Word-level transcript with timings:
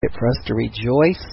for 0.00 0.28
us 0.28 0.38
to 0.46 0.54
rejoice 0.54 1.24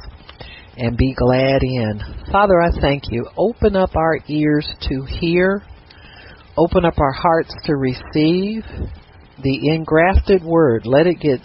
and 0.75 0.98
be 0.98 1.14
glad 1.14 1.62
in. 1.62 2.02
Father, 2.31 2.60
I 2.60 2.72
thank 2.81 3.03
you. 3.11 3.27
Open 3.38 3.76
up 3.76 3.95
our 3.95 4.18
ears 4.28 4.68
to 4.89 5.05
hear, 5.05 5.62
open 6.57 6.83
up 6.83 6.97
our 6.97 7.12
hearts 7.12 7.54
to 7.65 7.75
receive 7.75 8.63
the 9.43 9.70
engrafted 9.70 10.43
word. 10.43 10.88
Let 10.88 11.05
it 11.05 11.20
get 11.20 11.41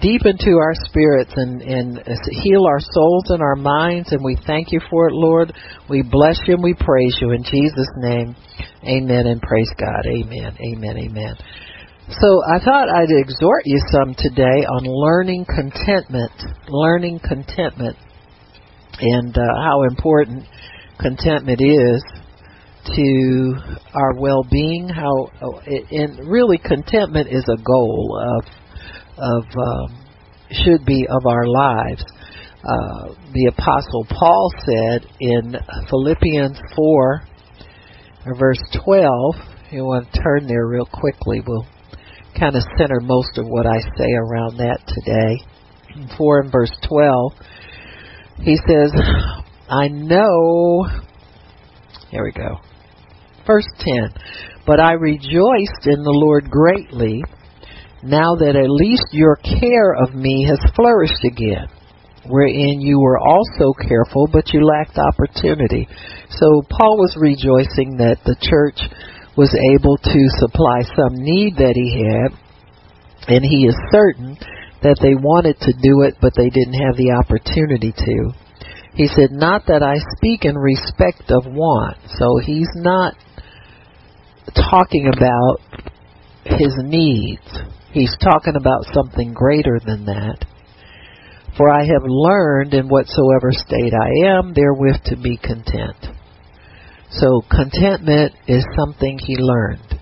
deep 0.00 0.22
into 0.24 0.56
our 0.56 0.72
spirits 0.86 1.32
and, 1.36 1.60
and 1.60 2.00
heal 2.30 2.64
our 2.64 2.80
souls 2.80 3.26
and 3.28 3.42
our 3.42 3.56
minds, 3.56 4.12
and 4.12 4.24
we 4.24 4.38
thank 4.46 4.72
you 4.72 4.80
for 4.88 5.08
it, 5.08 5.12
Lord. 5.12 5.52
We 5.90 6.00
bless 6.00 6.40
you 6.46 6.54
and 6.54 6.64
we 6.64 6.72
praise 6.72 7.18
you 7.20 7.32
in 7.32 7.44
Jesus' 7.44 7.92
name. 7.98 8.34
Amen 8.84 9.26
and 9.26 9.42
praise 9.42 9.70
God. 9.78 10.06
Amen. 10.06 10.56
Amen. 10.58 10.96
Amen. 10.96 11.36
So 12.06 12.42
I 12.44 12.58
thought 12.62 12.90
I'd 12.90 13.08
exhort 13.08 13.62
you 13.64 13.80
some 13.90 14.14
today 14.14 14.66
on 14.68 14.84
learning 14.84 15.46
contentment, 15.46 16.32
learning 16.68 17.20
contentment, 17.26 17.96
and 19.00 19.34
uh, 19.34 19.40
how 19.40 19.84
important 19.84 20.44
contentment 21.00 21.62
is 21.62 22.04
to 22.94 23.54
our 23.94 24.20
well-being. 24.20 24.86
How 24.86 25.30
and 25.90 26.28
really 26.28 26.58
contentment 26.58 27.28
is 27.30 27.44
a 27.48 27.56
goal 27.62 28.20
of 28.20 28.44
of 29.16 29.44
um, 29.56 30.04
should 30.50 30.84
be 30.84 31.06
of 31.08 31.24
our 31.26 31.46
lives. 31.46 32.04
Uh, 32.62 33.14
the 33.32 33.46
apostle 33.46 34.06
Paul 34.10 34.52
said 34.66 35.06
in 35.20 35.56
Philippians 35.88 36.58
four, 36.76 37.22
verse 38.38 38.60
twelve. 38.84 39.36
You 39.70 39.84
want 39.84 40.12
to 40.12 40.20
turn 40.20 40.46
there 40.46 40.66
real 40.66 40.86
quickly. 40.86 41.40
We'll 41.44 41.66
kind 42.38 42.56
of 42.56 42.62
center 42.76 43.00
most 43.00 43.38
of 43.38 43.46
what 43.46 43.66
I 43.66 43.78
say 43.96 44.12
around 44.12 44.58
that 44.58 44.80
today. 44.86 45.42
4 46.18 46.40
and 46.40 46.52
verse 46.52 46.72
12, 46.88 47.32
he 48.42 48.56
says, 48.66 48.92
I 49.68 49.88
know, 49.88 50.86
here 52.10 52.24
we 52.24 52.32
go. 52.32 52.58
Verse 53.46 53.68
10, 53.78 54.10
but 54.66 54.80
I 54.80 54.92
rejoiced 54.92 55.86
in 55.86 56.02
the 56.02 56.10
Lord 56.10 56.50
greatly 56.50 57.22
now 58.02 58.34
that 58.36 58.56
at 58.56 58.68
least 58.68 59.06
your 59.12 59.36
care 59.36 59.94
of 59.94 60.14
me 60.14 60.44
has 60.48 60.58
flourished 60.76 61.24
again, 61.24 61.68
wherein 62.26 62.80
you 62.80 63.00
were 63.00 63.18
also 63.18 63.72
careful, 63.80 64.28
but 64.30 64.52
you 64.52 64.60
lacked 64.64 64.98
opportunity. 64.98 65.88
So 66.28 66.62
Paul 66.68 66.98
was 66.98 67.16
rejoicing 67.16 67.96
that 67.98 68.18
the 68.24 68.36
church 68.40 68.80
was 69.36 69.54
able 69.74 69.96
to 69.98 70.38
supply 70.38 70.82
some 70.94 71.14
need 71.16 71.56
that 71.56 71.74
he 71.74 71.98
had, 71.98 72.30
and 73.28 73.44
he 73.44 73.66
is 73.66 73.76
certain 73.90 74.36
that 74.82 74.98
they 75.00 75.14
wanted 75.14 75.58
to 75.60 75.72
do 75.72 76.02
it, 76.02 76.14
but 76.20 76.34
they 76.36 76.50
didn't 76.50 76.78
have 76.78 76.96
the 76.96 77.10
opportunity 77.12 77.92
to. 77.92 78.32
He 78.94 79.08
said, 79.08 79.32
Not 79.32 79.66
that 79.66 79.82
I 79.82 79.96
speak 80.16 80.44
in 80.44 80.56
respect 80.56 81.30
of 81.30 81.46
want. 81.46 81.96
So 82.18 82.38
he's 82.38 82.70
not 82.76 83.14
talking 84.54 85.10
about 85.10 85.58
his 86.44 86.74
needs. 86.78 87.48
He's 87.92 88.14
talking 88.22 88.54
about 88.56 88.84
something 88.92 89.32
greater 89.32 89.80
than 89.84 90.06
that. 90.06 90.44
For 91.56 91.70
I 91.70 91.84
have 91.86 92.02
learned 92.04 92.74
in 92.74 92.88
whatsoever 92.88 93.50
state 93.52 93.92
I 93.94 94.28
am 94.28 94.54
therewith 94.54 95.04
to 95.06 95.16
be 95.16 95.36
content. 95.36 96.13
So 97.18 97.42
contentment 97.50 98.32
is 98.48 98.64
something 98.76 99.18
he 99.18 99.36
learned. 99.36 100.00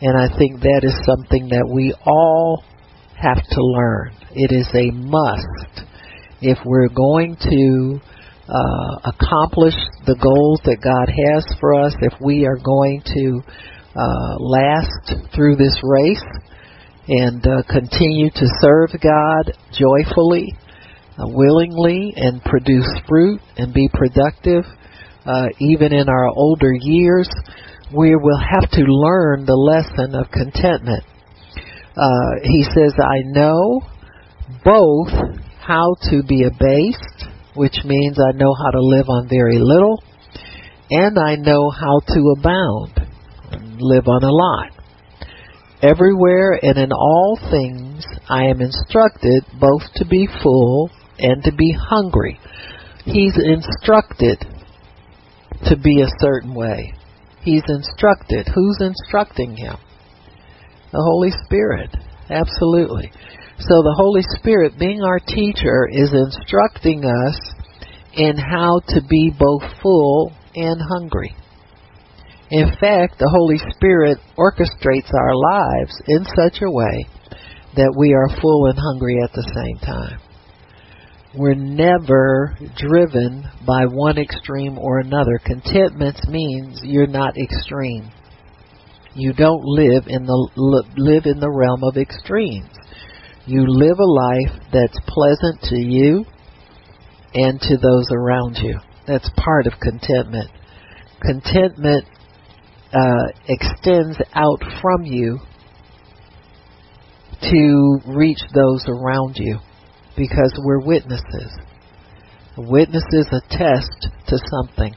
And 0.00 0.16
I 0.16 0.36
think 0.38 0.60
that 0.60 0.80
is 0.82 0.94
something 1.04 1.48
that 1.48 1.68
we 1.68 1.94
all 2.06 2.64
have 3.16 3.42
to 3.42 3.60
learn. 3.60 4.12
It 4.32 4.52
is 4.52 4.68
a 4.74 4.90
must 4.90 5.84
if 6.40 6.58
we're 6.64 6.88
going 6.88 7.36
to 7.40 8.00
uh, 8.48 9.10
accomplish 9.16 9.74
the 10.06 10.16
goals 10.20 10.60
that 10.64 10.80
God 10.82 11.08
has 11.08 11.44
for 11.60 11.74
us, 11.74 11.94
if 12.00 12.12
we 12.20 12.44
are 12.44 12.58
going 12.58 13.02
to 13.04 13.40
uh, 13.96 14.36
last 14.40 15.32
through 15.34 15.56
this 15.56 15.78
race 15.82 16.24
and 17.08 17.46
uh, 17.46 17.62
continue 17.70 18.30
to 18.30 18.46
serve 18.60 18.90
God 19.00 19.52
joyfully, 19.72 20.54
uh, 21.16 21.24
willingly, 21.28 22.12
and 22.16 22.42
produce 22.44 22.88
fruit 23.08 23.40
and 23.56 23.72
be 23.72 23.88
productive 23.92 24.64
uh, 25.26 25.46
even 25.58 25.92
in 25.92 26.08
our 26.08 26.28
older 26.28 26.72
years, 26.72 27.28
we 27.94 28.14
will 28.16 28.38
have 28.38 28.70
to 28.70 28.82
learn 28.82 29.44
the 29.44 29.54
lesson 29.54 30.14
of 30.14 30.30
contentment. 30.30 31.04
Uh, 31.96 32.42
he 32.42 32.64
says, 32.64 32.92
I 32.98 33.22
know 33.24 33.82
both 34.64 35.12
how 35.60 35.94
to 36.10 36.22
be 36.22 36.44
abased, 36.44 37.28
which 37.54 37.78
means 37.84 38.18
I 38.18 38.36
know 38.36 38.52
how 38.54 38.70
to 38.70 38.80
live 38.80 39.08
on 39.08 39.28
very 39.28 39.58
little, 39.58 40.02
and 40.90 41.18
I 41.18 41.36
know 41.36 41.70
how 41.70 42.00
to 42.00 42.34
abound, 42.38 42.92
live 43.78 44.08
on 44.08 44.24
a 44.24 44.30
lot. 44.30 44.70
Everywhere 45.82 46.58
and 46.62 46.78
in 46.78 46.92
all 46.92 47.38
things 47.50 48.04
I 48.28 48.44
am 48.44 48.60
instructed 48.60 49.44
both 49.60 49.82
to 49.96 50.06
be 50.06 50.28
full 50.42 50.90
and 51.18 51.42
to 51.44 51.52
be 51.52 51.72
hungry. 51.72 52.40
He's 53.04 53.36
instructed 53.36 54.44
to 55.66 55.76
be 55.76 56.02
a 56.02 56.20
certain 56.20 56.54
way. 56.54 56.94
He's 57.42 57.62
instructed. 57.68 58.48
Who's 58.54 58.78
instructing 58.80 59.56
him? 59.56 59.76
The 60.92 61.02
Holy 61.02 61.30
Spirit. 61.44 61.94
Absolutely. 62.30 63.12
So 63.58 63.82
the 63.82 63.94
Holy 63.96 64.22
Spirit, 64.38 64.78
being 64.78 65.02
our 65.02 65.18
teacher, 65.18 65.88
is 65.90 66.12
instructing 66.12 67.04
us 67.04 67.38
in 68.14 68.36
how 68.36 68.80
to 68.88 69.00
be 69.08 69.30
both 69.36 69.62
full 69.82 70.32
and 70.54 70.80
hungry. 70.80 71.34
In 72.50 72.68
fact, 72.80 73.18
the 73.18 73.28
Holy 73.28 73.58
Spirit 73.74 74.18
orchestrates 74.38 75.12
our 75.12 75.34
lives 75.34 75.94
in 76.08 76.24
such 76.24 76.62
a 76.62 76.70
way 76.70 77.06
that 77.76 77.94
we 77.96 78.14
are 78.14 78.40
full 78.40 78.66
and 78.66 78.78
hungry 78.78 79.18
at 79.22 79.32
the 79.32 79.42
same 79.54 79.78
time. 79.78 80.20
We're 81.36 81.54
never 81.54 82.56
driven 82.76 83.44
by 83.66 83.86
one 83.86 84.18
extreme 84.18 84.78
or 84.78 85.00
another. 85.00 85.40
Contentment 85.44 86.16
means 86.28 86.78
you're 86.84 87.08
not 87.08 87.36
extreme. 87.36 88.12
You 89.16 89.32
don't 89.32 89.64
live 89.64 90.04
in 90.06 90.26
the 90.26 90.48
live 90.96 91.26
in 91.26 91.40
the 91.40 91.50
realm 91.50 91.82
of 91.82 91.96
extremes. 91.96 92.70
You 93.46 93.64
live 93.66 93.98
a 93.98 94.04
life 94.04 94.62
that's 94.72 94.98
pleasant 95.08 95.60
to 95.70 95.76
you 95.76 96.24
and 97.34 97.60
to 97.62 97.76
those 97.78 98.06
around 98.12 98.58
you. 98.58 98.78
That's 99.08 99.28
part 99.36 99.66
of 99.66 99.72
contentment. 99.80 100.50
Contentment 101.20 102.04
uh, 102.92 103.26
extends 103.48 104.18
out 104.34 104.62
from 104.80 105.02
you 105.02 105.40
to 107.50 107.98
reach 108.06 108.40
those 108.54 108.84
around 108.88 109.34
you 109.36 109.58
because 110.16 110.52
we're 110.58 110.84
witnesses. 110.84 111.58
Witnesses 112.56 113.26
attest 113.32 114.08
to 114.28 114.38
something. 114.50 114.94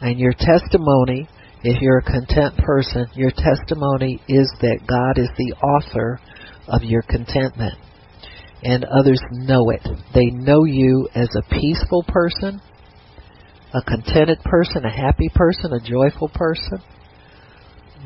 And 0.00 0.18
your 0.18 0.32
testimony, 0.32 1.28
if 1.62 1.80
you're 1.80 1.98
a 1.98 2.02
content 2.02 2.56
person, 2.58 3.06
your 3.14 3.30
testimony 3.30 4.20
is 4.28 4.52
that 4.60 4.80
God 4.86 5.20
is 5.20 5.28
the 5.36 5.54
author 5.64 6.20
of 6.68 6.82
your 6.82 7.02
contentment. 7.02 7.74
And 8.64 8.84
others 8.84 9.20
know 9.32 9.70
it. 9.70 9.86
They 10.14 10.26
know 10.26 10.64
you 10.64 11.08
as 11.14 11.28
a 11.36 11.54
peaceful 11.54 12.04
person, 12.06 12.60
a 13.74 13.82
contented 13.82 14.38
person, 14.44 14.84
a 14.84 14.90
happy 14.90 15.30
person, 15.34 15.72
a 15.72 15.80
joyful 15.80 16.28
person. 16.28 16.78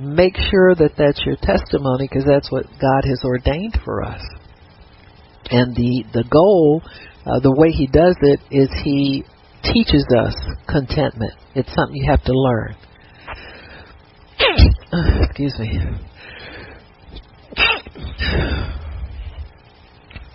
Make 0.01 0.37
sure 0.37 0.75
that 0.75 0.93
that's 0.97 1.25
your 1.27 1.37
testimony 1.37 2.09
because 2.09 2.25
that's 2.27 2.51
what 2.51 2.67
God 2.81 3.05
has 3.05 3.23
ordained 3.25 3.79
for 3.85 4.03
us. 4.03 4.23
And 5.51 5.75
the 5.75 6.05
the 6.13 6.25
goal, 6.31 6.83
uh, 7.27 7.41
the 7.41 7.55
way 7.57 7.71
he 7.71 7.87
does 7.87 8.17
it 8.21 8.41
is 8.51 8.69
he 8.83 9.25
teaches 9.63 10.05
us 10.19 10.35
contentment. 10.69 11.33
It's 11.55 11.73
something 11.75 11.97
you 11.97 12.11
have 12.11 12.23
to 12.25 12.33
learn. 12.33 12.77
Excuse 15.23 15.59
me. 15.59 15.81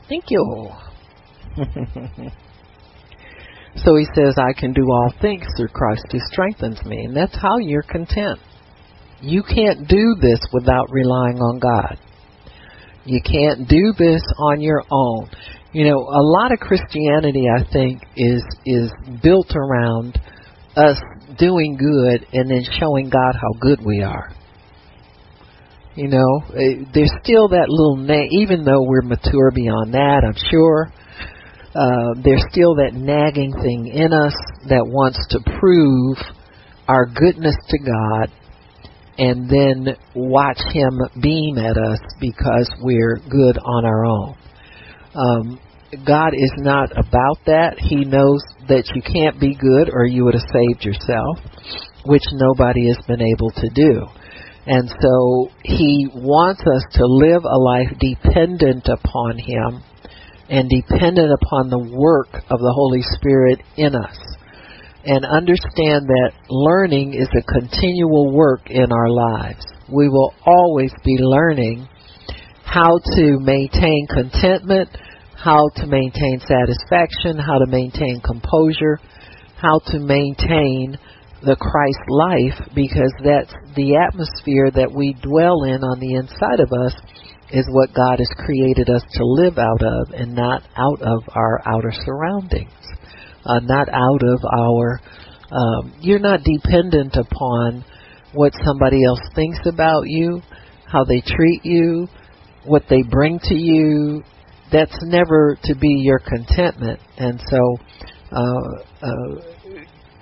Thank 0.09 0.25
you. 0.29 0.69
so 3.77 3.95
he 3.95 4.05
says, 4.13 4.35
I 4.37 4.51
can 4.59 4.73
do 4.73 4.83
all 4.91 5.13
things 5.21 5.45
through 5.55 5.69
Christ 5.69 6.05
who 6.11 6.19
strengthens 6.31 6.83
me. 6.85 7.05
And 7.05 7.15
that's 7.15 7.35
how 7.35 7.59
you're 7.59 7.83
content. 7.83 8.39
You 9.21 9.43
can't 9.43 9.87
do 9.87 10.15
this 10.19 10.39
without 10.51 10.91
relying 10.91 11.37
on 11.37 11.59
God. 11.59 11.97
You 13.05 13.21
can't 13.21 13.67
do 13.67 13.93
this 13.97 14.21
on 14.37 14.61
your 14.61 14.83
own. 14.91 15.29
You 15.73 15.85
know, 15.85 15.97
a 15.99 16.21
lot 16.21 16.51
of 16.51 16.59
Christianity, 16.59 17.45
I 17.49 17.63
think, 17.71 18.01
is 18.15 18.43
is 18.65 18.91
built 19.23 19.51
around 19.55 20.19
us 20.75 20.97
doing 21.37 21.77
good 21.77 22.27
and 22.33 22.49
then 22.49 22.63
showing 22.79 23.09
God 23.09 23.35
how 23.35 23.53
good 23.59 23.79
we 23.85 24.01
are. 24.03 24.33
You 25.95 26.07
know, 26.07 26.41
eh, 26.55 26.85
there's 26.93 27.11
still 27.23 27.49
that 27.49 27.67
little 27.69 27.97
na- 27.97 28.27
even 28.31 28.63
though 28.63 28.83
we're 28.83 29.01
mature 29.01 29.51
beyond 29.53 29.93
that, 29.93 30.23
I'm 30.25 30.35
sure. 30.51 30.91
uh, 31.73 32.13
there's 32.23 32.43
still 32.51 32.75
that 32.75 32.91
nagging 32.93 33.53
thing 33.63 33.87
in 33.87 34.11
us 34.11 34.35
that 34.67 34.85
wants 34.85 35.17
to 35.29 35.39
prove 35.59 36.17
our 36.87 37.05
goodness 37.05 37.55
to 37.69 37.77
God 37.79 38.29
and 39.17 39.49
then 39.49 39.95
watch 40.15 40.59
Him 40.73 40.99
beam 41.21 41.57
at 41.57 41.77
us 41.77 41.99
because 42.19 42.69
we're 42.81 43.17
good 43.29 43.57
on 43.57 43.85
our 43.85 44.05
own. 44.05 44.35
Um, 45.13 45.59
God 46.05 46.33
is 46.33 46.53
not 46.57 46.91
about 46.91 47.39
that. 47.45 47.75
He 47.77 48.05
knows 48.05 48.41
that 48.69 48.91
you 48.95 49.01
can't 49.01 49.39
be 49.39 49.55
good 49.55 49.89
or 49.91 50.05
you 50.05 50.23
would 50.23 50.35
have 50.35 50.47
saved 50.53 50.85
yourself, 50.85 51.37
which 52.05 52.23
nobody 52.31 52.87
has 52.87 52.97
been 53.07 53.21
able 53.21 53.51
to 53.51 53.69
do. 53.75 54.07
And 54.65 54.87
so 54.87 55.49
He 55.63 56.07
wants 56.13 56.61
us 56.61 56.83
to 56.95 57.05
live 57.05 57.43
a 57.43 57.57
life 57.59 57.91
dependent 57.99 58.87
upon 58.87 59.37
Him 59.37 59.83
and 60.49 60.69
dependent 60.69 61.31
upon 61.31 61.69
the 61.69 61.79
work 61.79 62.43
of 62.49 62.59
the 62.59 62.73
Holy 62.75 63.01
Spirit 63.01 63.59
in 63.75 63.95
us. 63.95 64.17
And 65.03 65.25
understand 65.25 66.07
that 66.07 66.31
learning 66.49 67.13
is 67.13 67.27
a 67.33 67.41
continual 67.41 68.31
work 68.31 68.69
in 68.69 68.91
our 68.91 69.09
lives. 69.09 69.65
We 69.91 70.09
will 70.09 70.33
always 70.45 70.91
be 71.03 71.17
learning 71.17 71.87
how 72.63 72.99
to 73.15 73.39
maintain 73.39 74.07
contentment, 74.07 74.89
how 75.35 75.69
to 75.75 75.87
maintain 75.87 76.39
satisfaction, 76.39 77.37
how 77.37 77.57
to 77.57 77.65
maintain 77.67 78.21
composure, 78.21 78.99
how 79.57 79.79
to 79.87 79.99
maintain 79.99 80.97
the 81.43 81.55
Christ 81.55 82.05
life 82.07 82.69
because 82.75 83.11
that's 83.23 83.53
the 83.75 83.97
atmosphere 83.97 84.69
that 84.69 84.93
we 84.93 85.17
dwell 85.21 85.63
in 85.63 85.81
on 85.81 85.99
the 85.99 86.13
inside 86.13 86.59
of 86.61 86.69
us 86.85 86.93
is 87.51 87.65
what 87.69 87.93
God 87.93 88.19
has 88.19 88.29
created 88.45 88.89
us 88.89 89.01
to 89.13 89.25
live 89.25 89.57
out 89.57 89.81
of 89.81 90.13
and 90.13 90.35
not 90.35 90.63
out 90.77 91.01
of 91.01 91.23
our 91.33 91.59
outer 91.65 91.91
surroundings, 91.91 92.71
uh, 93.45 93.59
not 93.63 93.89
out 93.89 94.21
of 94.23 94.39
our. 94.45 95.01
Um, 95.51 95.93
you're 95.99 96.19
not 96.19 96.41
dependent 96.43 97.15
upon 97.15 97.83
what 98.33 98.53
somebody 98.63 99.03
else 99.03 99.19
thinks 99.35 99.59
about 99.65 100.03
you, 100.05 100.41
how 100.85 101.03
they 101.03 101.21
treat 101.21 101.61
you, 101.63 102.07
what 102.65 102.83
they 102.89 103.01
bring 103.03 103.39
to 103.43 103.55
you. 103.55 104.23
That's 104.71 104.97
never 105.03 105.57
to 105.65 105.75
be 105.75 105.95
your 105.99 106.19
contentment. 106.19 106.99
And 107.17 107.41
so, 107.49 107.77
uh, 108.31 109.05
uh, 109.05 109.51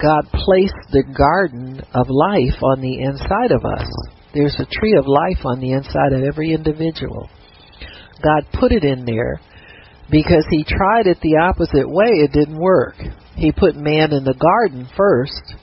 God 0.01 0.23
placed 0.31 0.73
the 0.91 1.03
garden 1.15 1.81
of 1.93 2.07
life 2.09 2.63
on 2.63 2.81
the 2.81 2.99
inside 2.99 3.51
of 3.51 3.63
us. 3.65 3.87
There's 4.33 4.55
a 4.57 4.65
tree 4.65 4.95
of 4.97 5.05
life 5.05 5.45
on 5.45 5.59
the 5.59 5.73
inside 5.73 6.13
of 6.13 6.23
every 6.23 6.53
individual. 6.53 7.29
God 8.23 8.47
put 8.59 8.71
it 8.71 8.83
in 8.83 9.05
there 9.05 9.39
because 10.11 10.45
he 10.49 10.63
tried 10.63 11.07
it 11.07 11.19
the 11.21 11.37
opposite 11.37 11.89
way. 11.89 12.09
It 12.23 12.31
didn't 12.31 12.59
work. 12.59 12.95
He 13.35 13.51
put 13.51 13.75
man 13.75 14.11
in 14.11 14.23
the 14.23 14.33
garden 14.33 14.87
first, 14.97 15.53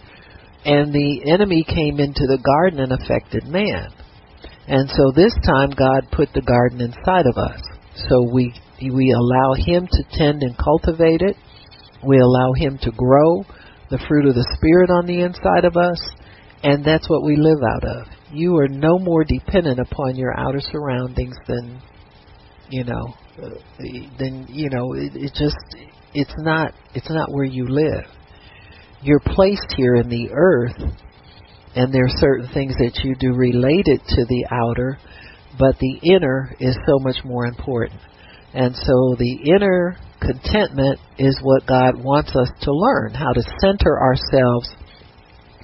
and 0.65 0.93
the 0.93 1.31
enemy 1.31 1.65
came 1.65 2.01
into 2.01 2.27
the 2.27 2.39
garden 2.39 2.81
and 2.81 2.93
affected 2.93 3.45
man. 3.47 3.93
And 4.69 4.89
so 4.91 5.13
this 5.15 5.35
time 5.45 5.71
God 5.71 6.11
put 6.11 6.33
the 6.33 6.43
garden 6.43 6.81
inside 6.81 7.27
of 7.27 7.37
us. 7.37 7.61
So 8.09 8.23
we 8.33 8.55
we 8.81 9.13
allow 9.13 9.55
him 9.55 9.87
to 9.87 10.03
tend 10.13 10.43
and 10.43 10.57
cultivate 10.59 11.23
it. 11.23 11.37
We 12.07 12.19
allow 12.19 12.53
him 12.53 12.79
to 12.83 12.91
grow 12.91 13.45
the 13.91 14.03
fruit 14.09 14.27
of 14.27 14.35
the 14.35 14.57
spirit 14.57 14.91
on 14.91 15.07
the 15.07 15.23
inside 15.23 15.65
of 15.65 15.77
us, 15.77 16.01
and 16.63 16.85
that's 16.85 17.09
what 17.09 17.25
we 17.25 17.37
live 17.37 17.63
out 17.63 17.85
of 17.85 18.17
you 18.33 18.57
are 18.57 18.69
no 18.69 18.99
more 18.99 19.25
dependent 19.25 19.79
upon 19.79 20.17
your 20.17 20.39
outer 20.39 20.61
surroundings 20.61 21.37
than 21.47 21.81
you 22.71 22.85
know 22.85 23.15
than 24.19 24.47
you 24.49 24.71
know 24.71 24.93
it, 24.95 25.13
it 25.15 25.33
just 25.35 25.57
it's 26.15 26.35
not 26.39 26.73
it's 26.95 27.11
not 27.11 27.31
where 27.31 27.45
you 27.45 27.67
live 27.69 28.05
you're 29.03 29.21
placed 29.21 29.75
here 29.77 29.95
in 29.95 30.09
the 30.09 30.31
earth 30.33 30.77
and 31.75 31.93
there 31.93 32.05
are 32.05 32.19
certain 32.19 32.49
things 32.55 32.75
that 32.79 33.01
you 33.05 33.15
do 33.17 33.35
related 33.35 34.01
to 34.09 34.25
the 34.27 34.47
outer 34.51 34.99
but 35.59 35.77
the 35.79 35.99
inner 36.03 36.55
is 36.61 36.77
so 36.87 36.99
much 37.01 37.17
more 37.25 37.47
important 37.47 38.01
and 38.55 38.75
so 38.75 39.17
the 39.19 39.39
inner 39.55 39.99
contentment 40.21 40.99
is 41.19 41.39
what 41.43 41.67
God 41.67 42.03
wants 42.03 42.35
us 42.35 42.49
to 42.63 42.73
learn 42.73 43.13
how 43.13 43.33
to 43.33 43.43
center 43.61 44.01
ourselves 44.01 44.75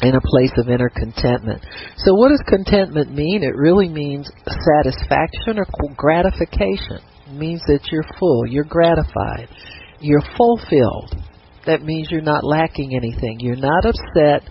in 0.03 0.15
a 0.15 0.21
place 0.21 0.53
of 0.59 0.69
inner 0.69 0.91
contentment. 0.91 1.65
So, 1.97 2.15
what 2.15 2.31
does 2.31 2.43
contentment 2.47 3.15
mean? 3.15 3.43
It 3.43 3.55
really 3.57 3.89
means 3.89 4.31
satisfaction 4.45 5.59
or 5.59 5.67
gratification. 5.97 7.01
Means 7.32 7.62
that 7.67 7.88
you're 7.90 8.05
full, 8.19 8.46
you're 8.46 8.64
gratified, 8.64 9.49
you're 10.00 10.23
fulfilled. 10.37 11.17
That 11.67 11.82
means 11.82 12.08
you're 12.11 12.20
not 12.20 12.44
lacking 12.44 12.94
anything. 12.94 13.40
You're 13.40 13.56
not 13.56 13.87
upset 13.87 14.43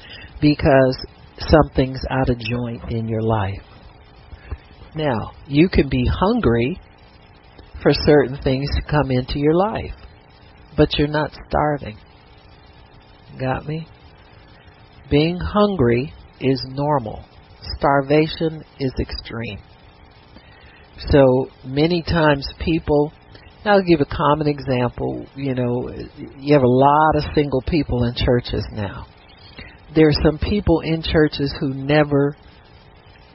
because 0.42 0.98
something's 1.38 2.02
out 2.10 2.30
of 2.30 2.40
joint 2.40 2.90
in 2.90 3.08
your 3.08 3.22
life. 3.22 3.62
Now, 4.96 5.32
you 5.48 5.70
can 5.70 5.90
be 5.90 6.06
hungry 6.06 6.80
for 7.84 7.92
certain 7.94 8.38
things 8.44 8.70
to 8.76 8.82
come 8.90 9.12
into 9.12 9.40
your 9.40 9.56
life, 9.56 9.94
but 10.76 10.98
you're 10.98 11.08
not 11.08 11.32
starving. 11.50 11.98
Got 13.40 13.68
me? 13.68 13.88
Being 15.10 15.38
hungry 15.38 16.14
is 16.40 16.66
normal. 16.70 17.24
Starvation 17.78 18.64
is 18.80 18.92
extreme. 19.00 19.60
So 21.10 21.50
many 21.66 22.04
times 22.04 22.48
people, 22.64 23.12
I'll 23.66 23.84
give 23.84 24.02
a 24.02 24.06
common 24.06 24.48
example. 24.48 25.26
You 25.36 25.56
know, 25.56 25.92
you 26.38 26.54
have 26.54 26.64
a 26.64 26.68
lot 26.68 27.16
of 27.16 27.24
single 27.34 27.62
people 27.68 28.04
in 28.04 28.14
churches 28.16 28.66
now. 28.72 29.08
There 29.96 30.08
are 30.08 30.24
some 30.24 30.38
people 30.38 30.82
in 30.82 31.02
churches 31.02 31.54
who 31.60 31.74
never 31.74 32.36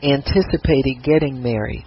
anticipated 0.03 1.03
getting 1.03 1.43
married. 1.43 1.87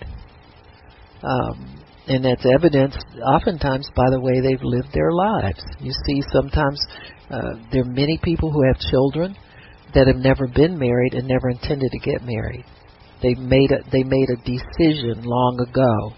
Um, 1.23 1.79
and 2.07 2.25
that's 2.25 2.45
evidenced 2.45 3.05
oftentimes 3.23 3.87
by 3.95 4.09
the 4.09 4.19
way 4.19 4.41
they've 4.41 4.63
lived 4.63 4.89
their 4.93 5.11
lives. 5.11 5.61
You 5.79 5.91
see, 6.05 6.21
sometimes 6.33 6.79
uh, 7.29 7.53
there 7.71 7.83
are 7.83 7.85
many 7.85 8.19
people 8.23 8.51
who 8.51 8.65
have 8.65 8.79
children 8.79 9.35
that 9.93 10.07
have 10.07 10.17
never 10.17 10.47
been 10.47 10.77
married 10.77 11.13
and 11.13 11.27
never 11.27 11.49
intended 11.49 11.91
to 11.91 11.99
get 11.99 12.23
married. 12.23 12.65
They 13.21 13.35
made 13.35 13.71
a 13.71 13.83
they 13.91 14.03
made 14.03 14.29
a 14.29 14.37
decision 14.37 15.23
long 15.23 15.59
ago 15.59 16.15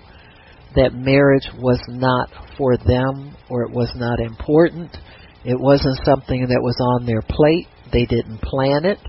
that 0.76 0.94
marriage 0.94 1.50
was 1.58 1.82
not 1.88 2.30
for 2.58 2.78
them 2.78 3.36
or 3.50 3.64
it 3.64 3.72
was 3.72 3.92
not 3.96 4.20
important. 4.20 4.96
It 5.44 5.60
wasn't 5.60 6.00
something 6.06 6.48
that 6.48 6.62
was 6.62 6.78
on 6.80 7.06
their 7.06 7.22
plate. 7.22 7.68
They 7.92 8.06
didn't 8.06 8.42
plan 8.42 8.86
it 8.86 9.00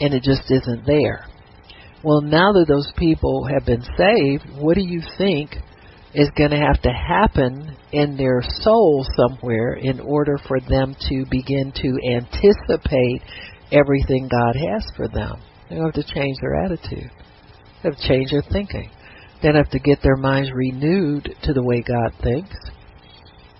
and 0.00 0.14
it 0.14 0.22
just 0.22 0.50
isn't 0.50 0.86
there. 0.86 1.26
Well, 2.02 2.22
now 2.22 2.52
that 2.52 2.66
those 2.66 2.90
people 2.96 3.46
have 3.52 3.66
been 3.66 3.84
saved, 3.98 4.44
what 4.58 4.74
do 4.74 4.82
you 4.82 5.02
think 5.18 5.50
is 6.14 6.30
going 6.36 6.50
to 6.50 6.56
have 6.56 6.80
to 6.82 6.90
happen 6.90 7.76
in 7.92 8.16
their 8.16 8.42
soul 8.42 9.06
somewhere 9.16 9.74
in 9.74 10.00
order 10.00 10.38
for 10.48 10.60
them 10.60 10.96
to 11.08 11.24
begin 11.30 11.72
to 11.74 11.98
anticipate 12.14 13.22
everything 13.70 14.28
God 14.28 14.56
has 14.56 14.84
for 14.96 15.08
them. 15.08 15.40
They 15.70 15.76
have 15.76 15.92
to 15.94 16.02
change 16.02 16.36
their 16.40 16.64
attitude. 16.64 17.10
They 17.82 17.88
have 17.88 17.96
to 17.96 18.08
change 18.08 18.32
their 18.32 18.42
thinking. 18.42 18.90
They 19.40 19.48
have 19.48 19.70
to 19.70 19.78
get 19.78 20.02
their 20.02 20.16
minds 20.16 20.50
renewed 20.52 21.34
to 21.44 21.52
the 21.52 21.62
way 21.62 21.82
God 21.82 22.12
thinks. 22.22 22.56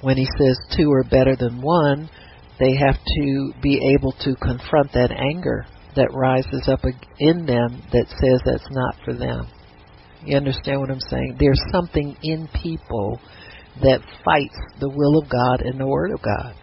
When 0.02 0.16
He 0.16 0.26
says 0.38 0.58
two 0.76 0.90
are 0.92 1.04
better 1.04 1.36
than 1.36 1.62
one, 1.62 2.10
they 2.58 2.74
have 2.74 2.96
to 2.96 3.52
be 3.62 3.94
able 3.96 4.12
to 4.20 4.34
confront 4.36 4.92
that 4.92 5.10
anger 5.12 5.64
that 5.96 6.12
rises 6.12 6.68
up 6.68 6.80
in 7.18 7.46
them 7.46 7.82
that 7.92 8.06
says 8.08 8.40
that's 8.44 8.70
not 8.70 8.96
for 9.04 9.14
them. 9.14 9.48
You 10.24 10.36
understand 10.36 10.80
what 10.80 10.90
I'm 10.90 11.00
saying? 11.00 11.36
There's 11.38 11.62
something 11.72 12.16
in 12.22 12.48
people 12.62 13.20
that 13.82 14.00
fights 14.24 14.58
the 14.78 14.90
will 14.90 15.18
of 15.18 15.30
God 15.30 15.62
and 15.62 15.80
the 15.80 15.86
Word 15.86 16.10
of 16.12 16.20
God. 16.20 16.54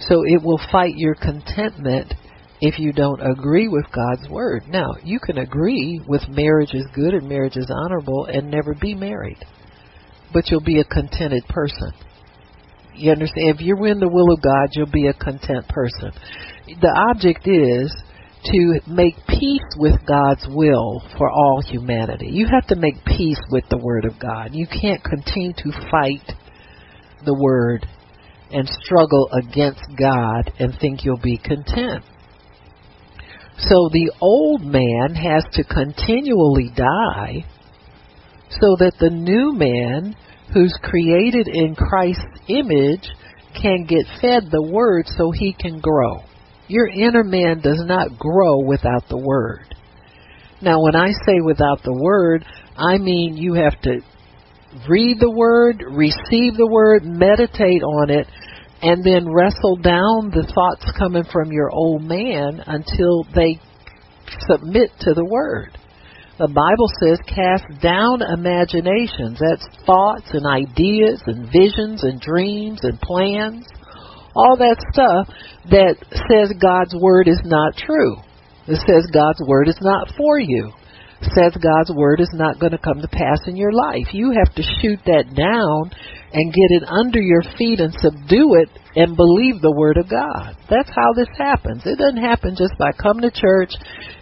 So 0.00 0.22
it 0.26 0.42
will 0.42 0.60
fight 0.72 0.94
your 0.96 1.14
contentment 1.14 2.12
if 2.60 2.78
you 2.78 2.92
don't 2.92 3.20
agree 3.20 3.68
with 3.68 3.86
God's 3.92 4.28
word. 4.28 4.64
Now, 4.68 4.94
you 5.04 5.20
can 5.20 5.38
agree 5.38 6.00
with 6.06 6.28
marriage 6.28 6.74
is 6.74 6.86
good 6.94 7.14
and 7.14 7.28
marriage 7.28 7.56
is 7.56 7.70
honorable 7.70 8.26
and 8.26 8.50
never 8.50 8.74
be 8.74 8.94
married, 8.94 9.38
but 10.32 10.48
you'll 10.48 10.60
be 10.60 10.80
a 10.80 10.84
contented 10.84 11.46
person. 11.48 11.92
You 12.94 13.12
understand? 13.12 13.54
If 13.54 13.60
you're 13.60 13.86
in 13.86 14.00
the 14.00 14.08
will 14.08 14.32
of 14.32 14.42
God, 14.42 14.70
you'll 14.72 14.90
be 14.90 15.06
a 15.06 15.14
content 15.14 15.68
person. 15.68 16.10
The 16.66 17.12
object 17.12 17.46
is 17.46 17.94
to 18.44 18.80
make 18.88 19.14
peace 19.28 19.76
with 19.76 19.94
God's 20.06 20.46
will 20.48 21.02
for 21.16 21.30
all 21.30 21.62
humanity. 21.64 22.28
You 22.32 22.48
have 22.52 22.66
to 22.68 22.76
make 22.76 23.04
peace 23.04 23.40
with 23.50 23.64
the 23.70 23.78
Word 23.78 24.04
of 24.04 24.18
God. 24.18 24.50
You 24.52 24.66
can't 24.66 25.02
continue 25.02 25.52
to 25.52 25.72
fight 25.90 26.32
the 27.24 27.34
Word 27.34 27.86
and 28.50 28.68
struggle 28.82 29.28
against 29.32 29.82
God 29.98 30.52
and 30.58 30.76
think 30.80 31.04
you'll 31.04 31.20
be 31.22 31.38
content. 31.38 32.04
So 33.58 33.88
the 33.92 34.12
old 34.20 34.62
man 34.62 35.14
has 35.14 35.44
to 35.54 35.64
continually 35.64 36.70
die 36.74 37.44
so 38.50 38.76
that 38.78 38.94
the 39.00 39.10
new 39.10 39.52
man 39.52 40.14
who's 40.54 40.76
created 40.82 41.48
in 41.48 41.74
Christ's 41.74 42.22
image 42.48 43.08
can 43.60 43.84
get 43.84 44.06
fed 44.20 44.44
the 44.50 44.62
word 44.62 45.06
so 45.16 45.32
he 45.32 45.52
can 45.52 45.80
grow. 45.80 46.22
Your 46.68 46.86
inner 46.86 47.24
man 47.24 47.60
does 47.60 47.82
not 47.84 48.18
grow 48.18 48.60
without 48.64 49.08
the 49.08 49.18
word. 49.18 49.74
Now, 50.62 50.82
when 50.82 50.94
I 50.94 51.10
say 51.26 51.40
without 51.44 51.82
the 51.82 51.92
word, 51.92 52.44
I 52.76 52.98
mean 52.98 53.36
you 53.36 53.54
have 53.54 53.80
to 53.82 54.00
read 54.88 55.18
the 55.18 55.30
word, 55.30 55.82
receive 55.88 56.56
the 56.56 56.68
word, 56.70 57.04
meditate 57.04 57.82
on 57.82 58.10
it, 58.10 58.26
and 58.82 59.02
then 59.04 59.32
wrestle 59.32 59.76
down 59.76 60.30
the 60.30 60.46
thoughts 60.54 60.90
coming 60.98 61.24
from 61.32 61.50
your 61.52 61.70
old 61.70 62.02
man 62.02 62.62
until 62.66 63.24
they 63.34 63.60
submit 64.46 64.90
to 65.00 65.14
the 65.14 65.24
word. 65.24 65.76
The 66.38 66.46
Bible 66.46 66.86
says 67.02 67.18
cast 67.26 67.66
down 67.82 68.22
imaginations. 68.22 69.40
That's 69.40 69.66
thoughts 69.84 70.30
and 70.32 70.46
ideas 70.46 71.20
and 71.26 71.50
visions 71.50 72.04
and 72.04 72.20
dreams 72.20 72.78
and 72.82 73.00
plans. 73.00 73.66
All 74.36 74.56
that 74.56 74.78
stuff 74.94 75.34
that 75.70 75.96
says 76.30 76.54
God's 76.62 76.94
word 76.94 77.26
is 77.26 77.40
not 77.44 77.74
true. 77.76 78.16
It 78.68 78.78
says 78.86 79.10
God's 79.12 79.42
word 79.48 79.66
is 79.66 79.78
not 79.80 80.12
for 80.16 80.38
you 80.38 80.70
says 81.22 81.56
God's 81.58 81.90
word 81.94 82.20
is 82.20 82.30
not 82.32 82.60
going 82.60 82.72
to 82.72 82.78
come 82.78 83.00
to 83.00 83.08
pass 83.08 83.40
in 83.46 83.56
your 83.56 83.72
life. 83.72 84.12
You 84.12 84.32
have 84.32 84.54
to 84.54 84.62
shoot 84.62 85.00
that 85.06 85.34
down 85.34 85.90
and 86.32 86.52
get 86.52 86.70
it 86.70 86.84
under 86.86 87.20
your 87.20 87.42
feet 87.56 87.80
and 87.80 87.92
subdue 87.98 88.54
it 88.54 88.68
and 88.94 89.16
believe 89.16 89.60
the 89.60 89.74
word 89.74 89.96
of 89.96 90.08
God. 90.08 90.56
That's 90.70 90.90
how 90.94 91.12
this 91.16 91.28
happens. 91.36 91.82
It 91.86 91.98
doesn't 91.98 92.22
happen 92.22 92.54
just 92.56 92.76
by 92.78 92.92
coming 92.92 93.22
to 93.22 93.30
church 93.30 93.70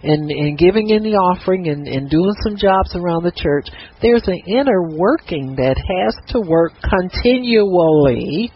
and, 0.03 0.31
and 0.31 0.57
giving 0.57 0.89
in 0.89 1.03
the 1.03 1.17
offering 1.17 1.69
and, 1.69 1.87
and 1.87 2.09
doing 2.09 2.35
some 2.43 2.57
jobs 2.57 2.95
around 2.95 3.25
the 3.25 3.35
church. 3.35 3.69
There's 4.01 4.27
an 4.27 4.41
inner 4.47 4.89
working 4.97 5.57
that 5.57 5.77
has 5.77 6.33
to 6.33 6.41
work 6.41 6.73
continually 6.81 8.53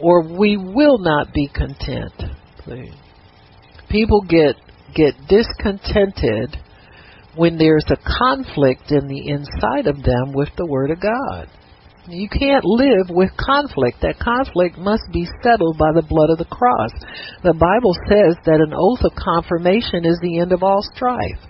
or 0.00 0.22
we 0.38 0.56
will 0.56 0.98
not 0.98 1.32
be 1.32 1.48
content. 1.48 2.12
People 3.88 4.22
get 4.22 4.56
get 4.94 5.14
discontented 5.28 6.56
when 7.36 7.58
there's 7.58 7.86
a 7.88 7.96
conflict 7.96 8.90
in 8.90 9.08
the 9.08 9.28
inside 9.28 9.86
of 9.86 10.02
them 10.02 10.32
with 10.32 10.50
the 10.56 10.66
Word 10.66 10.90
of 10.90 11.00
God. 11.00 11.48
You 12.06 12.28
can't 12.28 12.64
live 12.64 13.08
with 13.08 13.30
conflict. 13.40 14.02
That 14.02 14.20
conflict 14.20 14.76
must 14.76 15.08
be 15.10 15.26
settled 15.42 15.78
by 15.78 15.88
the 15.94 16.04
blood 16.04 16.28
of 16.28 16.36
the 16.36 16.44
cross. 16.44 16.92
The 17.42 17.56
Bible 17.56 17.96
says 18.04 18.36
that 18.44 18.60
an 18.60 18.76
oath 18.76 19.00
of 19.00 19.16
confirmation 19.16 20.04
is 20.04 20.20
the 20.20 20.38
end 20.38 20.52
of 20.52 20.62
all 20.62 20.84
strife. 20.94 21.40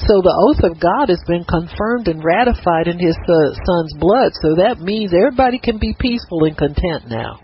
So 0.00 0.24
the 0.24 0.32
oath 0.32 0.64
of 0.64 0.80
God 0.80 1.12
has 1.12 1.20
been 1.28 1.44
confirmed 1.44 2.08
and 2.08 2.24
ratified 2.24 2.88
in 2.88 2.98
His 2.98 3.14
uh, 3.28 3.52
Son's 3.68 3.94
blood. 4.00 4.32
So 4.40 4.56
that 4.64 4.80
means 4.80 5.12
everybody 5.12 5.60
can 5.60 5.78
be 5.78 5.94
peaceful 6.00 6.48
and 6.48 6.56
content 6.56 7.12
now. 7.12 7.38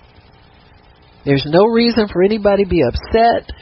There's 1.29 1.45
no 1.47 1.67
reason 1.67 2.09
for 2.09 2.25
anybody 2.25 2.65
to 2.65 2.71
be 2.71 2.83
upset 2.83 3.53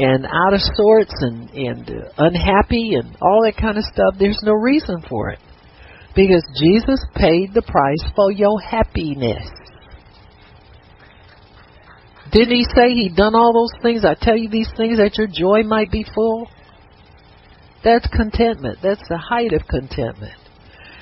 and 0.00 0.24
out 0.24 0.54
of 0.54 0.60
sorts 0.60 1.12
and 1.20 1.50
and 1.50 1.90
unhappy 2.16 2.94
and 2.94 3.16
all 3.20 3.42
that 3.44 3.56
kind 3.60 3.76
of 3.76 3.84
stuff 3.84 4.14
there's 4.18 4.40
no 4.42 4.52
reason 4.52 5.02
for 5.08 5.30
it. 5.30 5.38
Because 6.14 6.44
Jesus 6.58 7.00
paid 7.14 7.54
the 7.54 7.62
price 7.62 8.02
for 8.16 8.32
your 8.32 8.60
happiness. 8.60 9.46
Didn't 12.32 12.56
he 12.56 12.64
say 12.74 12.90
he 12.90 13.12
done 13.14 13.34
all 13.34 13.52
those 13.52 13.82
things? 13.82 14.04
I 14.04 14.14
tell 14.20 14.36
you 14.36 14.48
these 14.48 14.70
things 14.76 14.98
that 14.98 15.18
your 15.18 15.26
joy 15.26 15.66
might 15.66 15.90
be 15.90 16.04
full. 16.14 16.48
That's 17.84 18.06
contentment. 18.08 18.78
That's 18.82 19.06
the 19.08 19.18
height 19.18 19.52
of 19.52 19.66
contentment. 19.68 20.38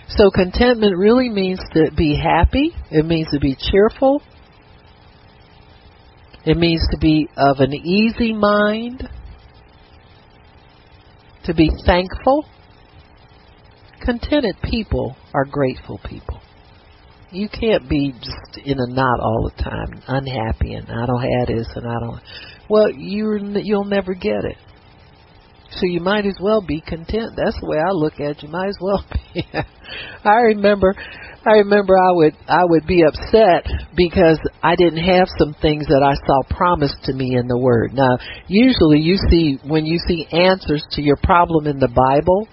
So 0.09 0.31
contentment 0.31 0.97
really 0.97 1.29
means 1.29 1.61
to 1.75 1.91
be 1.97 2.17
happy. 2.17 2.73
It 2.91 3.05
means 3.05 3.29
to 3.31 3.41
be 3.41 3.57
cheerful 3.59 4.23
it 6.45 6.57
means 6.57 6.87
to 6.91 6.99
be 6.99 7.29
of 7.37 7.61
an 7.61 7.73
easy 7.73 8.33
mind, 8.33 9.09
to 11.45 11.55
be 11.55 11.71
thankful. 11.85 12.47
Contented 14.01 14.57
people 14.63 15.17
are 15.35 15.45
grateful 15.45 16.01
people. 16.05 16.41
You 17.31 17.49
can't 17.49 17.89
be 17.89 18.13
just 18.13 18.67
in 18.67 18.79
a 18.79 18.87
knot 18.87 19.21
all 19.21 19.51
the 19.55 19.63
time, 19.63 20.03
unhappy, 20.09 20.75
and 20.75 20.87
I 20.89 21.05
don't 21.05 21.23
have 21.23 21.49
this, 21.49 21.67
and 21.75 21.87
I 21.87 22.01
don't. 22.01 22.21
Well, 22.71 22.91
you 22.91 23.39
you'll 23.63 23.85
never 23.85 24.15
get 24.15 24.45
it. 24.45 24.57
So 25.71 25.81
you 25.83 26.01
might 26.01 26.25
as 26.25 26.37
well 26.41 26.63
be 26.67 26.81
content. 26.81 27.33
That's 27.37 27.61
the 27.61 27.67
way 27.67 27.77
I 27.79 27.91
look 27.91 28.19
at. 28.21 28.43
You 28.43 28.49
might 28.49 28.69
as 28.69 28.79
well 28.81 29.05
be. 29.35 29.45
I 30.25 30.37
remember 30.55 30.95
I 31.47 31.63
remember 31.63 31.97
I 31.97 32.11
would 32.11 32.35
I 32.49 32.65
would 32.65 32.87
be 32.87 33.05
upset 33.07 33.65
because 33.97 34.39
I 34.63 34.75
didn't 34.75 35.05
have 35.05 35.29
some 35.39 35.55
things 35.63 35.87
that 35.87 36.03
I 36.03 36.15
saw 36.27 36.43
promised 36.57 36.99
to 37.05 37.13
me 37.13 37.37
in 37.37 37.47
the 37.47 37.57
Word. 37.57 37.95
Now, 37.95 38.19
usually 38.49 38.99
you 38.99 39.17
see 39.31 39.59
when 39.63 39.87
you 39.87 39.99
see 40.07 40.27
answers 40.33 40.85
to 40.93 41.03
your 41.03 41.17
problem 41.23 41.67
in 41.67 41.79
the 41.79 41.89
Bible, 41.89 42.49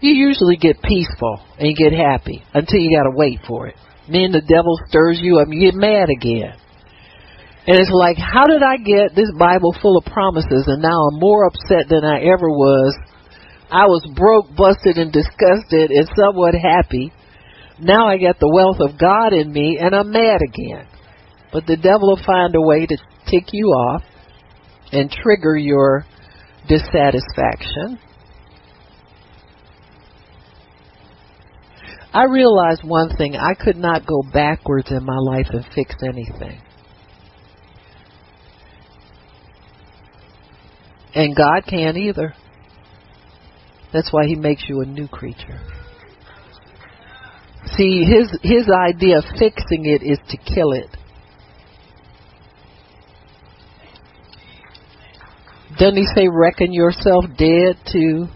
you 0.00 0.12
usually 0.12 0.56
get 0.56 0.82
peaceful 0.82 1.40
and 1.58 1.68
you 1.70 1.76
get 1.76 1.96
happy 1.96 2.42
until 2.52 2.80
you 2.80 2.98
got 2.98 3.08
to 3.08 3.14
wait 3.14 3.38
for 3.46 3.68
it. 3.68 3.76
Then 4.10 4.32
the 4.32 4.42
devil 4.42 4.76
stirs 4.88 5.18
you 5.22 5.38
up, 5.38 5.46
and 5.48 5.54
you 5.54 5.70
get 5.70 5.78
mad 5.78 6.10
again. 6.10 6.58
And 7.66 7.78
it's 7.80 7.94
like, 7.94 8.18
how 8.18 8.44
did 8.44 8.62
I 8.62 8.76
get 8.76 9.16
this 9.16 9.30
Bible 9.38 9.74
full 9.80 9.96
of 9.96 10.04
promises 10.04 10.68
and 10.68 10.82
now 10.82 11.08
I'm 11.08 11.18
more 11.18 11.46
upset 11.46 11.88
than 11.88 12.04
I 12.04 12.20
ever 12.20 12.50
was? 12.50 12.92
I 13.70 13.86
was 13.86 14.04
broke, 14.12 14.54
busted, 14.54 14.98
and 14.98 15.10
disgusted 15.10 15.88
and 15.90 16.04
somewhat 16.12 16.52
happy 16.52 17.10
now 17.80 18.06
I 18.06 18.18
got 18.18 18.38
the 18.38 18.48
wealth 18.48 18.78
of 18.80 18.98
God 18.98 19.32
in 19.32 19.52
me 19.52 19.78
and 19.80 19.94
I'm 19.94 20.10
mad 20.10 20.40
again. 20.42 20.86
But 21.52 21.66
the 21.66 21.76
devil 21.76 22.08
will 22.08 22.24
find 22.24 22.54
a 22.54 22.60
way 22.60 22.86
to 22.86 22.96
tick 23.30 23.48
you 23.52 23.66
off 23.66 24.02
and 24.92 25.10
trigger 25.10 25.56
your 25.56 26.04
dissatisfaction. 26.68 27.98
I 32.12 32.24
realized 32.24 32.82
one 32.84 33.16
thing 33.16 33.34
I 33.34 33.54
could 33.54 33.76
not 33.76 34.06
go 34.06 34.22
backwards 34.32 34.90
in 34.90 35.04
my 35.04 35.18
life 35.18 35.48
and 35.50 35.64
fix 35.74 35.96
anything. 36.02 36.60
And 41.12 41.34
God 41.34 41.62
can't 41.68 41.96
either. 41.96 42.34
That's 43.92 44.12
why 44.12 44.26
He 44.26 44.36
makes 44.36 44.64
you 44.68 44.80
a 44.80 44.86
new 44.86 45.08
creature. 45.08 45.60
See, 47.72 48.04
his 48.04 48.30
his 48.42 48.68
idea 48.70 49.18
of 49.18 49.24
fixing 49.38 49.86
it 49.86 50.02
is 50.02 50.18
to 50.28 50.36
kill 50.36 50.72
it. 50.72 50.88
Doesn't 55.78 55.96
he 55.96 56.06
say, 56.14 56.28
reckon 56.28 56.72
yourself 56.72 57.24
dead 57.36 57.76
to 57.92 58.26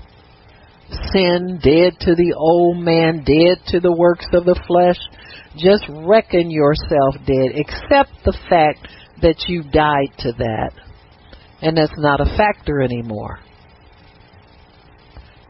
sin, 1.12 1.61
dead 1.62 2.00
to 2.00 2.14
the 2.16 2.35
old 2.37 2.78
man, 2.78 3.18
dead 3.18 3.64
to 3.68 3.80
the 3.80 3.92
works 3.92 4.26
of 4.32 4.44
the 4.44 4.61
flesh? 4.66 4.99
Just 5.56 5.85
reckon 5.88 6.50
yourself 6.50 7.14
dead. 7.26 7.54
Accept 7.54 8.11
the 8.25 8.37
fact 8.49 8.88
that 9.23 9.44
you 9.47 9.62
died 9.62 10.11
to 10.18 10.32
that. 10.32 10.73
And 11.62 11.76
that's 11.76 11.92
not 11.97 12.20
a 12.20 12.37
factor 12.37 12.80
anymore. 12.80 13.38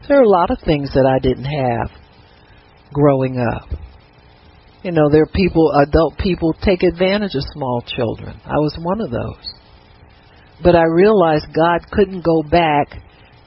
There 0.07 0.19
are 0.19 0.23
a 0.23 0.29
lot 0.29 0.51
of 0.51 0.59
things 0.65 0.91
that 0.93 1.05
I 1.05 1.19
didn't 1.19 1.45
have 1.45 1.89
growing 2.93 3.39
up. 3.39 3.69
You 4.83 4.91
know, 4.91 5.09
there 5.11 5.23
are 5.23 5.31
people, 5.33 5.73
adult 5.75 6.17
people 6.17 6.53
take 6.61 6.83
advantage 6.83 7.35
of 7.35 7.43
small 7.53 7.83
children. 7.85 8.39
I 8.45 8.57
was 8.57 8.77
one 8.81 9.01
of 9.01 9.11
those. 9.11 9.53
But 10.63 10.75
I 10.75 10.83
realized 10.83 11.47
God 11.53 11.79
couldn't 11.91 12.23
go 12.23 12.43
back 12.43 12.87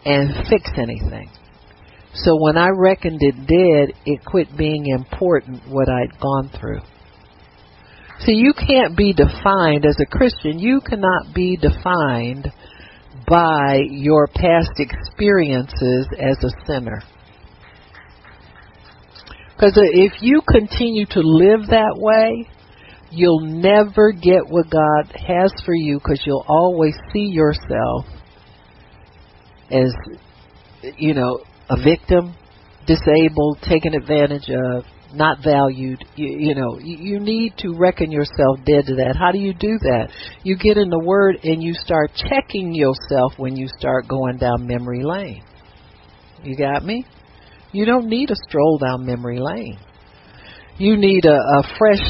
and 0.04 0.46
fix 0.48 0.70
anything. 0.76 1.30
So 2.14 2.36
when 2.38 2.58
I 2.58 2.68
reckoned 2.68 3.20
it 3.22 3.46
dead, 3.46 3.96
it 4.04 4.24
quit 4.24 4.48
being 4.56 4.86
important 4.86 5.62
what 5.68 5.88
I'd 5.88 6.20
gone 6.20 6.50
through. 6.58 6.80
See, 8.20 8.34
you 8.34 8.52
can't 8.52 8.96
be 8.96 9.12
defined 9.12 9.86
as 9.86 9.96
a 10.00 10.06
Christian. 10.06 10.58
You 10.58 10.80
cannot 10.80 11.34
be 11.34 11.56
defined 11.56 12.52
by 13.26 13.80
your 13.88 14.26
past 14.26 14.72
experiences 14.78 16.06
as 16.18 16.36
a 16.44 16.50
sinner. 16.66 17.02
Because 19.62 19.78
if 19.94 20.14
you 20.20 20.40
continue 20.48 21.06
to 21.06 21.20
live 21.20 21.68
that 21.68 21.94
way, 21.94 22.48
you'll 23.12 23.42
never 23.42 24.10
get 24.10 24.48
what 24.48 24.68
God 24.68 25.14
has 25.14 25.52
for 25.64 25.72
you 25.72 26.00
because 26.00 26.20
you'll 26.26 26.44
always 26.48 26.96
see 27.12 27.28
yourself 27.30 28.06
as, 29.70 29.94
you 30.96 31.14
know, 31.14 31.44
a 31.70 31.80
victim, 31.80 32.34
disabled, 32.88 33.58
taken 33.62 33.94
advantage 33.94 34.50
of, 34.50 34.82
not 35.14 35.38
valued. 35.44 36.04
You, 36.16 36.38
you 36.40 36.54
know, 36.56 36.80
you, 36.80 36.96
you 36.98 37.20
need 37.20 37.52
to 37.58 37.72
reckon 37.78 38.10
yourself 38.10 38.58
dead 38.66 38.86
to 38.86 38.96
that. 38.96 39.14
How 39.16 39.30
do 39.30 39.38
you 39.38 39.54
do 39.54 39.78
that? 39.78 40.08
You 40.42 40.56
get 40.56 40.76
in 40.76 40.90
the 40.90 40.98
Word 40.98 41.36
and 41.44 41.62
you 41.62 41.74
start 41.74 42.10
checking 42.16 42.74
yourself 42.74 43.34
when 43.36 43.54
you 43.54 43.68
start 43.78 44.08
going 44.08 44.38
down 44.38 44.66
memory 44.66 45.04
lane. 45.04 45.44
You 46.42 46.56
got 46.56 46.84
me? 46.84 47.06
You 47.72 47.86
don't 47.86 48.08
need 48.08 48.30
a 48.30 48.36
stroll 48.48 48.78
down 48.78 49.06
memory 49.06 49.40
lane. 49.40 49.78
You 50.78 50.96
need 50.96 51.24
a, 51.24 51.34
a 51.34 51.62
fresh 51.78 52.02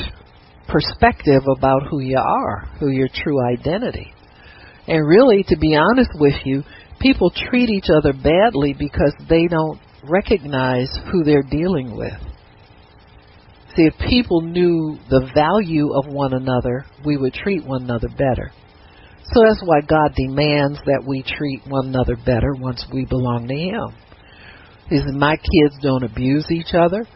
perspective 0.68 1.42
about 1.56 1.86
who 1.88 2.00
you 2.00 2.18
are, 2.18 2.68
who 2.80 2.88
your 2.88 3.08
true 3.12 3.38
identity. 3.44 4.12
And 4.88 5.06
really, 5.06 5.44
to 5.48 5.56
be 5.56 5.76
honest 5.76 6.10
with 6.14 6.34
you, 6.44 6.62
people 7.00 7.30
treat 7.30 7.68
each 7.68 7.86
other 7.96 8.12
badly 8.12 8.74
because 8.76 9.14
they 9.28 9.46
don't 9.46 9.78
recognize 10.04 10.88
who 11.10 11.22
they're 11.22 11.42
dealing 11.42 11.96
with. 11.96 12.18
See, 13.76 13.84
if 13.84 13.94
people 14.08 14.42
knew 14.42 14.98
the 15.08 15.30
value 15.34 15.92
of 15.94 16.12
one 16.12 16.34
another, 16.34 16.84
we 17.06 17.16
would 17.16 17.32
treat 17.32 17.64
one 17.64 17.84
another 17.84 18.08
better. 18.08 18.52
So 19.24 19.42
that's 19.46 19.62
why 19.64 19.80
God 19.80 20.14
demands 20.14 20.78
that 20.84 21.04
we 21.06 21.22
treat 21.22 21.62
one 21.66 21.86
another 21.88 22.16
better 22.16 22.52
once 22.54 22.84
we 22.92 23.06
belong 23.06 23.48
to 23.48 23.54
Him. 23.54 23.94
Says, 24.90 25.04
My 25.14 25.36
kids 25.36 25.76
don't 25.82 26.04
abuse 26.04 26.46
each 26.50 26.74
other. 26.74 27.06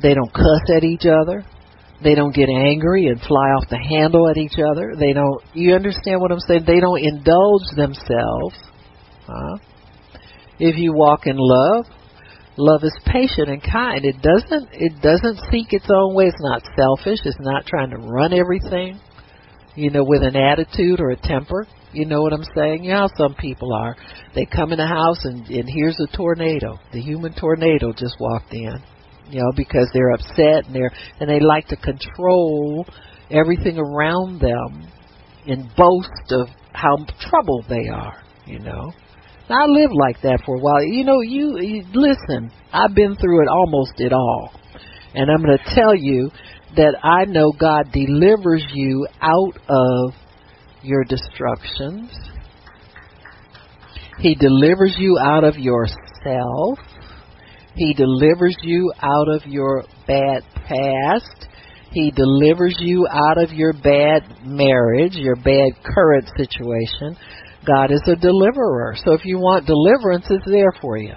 They 0.00 0.14
don't 0.14 0.32
cuss 0.32 0.70
at 0.74 0.84
each 0.84 1.06
other. 1.06 1.44
They 2.02 2.14
don't 2.14 2.34
get 2.34 2.48
angry 2.48 3.06
and 3.06 3.20
fly 3.20 3.50
off 3.56 3.68
the 3.70 3.78
handle 3.78 4.28
at 4.28 4.36
each 4.36 4.58
other. 4.58 4.94
They 4.98 5.12
don't, 5.12 5.40
you 5.54 5.74
understand 5.74 6.20
what 6.20 6.32
I'm 6.32 6.40
saying? 6.40 6.64
They 6.66 6.80
don't 6.80 6.98
indulge 6.98 7.62
themselves. 7.76 8.56
Huh? 9.26 9.58
If 10.58 10.76
you 10.78 10.92
walk 10.94 11.26
in 11.26 11.36
love, 11.38 11.86
love 12.56 12.82
is 12.82 12.96
patient 13.06 13.48
and 13.48 13.62
kind. 13.62 14.04
It 14.04 14.16
doesn't, 14.20 14.68
it 14.72 15.00
doesn't 15.00 15.40
seek 15.52 15.72
its 15.72 15.86
own 15.94 16.14
way. 16.14 16.26
It's 16.26 16.36
not 16.40 16.62
selfish. 16.76 17.20
It's 17.24 17.38
not 17.40 17.66
trying 17.66 17.90
to 17.90 17.98
run 17.98 18.32
everything, 18.32 18.98
you 19.76 19.90
know, 19.90 20.04
with 20.04 20.22
an 20.22 20.36
attitude 20.36 21.00
or 21.00 21.10
a 21.10 21.16
temper. 21.16 21.66
You 21.92 22.06
know 22.06 22.22
what 22.22 22.32
I'm 22.32 22.44
saying? 22.56 22.84
How 22.84 23.08
some 23.16 23.34
people 23.34 23.72
are. 23.72 23.96
They 24.34 24.46
come 24.46 24.72
in 24.72 24.80
a 24.80 24.86
house 24.86 25.24
and, 25.24 25.46
and 25.48 25.68
here's 25.68 25.98
a 26.00 26.16
tornado. 26.16 26.78
The 26.92 27.00
human 27.00 27.34
tornado 27.34 27.92
just 27.92 28.16
walked 28.18 28.52
in 28.52 28.82
you 29.32 29.40
know, 29.40 29.52
because 29.56 29.88
they're 29.92 30.10
upset 30.10 30.66
and 30.66 30.74
they're 30.74 30.92
and 31.18 31.28
they 31.28 31.40
like 31.40 31.66
to 31.68 31.76
control 31.76 32.86
everything 33.30 33.78
around 33.78 34.40
them 34.40 34.88
and 35.46 35.74
boast 35.74 36.32
of 36.32 36.48
how 36.72 36.96
troubled 37.30 37.64
they 37.68 37.88
are, 37.88 38.22
you 38.46 38.58
know. 38.58 38.92
I 39.48 39.66
lived 39.66 39.92
like 39.94 40.20
that 40.22 40.42
for 40.46 40.56
a 40.56 40.60
while. 40.60 40.82
You 40.84 41.04
know, 41.04 41.20
you, 41.20 41.58
you 41.60 41.84
listen, 41.92 42.50
I've 42.72 42.94
been 42.94 43.16
through 43.16 43.42
it 43.42 43.48
almost 43.48 43.92
it 43.98 44.12
all. 44.12 44.50
And 45.14 45.30
I'm 45.30 45.42
going 45.42 45.58
to 45.58 45.74
tell 45.74 45.94
you 45.94 46.30
that 46.76 46.96
I 47.02 47.26
know 47.26 47.52
God 47.52 47.92
delivers 47.92 48.64
you 48.72 49.06
out 49.20 49.58
of 49.68 50.14
your 50.82 51.04
destructions. 51.04 52.10
He 54.18 54.34
delivers 54.34 54.94
you 54.98 55.18
out 55.20 55.44
of 55.44 55.56
yourself. 55.56 56.78
He 57.74 57.94
delivers 57.94 58.56
you 58.62 58.92
out 59.00 59.28
of 59.28 59.46
your 59.46 59.84
bad 60.06 60.42
past. 60.54 61.46
He 61.90 62.10
delivers 62.10 62.76
you 62.78 63.06
out 63.10 63.42
of 63.42 63.52
your 63.52 63.72
bad 63.72 64.22
marriage, 64.44 65.14
your 65.14 65.36
bad 65.36 65.72
current 65.84 66.28
situation. 66.36 67.16
God 67.66 67.90
is 67.90 68.02
a 68.06 68.16
deliverer. 68.16 68.96
So 69.04 69.12
if 69.12 69.24
you 69.24 69.38
want 69.38 69.66
deliverance, 69.66 70.26
it's 70.28 70.46
there 70.46 70.72
for 70.80 70.96
you. 70.96 71.14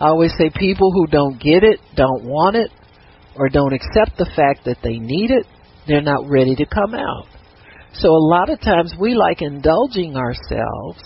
I 0.00 0.06
always 0.06 0.32
say 0.38 0.50
people 0.54 0.92
who 0.92 1.06
don't 1.06 1.38
get 1.40 1.62
it, 1.62 1.80
don't 1.94 2.24
want 2.24 2.56
it, 2.56 2.70
or 3.36 3.48
don't 3.48 3.72
accept 3.72 4.16
the 4.16 4.30
fact 4.34 4.64
that 4.64 4.78
they 4.82 4.98
need 4.98 5.30
it, 5.30 5.46
they're 5.86 6.00
not 6.00 6.28
ready 6.28 6.54
to 6.56 6.66
come 6.66 6.94
out. 6.94 7.26
So 7.94 8.08
a 8.08 8.26
lot 8.28 8.50
of 8.50 8.60
times 8.60 8.94
we 8.98 9.14
like 9.14 9.42
indulging 9.42 10.16
ourselves 10.16 11.00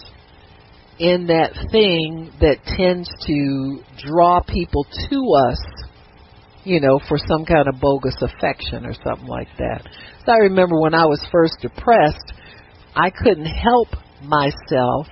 in 0.98 1.26
that 1.26 1.52
thing 1.72 2.30
that 2.40 2.58
tends 2.76 3.10
to 3.26 3.80
draw 4.06 4.40
people 4.42 4.86
to 5.10 5.50
us, 5.50 5.58
you 6.62 6.80
know, 6.80 7.00
for 7.08 7.18
some 7.18 7.44
kind 7.44 7.66
of 7.68 7.80
bogus 7.80 8.16
affection 8.20 8.86
or 8.86 8.94
something 9.04 9.26
like 9.26 9.48
that. 9.58 9.82
So 10.24 10.32
I 10.32 10.36
remember 10.36 10.80
when 10.80 10.94
I 10.94 11.06
was 11.06 11.24
first 11.32 11.54
depressed, 11.60 12.32
I 12.94 13.10
couldn't 13.10 13.46
help 13.46 13.88
myself 14.22 15.06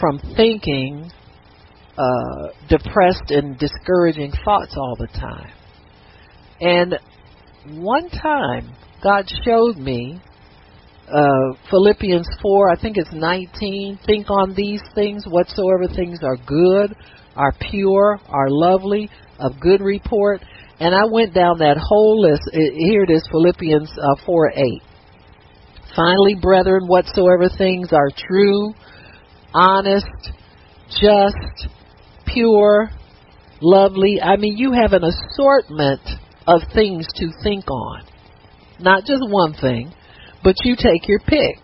from 0.00 0.20
thinking 0.36 1.10
uh, 1.98 2.48
depressed 2.68 3.30
and 3.30 3.58
discouraging 3.58 4.32
thoughts 4.44 4.74
all 4.76 4.96
the 4.98 5.08
time. 5.08 5.52
And 6.60 6.94
one 7.82 8.08
time, 8.08 8.74
God 9.02 9.30
showed 9.44 9.76
me 9.76 10.22
uh, 11.12 11.52
Philippians 11.70 12.26
4, 12.40 12.70
I 12.70 12.80
think 12.80 12.96
it's 12.96 13.12
19. 13.12 13.98
Think 14.06 14.30
on 14.30 14.54
these 14.54 14.80
things, 14.94 15.24
whatsoever 15.26 15.86
things 15.94 16.20
are 16.22 16.36
good, 16.46 16.96
are 17.36 17.52
pure, 17.70 18.18
are 18.28 18.48
lovely, 18.48 19.10
of 19.38 19.60
good 19.60 19.80
report. 19.80 20.40
And 20.80 20.94
I 20.94 21.04
went 21.10 21.34
down 21.34 21.58
that 21.58 21.76
whole 21.76 22.22
list. 22.22 22.48
Here 22.52 23.02
it 23.02 23.10
is, 23.10 23.22
Philippians 23.30 23.90
uh, 23.90 24.24
4 24.24 24.52
8. 24.56 24.82
Finally, 25.94 26.36
brethren, 26.40 26.86
whatsoever 26.86 27.50
things 27.58 27.92
are 27.92 28.08
true, 28.16 28.72
honest, 29.52 30.06
just, 30.88 31.68
pure, 32.26 32.88
lovely. 33.60 34.20
I 34.22 34.36
mean, 34.36 34.56
you 34.56 34.72
have 34.72 34.94
an 34.94 35.04
assortment 35.04 36.00
of 36.46 36.62
things 36.74 37.06
to 37.16 37.28
think 37.42 37.70
on. 37.70 38.04
Not 38.80 39.04
just 39.04 39.22
one 39.28 39.52
thing 39.52 39.92
but 40.42 40.56
you 40.64 40.76
take 40.76 41.08
your 41.08 41.20
pick. 41.20 41.58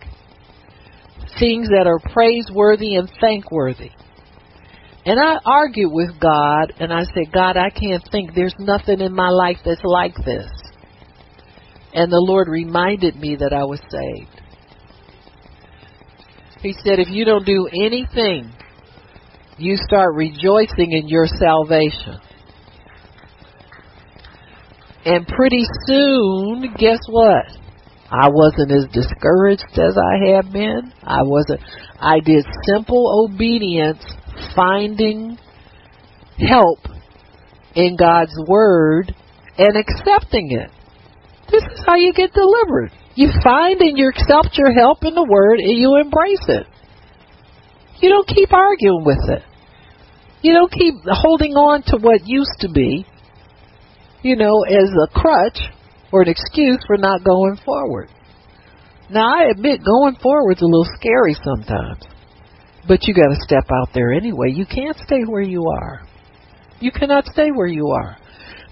Things 1.39 1.69
that 1.69 1.87
are 1.87 1.99
praiseworthy 1.99 2.95
and 2.95 3.09
thankworthy. 3.21 3.91
And 5.05 5.19
I 5.19 5.39
argued 5.45 5.91
with 5.91 6.19
God 6.19 6.73
and 6.79 6.93
I 6.93 7.03
said, 7.03 7.31
God, 7.33 7.55
I 7.57 7.69
can't 7.69 8.03
think 8.11 8.35
there's 8.35 8.55
nothing 8.59 8.99
in 8.99 9.13
my 9.13 9.29
life 9.29 9.57
that's 9.63 9.83
like 9.83 10.15
this. 10.25 10.49
And 11.93 12.11
the 12.11 12.19
Lord 12.19 12.47
reminded 12.47 13.15
me 13.15 13.35
that 13.37 13.53
I 13.53 13.63
was 13.63 13.79
saved. 13.89 14.41
He 16.61 16.73
said, 16.73 16.99
if 16.99 17.07
you 17.09 17.25
don't 17.25 17.45
do 17.45 17.67
anything, 17.73 18.51
you 19.57 19.77
start 19.77 20.13
rejoicing 20.13 20.91
in 20.91 21.07
your 21.07 21.25
salvation. 21.25 22.19
And 25.05 25.25
pretty 25.25 25.63
soon, 25.87 26.73
guess 26.77 26.99
what? 27.09 27.45
I 28.11 28.29
wasn't 28.29 28.71
as 28.71 28.85
discouraged 28.91 29.77
as 29.77 29.97
I 29.97 30.33
had 30.33 30.51
been. 30.51 30.91
I 31.03 31.21
wasn't. 31.21 31.61
I 31.99 32.19
did 32.19 32.45
simple 32.65 33.29
obedience, 33.29 34.03
finding 34.55 35.37
help 36.37 36.79
in 37.75 37.97
God's 37.97 38.33
Word 38.47 39.13
and 39.57 39.77
accepting 39.77 40.51
it. 40.51 40.71
This 41.51 41.63
is 41.63 41.83
how 41.85 41.95
you 41.95 42.13
get 42.13 42.33
delivered. 42.33 42.91
You 43.15 43.29
find 43.43 43.79
and 43.81 43.97
you 43.97 44.09
accept 44.09 44.57
your 44.57 44.73
help 44.73 45.03
in 45.03 45.13
the 45.13 45.27
Word 45.29 45.59
and 45.59 45.77
you 45.77 45.97
embrace 46.01 46.45
it. 46.47 46.65
You 48.01 48.09
don't 48.09 48.27
keep 48.27 48.53
arguing 48.53 49.03
with 49.05 49.29
it. 49.29 49.43
You 50.41 50.53
don't 50.53 50.71
keep 50.71 50.95
holding 51.05 51.53
on 51.53 51.83
to 51.87 51.97
what 51.97 52.25
used 52.25 52.59
to 52.61 52.69
be, 52.69 53.05
you 54.23 54.35
know, 54.35 54.63
as 54.63 54.89
a 54.89 55.11
crutch 55.13 55.59
or 56.11 56.21
an 56.21 56.29
excuse 56.29 56.79
for 56.87 56.97
not 56.97 57.23
going 57.23 57.57
forward. 57.65 58.09
Now, 59.09 59.39
I 59.39 59.49
admit 59.49 59.83
going 59.83 60.15
forward's 60.21 60.61
a 60.61 60.65
little 60.65 60.87
scary 60.95 61.35
sometimes, 61.43 62.03
but 62.87 63.03
you 63.03 63.13
got 63.13 63.29
to 63.29 63.41
step 63.41 63.65
out 63.71 63.89
there 63.93 64.13
anyway. 64.13 64.51
You 64.51 64.65
can't 64.65 64.97
stay 65.05 65.21
where 65.25 65.41
you 65.41 65.65
are. 65.67 66.01
You 66.79 66.91
cannot 66.91 67.25
stay 67.25 67.49
where 67.49 67.67
you 67.67 67.87
are. 67.87 68.17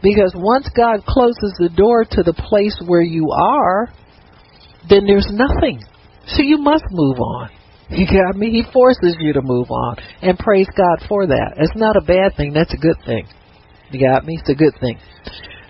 Because 0.04 0.32
once 0.36 0.69
God 0.76 1.04
closes 1.06 1.56
the 1.60 1.69
door 1.76 2.06
to 2.12 2.23
the 2.23 2.34
place 2.34 2.80
where 2.86 3.02
you 3.02 3.32
are, 3.32 3.91
then 4.89 5.06
there's 5.08 5.28
nothing. 5.32 5.82
So 6.28 6.43
you 6.43 6.58
must 6.60 6.86
move 6.91 7.17
on. 7.19 7.50
You 7.89 8.06
got 8.06 8.38
me? 8.38 8.52
He 8.52 8.71
forces 8.71 9.15
you 9.19 9.34
to 9.34 9.41
move 9.41 9.71
on. 9.71 9.95
And 10.21 10.38
praise 10.38 10.67
God 10.76 11.08
for 11.08 11.26
that. 11.28 11.54
It's 11.58 11.76
not 11.76 11.95
a 11.95 12.02
bad 12.02 12.36
thing, 12.36 12.54
that's 12.54 12.73
a 12.73 12.78
good 12.78 12.97
thing. 13.06 13.28
You 13.91 14.06
got 14.06 14.26
me? 14.26 14.38
It's 14.39 14.50
a 14.50 14.56
good 14.56 14.73
thing. 14.80 15.00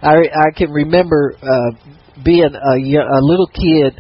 I 0.01 0.15
I 0.15 0.51
can 0.55 0.71
remember 0.71 1.35
uh 1.41 1.71
being 2.23 2.53
a 2.53 2.75
a 2.75 3.21
little 3.21 3.47
kid 3.47 3.99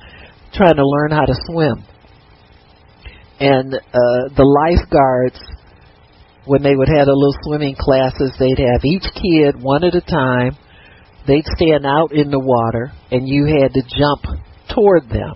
trying 0.53 0.75
to 0.75 0.85
learn 0.85 1.11
how 1.11 1.25
to 1.25 1.35
swim, 1.45 1.83
and 3.39 3.73
uh 3.73 4.33
the 4.35 4.45
lifeguards 4.45 5.39
when 6.47 6.63
they 6.63 6.75
would 6.75 6.87
have 6.87 7.05
the 7.05 7.13
little 7.13 7.35
swimming 7.43 7.75
classes, 7.75 8.31
they'd 8.39 8.63
have 8.63 8.83
each 8.83 9.03
kid 9.13 9.61
one 9.61 9.83
at 9.83 9.95
a 9.95 10.01
time. 10.01 10.55
They'd 11.27 11.45
stand 11.59 11.85
out 11.85 12.15
in 12.15 12.31
the 12.31 12.39
water, 12.39 12.91
and 13.11 13.27
you 13.27 13.45
had 13.45 13.75
to 13.75 13.83
jump 13.83 14.39
toward 14.71 15.09
them. 15.09 15.35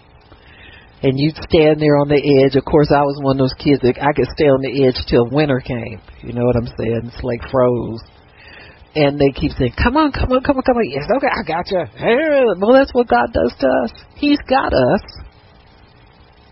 And 1.03 1.19
you'd 1.19 1.35
stand 1.35 1.81
there 1.81 1.99
on 1.99 2.07
the 2.07 2.21
edge. 2.21 2.55
Of 2.55 2.63
course, 2.63 2.87
I 2.95 3.03
was 3.03 3.19
one 3.19 3.35
of 3.35 3.43
those 3.43 3.57
kids 3.59 3.81
that 3.83 3.99
I 3.99 4.13
could 4.15 4.29
stay 4.31 4.47
on 4.47 4.61
the 4.63 4.87
edge 4.87 4.95
till 5.09 5.27
winter 5.27 5.59
came. 5.59 5.99
You 6.23 6.31
know 6.31 6.45
what 6.45 6.55
I'm 6.55 6.71
saying? 6.79 7.11
It's 7.11 7.23
like 7.23 7.43
froze 7.51 7.99
and 8.95 9.19
they 9.19 9.31
keep 9.33 9.51
saying, 9.53 9.73
"Come 9.81 9.95
on, 9.97 10.11
come 10.11 10.31
on, 10.31 10.41
come 10.43 10.57
on, 10.57 10.63
come 10.63 10.77
on." 10.77 10.89
Yes, 10.89 11.05
okay, 11.15 11.27
I 11.27 11.43
got 11.47 11.71
you. 11.71 11.85
Well, 12.59 12.73
that's 12.73 12.93
what 12.93 13.07
God 13.07 13.31
does 13.33 13.53
to 13.59 13.67
us. 13.67 13.91
He's 14.15 14.39
got 14.47 14.73
us. 14.73 15.01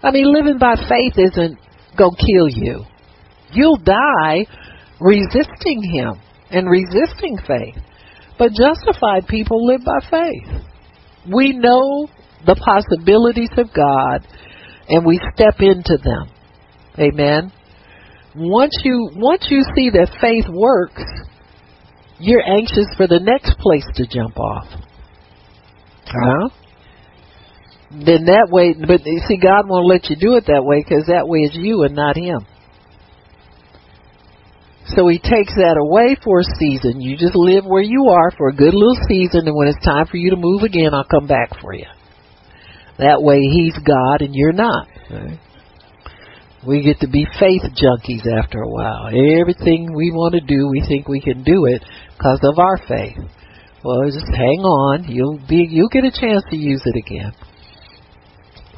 I 0.02 0.12
mean, 0.12 0.32
living 0.34 0.58
by 0.58 0.76
faith 0.76 1.18
isn't 1.18 1.58
gonna 1.98 2.16
kill 2.16 2.48
you. 2.48 2.86
You'll 3.52 3.78
die 3.78 4.46
resisting 5.00 5.84
Him 5.84 6.20
and 6.52 6.70
resisting 6.70 7.38
faith. 7.46 7.76
But 8.38 8.54
justified 8.54 9.28
people 9.28 9.66
live 9.66 9.82
by 9.84 10.00
faith. 10.10 10.64
We 11.32 11.58
know 11.58 12.08
the 12.46 12.56
possibilities 12.56 13.52
of 13.58 13.74
God 13.74 14.26
and 14.88 15.06
we 15.06 15.20
step 15.36 15.56
into 15.60 15.98
them. 16.02 16.30
Amen. 16.98 17.52
Once 18.36 18.74
you 18.84 19.10
once 19.16 19.48
you 19.50 19.64
see 19.76 19.90
that 19.90 20.10
faith 20.22 20.46
works, 20.50 21.04
you're 22.20 22.44
anxious 22.44 22.88
for 22.98 23.08
the 23.08 23.20
next 23.20 23.58
place 23.60 23.86
to 23.96 24.06
jump 24.08 24.38
off. 24.38 24.68
Huh? 26.06 26.50
Then 27.92 28.26
that 28.26 28.50
way, 28.52 28.74
but 28.74 29.06
you 29.06 29.22
see, 29.28 29.38
God 29.38 29.68
won't 29.68 29.88
let 29.88 30.10
you 30.10 30.16
do 30.16 30.36
it 30.36 30.46
that 30.48 30.64
way 30.64 30.84
because 30.84 31.08
that 31.08 31.28
way 31.28 31.40
is 31.40 31.52
you 31.54 31.84
and 31.84 31.96
not 31.96 32.16
Him. 32.16 32.46
So 34.96 35.08
He 35.08 35.18
takes 35.18 35.56
that 35.56 35.78
away 35.78 36.18
for 36.24 36.42
a 36.42 36.52
season. 36.60 37.02
You 37.02 37.18
just 37.18 37.36
live 37.36 37.66
where 37.66 37.82
you 37.82 38.10
are 38.10 38.32
for 38.38 38.50
a 38.50 38.54
good 38.56 38.74
little 38.74 38.98
season, 39.08 39.48
and 39.48 39.56
when 39.56 39.68
it's 39.68 39.84
time 39.86 40.06
for 40.06 40.18
you 40.18 40.32
to 40.32 40.38
move 40.38 40.64
again, 40.64 40.94
I'll 40.94 41.08
come 41.10 41.28
back 41.28 41.60
for 41.62 41.74
you. 41.74 41.88
That 43.00 43.24
way, 43.24 43.40
He's 43.40 43.78
God 43.80 44.22
and 44.22 44.36
you're 44.36 44.54
not. 44.54 44.88
Right? 45.10 45.40
We 46.68 46.84
get 46.84 47.00
to 47.00 47.08
be 47.08 47.26
faith 47.40 47.64
junkies 47.64 48.28
after 48.28 48.62
a 48.62 48.68
while. 48.68 49.08
Everything 49.08 49.94
we 49.96 50.12
want 50.12 50.36
to 50.36 50.42
do, 50.42 50.68
we 50.68 50.84
think 50.86 51.08
we 51.08 51.22
can 51.22 51.44
do 51.44 51.66
it 51.66 51.82
because 52.20 52.40
of 52.44 52.60
our 52.60 52.78
faith. 52.78 53.18
Well, 53.84 54.04
just 54.06 54.28
hang 54.28 54.60
on. 54.60 55.06
You'll 55.08 55.40
be 55.48 55.66
you'll 55.70 55.90
get 55.90 56.04
a 56.04 56.12
chance 56.12 56.44
to 56.50 56.58
use 56.58 56.82
it 56.86 56.98
again. 56.98 57.32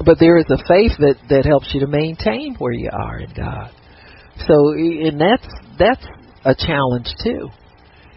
But 0.04 0.18
there 0.20 0.36
is 0.36 0.46
a 0.48 0.58
faith 0.68 0.92
that 0.98 1.16
that 1.28 1.44
helps 1.44 1.74
you 1.74 1.80
to 1.80 1.88
maintain 1.88 2.54
where 2.58 2.72
you 2.72 2.88
are 2.92 3.18
in 3.18 3.32
God. 3.34 3.72
So, 4.46 4.72
and 4.72 5.20
that's 5.20 5.46
that's 5.76 6.06
a 6.44 6.54
challenge 6.54 7.08
too. 7.22 7.48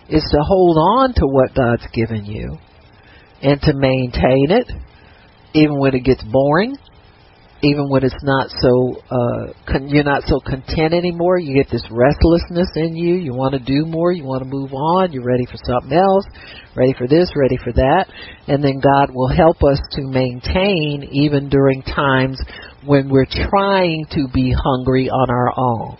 Is 0.09 0.23
to 0.31 0.43
hold 0.43 0.77
on 0.77 1.13
to 1.15 1.25
what 1.25 1.55
God's 1.55 1.87
given 1.91 2.25
you 2.25 2.59
and 3.41 3.59
to 3.61 3.73
maintain 3.73 4.51
it 4.51 4.71
even 5.55 5.79
when 5.79 5.95
it 5.95 6.03
gets 6.03 6.23
boring 6.23 6.77
even 7.65 7.89
when 7.89 8.03
it's 8.03 8.23
not 8.23 8.49
so 8.61 8.95
uh 9.09 9.53
con- 9.67 9.89
you're 9.89 10.03
not 10.03 10.23
so 10.23 10.39
content 10.39 10.93
anymore 10.93 11.39
you 11.39 11.55
get 11.55 11.69
this 11.71 11.85
restlessness 11.91 12.69
in 12.75 12.95
you 12.95 13.15
you 13.15 13.33
want 13.33 13.53
to 13.53 13.59
do 13.59 13.85
more 13.85 14.11
you 14.11 14.23
want 14.23 14.43
to 14.43 14.49
move 14.49 14.73
on 14.73 15.11
you're 15.11 15.25
ready 15.25 15.45
for 15.45 15.57
something 15.65 15.97
else 15.97 16.25
ready 16.75 16.93
for 16.97 17.07
this 17.07 17.31
ready 17.35 17.57
for 17.63 17.73
that 17.73 18.05
and 18.47 18.63
then 18.63 18.79
God 18.79 19.13
will 19.13 19.29
help 19.29 19.63
us 19.63 19.79
to 19.93 20.01
maintain 20.03 21.09
even 21.11 21.49
during 21.49 21.81
times 21.81 22.39
when 22.85 23.09
we're 23.09 23.25
trying 23.25 24.05
to 24.11 24.27
be 24.33 24.53
hungry 24.55 25.09
on 25.09 25.29
our 25.29 25.51
own. 25.57 25.97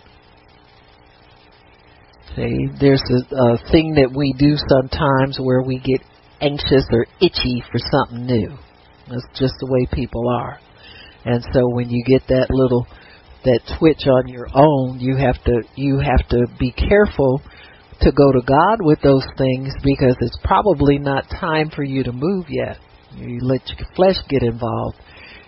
See 2.36 2.68
there's 2.80 3.02
a, 3.10 3.34
a 3.34 3.58
thing 3.72 3.94
that 3.94 4.12
we 4.14 4.34
do 4.38 4.56
sometimes 4.68 5.38
where 5.40 5.62
we 5.62 5.78
get 5.78 6.00
anxious 6.40 6.86
or 6.92 7.06
itchy 7.20 7.64
for 7.72 7.78
something 7.78 8.26
new. 8.26 8.56
That's 9.08 9.26
just 9.38 9.54
the 9.60 9.66
way 9.68 9.86
people 9.92 10.28
are 10.28 10.60
and 11.26 11.44
so 11.52 11.68
when 11.68 11.90
you 11.90 12.04
get 12.04 12.22
that 12.28 12.46
little 12.50 12.86
that 13.44 13.60
twitch 13.78 14.06
on 14.06 14.28
your 14.28 14.46
own, 14.54 15.00
you 15.00 15.16
have 15.16 15.42
to 15.44 15.62
you 15.74 15.98
have 15.98 16.26
to 16.28 16.46
be 16.58 16.72
careful 16.72 17.42
to 18.00 18.12
go 18.12 18.30
to 18.32 18.40
God 18.46 18.78
with 18.80 19.00
those 19.02 19.26
things 19.36 19.72
because 19.82 20.16
it's 20.20 20.38
probably 20.44 20.98
not 20.98 21.24
time 21.28 21.70
for 21.74 21.82
you 21.82 22.04
to 22.04 22.12
move 22.12 22.46
yet. 22.48 22.78
You 23.16 23.40
let 23.42 23.60
your 23.68 23.88
flesh 23.96 24.16
get 24.28 24.42
involved 24.42 24.98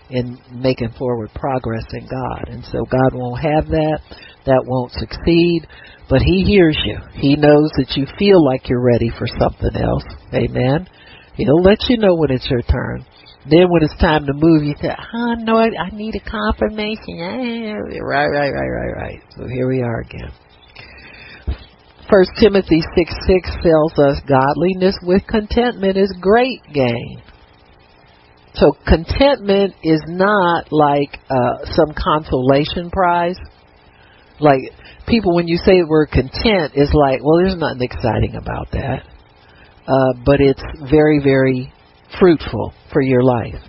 in 0.09 0.39
making 0.51 0.91
forward 0.97 1.29
progress 1.35 1.85
in 1.93 2.07
God. 2.07 2.49
And 2.49 2.63
so 2.65 2.83
God 2.85 3.13
won't 3.13 3.41
have 3.41 3.67
that. 3.67 3.99
That 4.45 4.63
won't 4.65 4.91
succeed. 4.93 5.67
But 6.09 6.21
He 6.21 6.43
hears 6.43 6.77
you. 6.83 6.97
He 7.13 7.35
knows 7.35 7.69
that 7.77 7.93
you 7.95 8.07
feel 8.17 8.43
like 8.43 8.67
you're 8.67 8.83
ready 8.83 9.11
for 9.17 9.27
something 9.27 9.75
else. 9.75 10.03
Amen. 10.33 10.87
He'll 11.35 11.61
let 11.61 11.77
you 11.87 11.97
know 11.97 12.15
when 12.15 12.31
it's 12.31 12.49
your 12.49 12.63
turn. 12.63 13.05
Then 13.47 13.69
when 13.69 13.83
it's 13.83 13.95
time 14.01 14.25
to 14.25 14.33
move, 14.33 14.63
you 14.63 14.75
say, 14.81 14.89
"Huh? 14.89 15.35
no, 15.39 15.57
I, 15.57 15.69
I 15.69 15.89
need 15.93 16.15
a 16.15 16.19
confirmation." 16.19 17.15
Yeah, 17.15 17.77
Right, 18.01 18.27
right, 18.27 18.51
right, 18.51 18.67
right, 18.67 18.93
right. 18.95 19.19
So 19.37 19.47
here 19.47 19.67
we 19.67 19.81
are 19.81 20.01
again. 20.01 20.31
First 22.11 22.31
Timothy 22.39 22.81
six 22.97 23.13
six 23.27 23.49
tells 23.63 23.97
us 23.99 24.19
godliness 24.27 24.95
with 25.03 25.25
contentment 25.27 25.95
is 25.95 26.13
great 26.19 26.61
gain. 26.73 27.21
So 28.55 28.73
contentment 28.85 29.75
is 29.83 30.01
not 30.07 30.71
like 30.71 31.19
uh, 31.29 31.65
some 31.75 31.93
consolation 31.95 32.89
prize. 32.89 33.37
Like 34.39 34.61
people, 35.07 35.35
when 35.35 35.47
you 35.47 35.57
say 35.57 35.79
the 35.79 35.87
word 35.87 36.09
content, 36.11 36.73
is 36.75 36.91
like, 36.93 37.23
well, 37.23 37.37
there's 37.37 37.55
nothing 37.55 37.81
exciting 37.81 38.35
about 38.35 38.71
that. 38.71 39.03
Uh, 39.87 40.13
but 40.25 40.41
it's 40.41 40.61
very, 40.89 41.19
very 41.23 41.71
fruitful 42.19 42.73
for 42.91 43.01
your 43.01 43.23
life. 43.23 43.61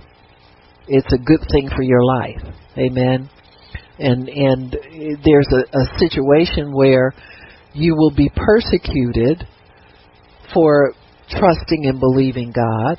It's 0.89 1.13
a 1.13 1.19
good 1.19 1.41
thing 1.53 1.69
for 1.75 1.83
your 1.83 2.05
life. 2.05 2.43
Amen. 2.79 3.29
And 3.99 4.29
and 4.29 4.77
there's 5.25 5.49
a, 5.53 5.79
a 5.79 5.99
situation 5.99 6.73
where 6.73 7.13
you 7.75 7.95
will 7.95 8.13
be 8.15 8.31
persecuted 8.35 9.47
for 10.55 10.95
trusting 11.29 11.87
and 11.87 12.01
believing 12.01 12.53
God. 12.53 12.99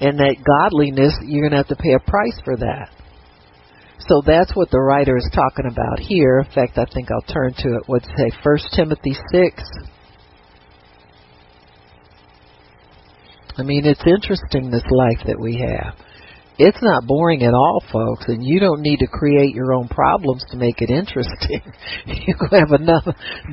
And 0.00 0.18
that 0.18 0.36
godliness, 0.44 1.14
you're 1.24 1.48
going 1.48 1.52
to 1.52 1.58
have 1.58 1.68
to 1.68 1.76
pay 1.76 1.94
a 1.94 2.10
price 2.10 2.40
for 2.44 2.56
that. 2.56 2.90
So 4.08 4.20
that's 4.26 4.50
what 4.54 4.70
the 4.70 4.80
writer 4.80 5.16
is 5.16 5.28
talking 5.32 5.70
about 5.70 6.00
here. 6.00 6.40
In 6.40 6.52
fact, 6.52 6.76
I 6.76 6.84
think 6.92 7.08
I'll 7.10 7.32
turn 7.32 7.54
to 7.58 7.68
it. 7.76 7.82
What's 7.86 8.06
say? 8.06 8.32
First 8.42 8.66
Timothy 8.74 9.14
six 9.30 9.62
I 13.58 13.62
mean, 13.62 13.84
it's 13.84 14.02
interesting 14.06 14.70
this 14.70 14.84
life 14.90 15.26
that 15.26 15.38
we 15.38 15.56
have. 15.58 15.94
It's 16.58 16.82
not 16.82 17.06
boring 17.06 17.42
at 17.42 17.54
all, 17.54 17.82
folks, 17.90 18.26
and 18.28 18.44
you 18.44 18.60
don't 18.60 18.82
need 18.82 18.98
to 18.98 19.06
create 19.06 19.54
your 19.54 19.72
own 19.72 19.88
problems 19.88 20.44
to 20.50 20.56
make 20.56 20.82
it 20.82 20.90
interesting. 20.90 21.62
you 22.06 22.34
have 22.50 22.72
enough. 22.72 23.04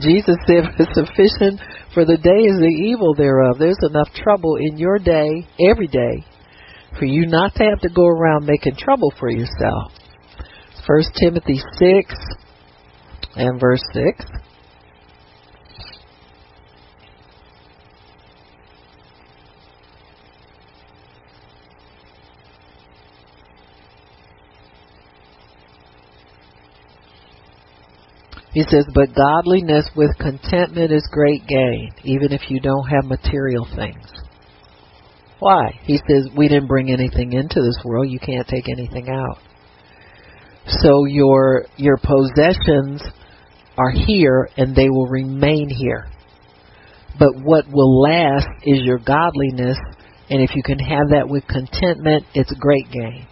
Jesus 0.01 0.35
said, 0.45 0.65
"It's 0.77 0.93
sufficient 0.93 1.61
for 1.93 2.03
the 2.03 2.17
day 2.17 2.43
is 2.43 2.59
the 2.59 2.83
evil 2.87 3.15
thereof." 3.15 3.57
There's 3.57 3.79
enough 3.89 4.09
trouble 4.13 4.57
in 4.57 4.77
your 4.77 4.99
day, 4.99 5.47
every 5.71 5.87
day, 5.87 6.25
for 6.97 7.05
you 7.05 7.25
not 7.25 7.55
to 7.55 7.63
have 7.63 7.79
to 7.81 7.89
go 7.89 8.05
around 8.05 8.45
making 8.45 8.75
trouble 8.75 9.13
for 9.17 9.29
yourself. 9.29 9.93
First 10.85 11.09
Timothy 11.19 11.61
six 11.77 12.13
and 13.35 13.59
verse 13.59 13.81
six. 13.93 14.25
He 28.59 28.65
says, 28.69 28.85
but 28.93 29.15
godliness 29.15 29.89
with 29.95 30.09
contentment 30.17 30.91
is 30.91 31.07
great 31.13 31.47
gain, 31.47 31.91
even 32.03 32.33
if 32.33 32.41
you 32.49 32.59
don't 32.59 32.89
have 32.89 33.05
material 33.05 33.65
things. 33.73 34.05
Why? 35.39 35.79
He 35.83 35.97
says, 36.09 36.27
we 36.35 36.49
didn't 36.49 36.67
bring 36.67 36.91
anything 36.91 37.31
into 37.31 37.61
this 37.61 37.79
world. 37.85 38.09
You 38.09 38.19
can't 38.19 38.45
take 38.45 38.67
anything 38.67 39.07
out. 39.07 39.37
So 40.81 41.05
your, 41.05 41.67
your 41.77 41.95
possessions 42.03 43.01
are 43.77 43.91
here 43.91 44.49
and 44.57 44.75
they 44.75 44.89
will 44.89 45.07
remain 45.07 45.69
here. 45.69 46.09
But 47.17 47.29
what 47.41 47.63
will 47.71 48.01
last 48.01 48.49
is 48.63 48.81
your 48.81 48.99
godliness. 48.99 49.77
And 50.29 50.41
if 50.41 50.53
you 50.53 50.63
can 50.63 50.79
have 50.79 51.11
that 51.11 51.29
with 51.29 51.47
contentment, 51.47 52.25
it's 52.33 52.53
great 52.59 52.91
gain. 52.91 53.25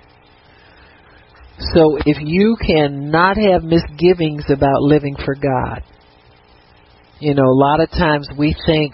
So 1.59 1.97
if 2.05 2.17
you 2.21 2.55
cannot 2.61 3.37
have 3.37 3.63
misgivings 3.63 4.45
about 4.49 4.81
living 4.81 5.15
for 5.25 5.33
God, 5.33 5.83
you 7.19 7.33
know, 7.33 7.45
a 7.45 7.57
lot 7.57 7.79
of 7.79 7.89
times 7.89 8.29
we 8.37 8.55
think, 8.67 8.93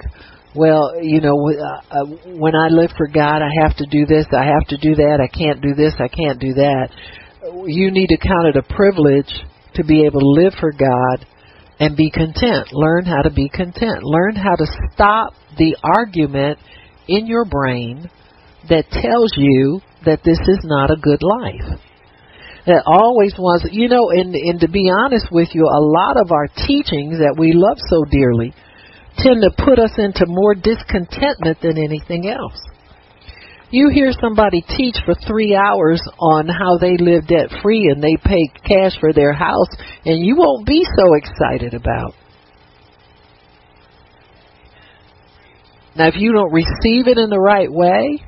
well, 0.56 0.94
you 1.02 1.20
know, 1.20 1.36
uh, 1.36 1.82
uh, 1.92 2.06
when 2.40 2.56
I 2.56 2.70
live 2.70 2.92
for 2.98 3.08
God, 3.08 3.42
I 3.42 3.50
have 3.64 3.76
to 3.78 3.86
do 3.92 4.06
this, 4.06 4.26
I 4.32 4.46
have 4.46 4.66
to 4.70 4.78
do 4.78 4.96
that, 4.96 5.20
I 5.20 5.28
can't 5.28 5.62
do 5.62 5.74
this, 5.74 5.94
I 6.00 6.08
can't 6.08 6.40
do 6.40 6.54
that. 6.54 6.90
You 7.66 7.92
need 7.92 8.08
to 8.08 8.18
count 8.18 8.48
it 8.48 8.56
a 8.56 8.74
privilege 8.74 9.34
to 9.76 9.84
be 9.84 10.06
able 10.06 10.22
to 10.22 10.42
live 10.42 10.54
for 10.58 10.72
God 10.72 11.26
and 11.80 11.98
be 11.98 12.10
content. 12.12 12.72
Learn 12.72 13.04
how 13.06 13.24
to 13.24 13.32
be 13.32 13.50
content. 13.50 14.04
Learn 14.04 14.36
how 14.36 14.56
to 14.56 14.66
stop 14.94 15.34
the 15.58 15.76
argument 15.84 16.60
in 17.10 17.28
your 17.28 17.44
brain 17.44 18.10
that 18.70 18.90
tells 18.90 19.34
you 19.36 19.82
that 20.06 20.24
this 20.24 20.40
is 20.40 20.60
not 20.64 20.92
a 20.92 20.96
good 20.96 21.22
life 21.22 21.80
that 22.66 22.84
always 22.86 23.34
wants, 23.38 23.66
you 23.72 23.90
know, 23.90 24.10
and, 24.10 24.34
and 24.36 24.60
to 24.62 24.70
be 24.70 24.90
honest 24.90 25.28
with 25.32 25.50
you, 25.54 25.64
a 25.64 25.84
lot 25.84 26.16
of 26.16 26.32
our 26.32 26.48
teachings 26.48 27.20
that 27.20 27.36
we 27.38 27.52
love 27.52 27.78
so 27.90 28.06
dearly 28.10 28.54
tend 29.18 29.44
to 29.44 29.52
put 29.64 29.80
us 29.80 29.92
into 29.98 30.26
more 30.28 30.56
discontentment 30.56 31.60
than 31.62 31.78
anything 31.78 32.30
else. 32.30 32.58
You 33.70 33.90
hear 33.90 34.12
somebody 34.22 34.62
teach 34.62 34.96
for 35.04 35.16
three 35.28 35.56
hours 35.56 36.02
on 36.20 36.48
how 36.48 36.78
they 36.78 36.96
live 36.98 37.28
debt 37.28 37.50
free 37.62 37.90
and 37.92 38.02
they 38.02 38.18
pay 38.24 38.48
cash 38.64 38.94
for 39.00 39.12
their 39.12 39.34
house, 39.34 39.70
and 40.06 40.24
you 40.24 40.36
won't 40.38 40.66
be 40.66 40.86
so 40.96 41.16
excited 41.16 41.74
about. 41.74 42.14
Now, 45.96 46.08
if 46.08 46.16
you 46.18 46.34
don't 46.34 46.54
receive 46.54 47.08
it 47.08 47.18
in 47.18 47.30
the 47.30 47.40
right 47.40 47.72
way, 47.72 48.24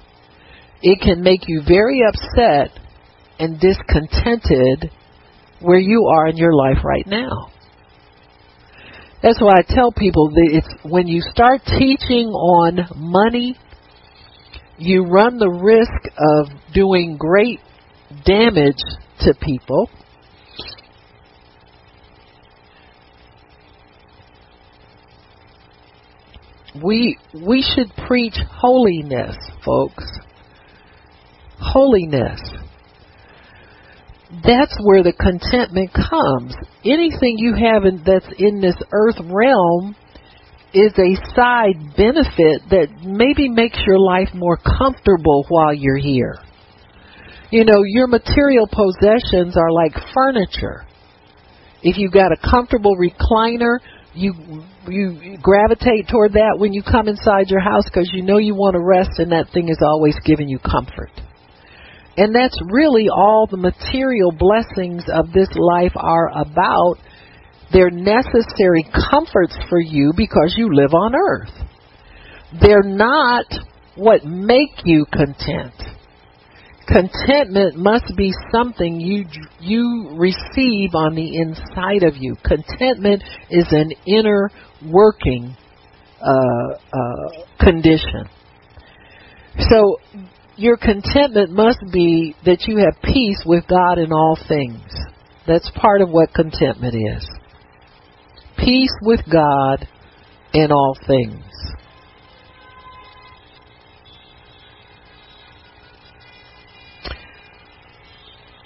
it 0.82 1.00
can 1.02 1.22
make 1.22 1.48
you 1.48 1.62
very 1.66 2.02
upset 2.08 2.78
and 3.40 3.60
discontented 3.60 4.92
where 5.60 5.80
you 5.80 6.06
are 6.06 6.28
in 6.28 6.38
your 6.38 6.54
life 6.54 6.84
right 6.84 7.06
now. 7.08 7.52
That's 9.22 9.42
why 9.42 9.60
I 9.60 9.64
tell 9.68 9.92
people 9.92 10.30
that 10.30 10.50
it's 10.52 10.68
when 10.84 11.08
you 11.08 11.22
start 11.22 11.62
teaching 11.66 12.28
on 12.28 12.88
money, 12.96 13.58
you 14.78 15.04
run 15.06 15.40
the 15.40 15.50
risk 15.50 16.14
of 16.18 16.74
doing 16.74 17.18
great 17.18 17.60
damage 18.24 18.78
to 19.22 19.34
people. 19.42 19.90
We 26.84 27.18
we 27.34 27.64
should 27.64 27.92
preach 28.06 28.36
holiness, 28.52 29.36
folks. 29.64 30.04
Holiness 31.58 32.40
that's 34.44 34.76
where 34.84 35.04
the 35.04 35.14
contentment 35.14 35.94
comes. 35.94 36.54
Anything 36.84 37.38
you 37.38 37.54
have 37.56 37.86
in, 37.86 38.04
that's 38.06 38.28
in 38.38 38.62
this 38.62 38.76
earth 38.92 39.20
realm 39.22 39.96
is 40.74 40.92
a 41.00 41.16
side 41.36 41.96
benefit 41.96 42.68
that 42.70 42.88
maybe 43.04 43.48
makes 43.48 43.80
your 43.88 44.00
life 44.00 44.30
more 44.34 44.58
comfortable 44.58 45.46
while 45.48 45.74
you're 45.74 45.98
here. 45.98 46.36
You 47.50 47.64
know, 47.64 47.84
your 47.86 48.08
material 48.08 48.68
possessions 48.68 49.56
are 49.56 49.72
like 49.72 49.94
furniture. 50.14 50.86
If 51.82 51.98
you've 51.98 52.12
got 52.12 52.32
a 52.32 52.38
comfortable 52.38 52.98
recliner, 52.98 53.80
you 54.14 54.34
you 54.88 55.38
gravitate 55.42 56.08
toward 56.10 56.34
that 56.34 56.56
when 56.58 56.74
you 56.74 56.82
come 56.84 57.08
inside 57.08 57.50
your 57.50 57.60
house 57.60 57.86
because 57.86 58.10
you 58.14 58.24
know 58.24 58.38
you 58.38 58.56
want 58.56 58.74
to 58.74 58.82
rest 58.82 59.20
and 59.20 59.32
that 59.32 59.50
thing 59.54 59.70
is 59.70 59.78
always 59.82 60.16
giving 60.26 60.50
you 60.50 60.60
comfort. 60.60 61.12
And 62.18 62.34
that's 62.34 62.58
really 62.70 63.08
all 63.10 63.48
the 63.50 63.58
material 63.58 64.32
blessings 64.32 65.04
of 65.14 65.32
this 65.34 65.50
life 65.56 65.92
are 65.96 66.30
about. 66.30 66.96
They're 67.74 67.90
necessary 67.90 68.86
comforts 69.12 69.56
for 69.70 69.80
you 69.80 70.14
because 70.16 70.56
you 70.58 70.74
live 70.74 70.94
on 70.94 71.14
earth. 71.16 71.52
They're 72.62 72.84
not 72.84 73.46
what 73.96 74.24
make 74.26 74.82
you 74.86 75.06
content. 75.12 75.74
Contentment 76.88 77.76
must 77.76 78.16
be 78.16 78.32
something 78.52 79.00
you 79.00 79.26
you 79.60 80.12
receive 80.16 80.94
on 80.94 81.16
the 81.16 81.38
inside 81.38 82.04
of 82.04 82.16
you. 82.16 82.36
Contentment 82.46 83.24
is 83.50 83.66
an 83.72 83.92
inner 84.06 84.52
working 84.86 85.58
uh, 86.22 86.76
uh, 86.94 87.46
condition. 87.60 88.30
So 89.70 89.98
your 90.58 90.78
contentment 90.78 91.52
must 91.52 91.80
be 91.92 92.36
that 92.46 92.66
you 92.68 92.78
have 92.78 93.02
peace 93.04 93.44
with 93.46 93.68
God 93.68 93.98
in 93.98 94.12
all 94.12 94.38
things. 94.48 94.82
That's 95.46 95.70
part 95.76 96.02
of 96.02 96.10
what 96.10 96.34
contentment 96.34 96.96
is. 96.96 97.28
Peace 98.58 98.94
with 99.02 99.20
God 99.32 99.88
in 100.54 100.72
all 100.72 100.96
things. 101.06 101.44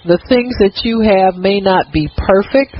The 0.06 0.18
things 0.28 0.56
that 0.60 0.80
you 0.84 1.00
have 1.00 1.34
may 1.34 1.60
not 1.60 1.92
be 1.92 2.08
perfect 2.16 2.76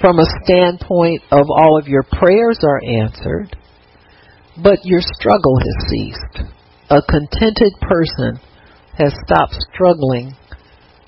from 0.00 0.18
a 0.18 0.24
standpoint 0.44 1.22
of 1.30 1.46
all 1.50 1.78
of 1.78 1.88
your 1.88 2.04
prayers 2.04 2.60
are 2.62 2.80
answered, 3.02 3.54
but 4.62 4.78
your 4.84 5.02
struggle 5.02 5.58
has 5.58 5.90
ceased 5.90 6.59
a 6.90 7.00
contented 7.02 7.72
person 7.80 8.40
has 8.98 9.14
stopped 9.24 9.54
struggling 9.72 10.34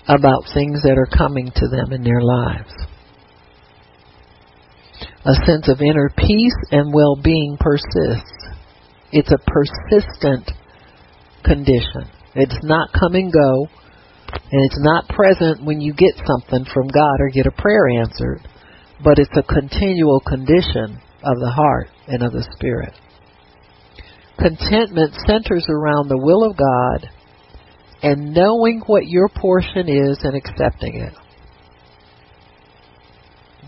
about 0.07 0.45
things 0.55 0.81
that 0.83 0.97
are 0.97 1.11
coming 1.11 1.51
to 1.57 1.66
them 1.68 1.92
in 1.92 2.05
their 2.05 2.23
lives. 2.23 2.73
A 5.25 5.35
sense 5.45 5.68
of 5.68 5.81
inner 5.81 6.12
peace 6.16 6.57
and 6.71 6.95
well 6.95 7.16
being 7.16 7.57
persists. 7.59 8.31
It's 9.11 9.31
a 9.31 9.38
persistent 9.38 10.51
condition. 11.45 12.09
It's 12.35 12.59
not 12.62 12.92
come 12.92 13.14
and 13.14 13.33
go, 13.33 13.66
and 14.33 14.64
it's 14.64 14.81
not 14.81 15.09
present 15.09 15.64
when 15.64 15.81
you 15.81 15.92
get 15.92 16.14
something 16.27 16.64
from 16.73 16.88
God 16.88 17.16
or 17.18 17.29
get 17.29 17.47
a 17.47 17.53
prayer 17.53 17.88
answered, 18.01 18.40
but 19.03 19.18
it's 19.18 19.37
a 19.37 19.42
continual 19.42 20.21
condition 20.21 21.01
of 21.25 21.38
the 21.38 21.53
heart 21.55 21.88
and 22.07 22.23
of 22.23 22.33
the 22.33 22.47
spirit. 22.55 22.95
Contentment 24.38 25.14
centers 25.27 25.66
around 25.68 26.09
the 26.09 26.18
will 26.18 26.51
of 26.51 26.57
God 26.57 27.11
and 28.03 28.33
knowing 28.33 28.83
what 28.87 29.07
your 29.07 29.29
portion 29.29 29.88
is 29.88 30.18
and 30.23 30.35
accepting 30.35 30.97
it. 30.97 31.14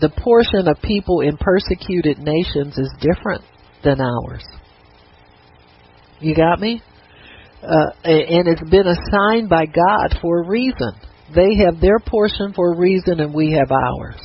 The 0.01 0.09
portion 0.09 0.67
of 0.67 0.81
people 0.81 1.21
in 1.21 1.37
persecuted 1.37 2.17
nations 2.17 2.77
is 2.77 2.91
different 2.99 3.43
than 3.83 4.01
ours. 4.01 4.43
You 6.19 6.35
got 6.35 6.59
me? 6.59 6.81
Uh, 7.63 7.91
and 8.03 8.47
it's 8.47 8.69
been 8.69 8.87
assigned 8.87 9.49
by 9.49 9.65
God 9.65 10.19
for 10.21 10.43
a 10.43 10.47
reason. 10.47 10.91
They 11.33 11.55
have 11.65 11.79
their 11.79 11.99
portion 11.99 12.53
for 12.53 12.73
a 12.73 12.77
reason 12.77 13.19
and 13.19 13.33
we 13.33 13.53
have 13.53 13.71
ours. 13.71 14.19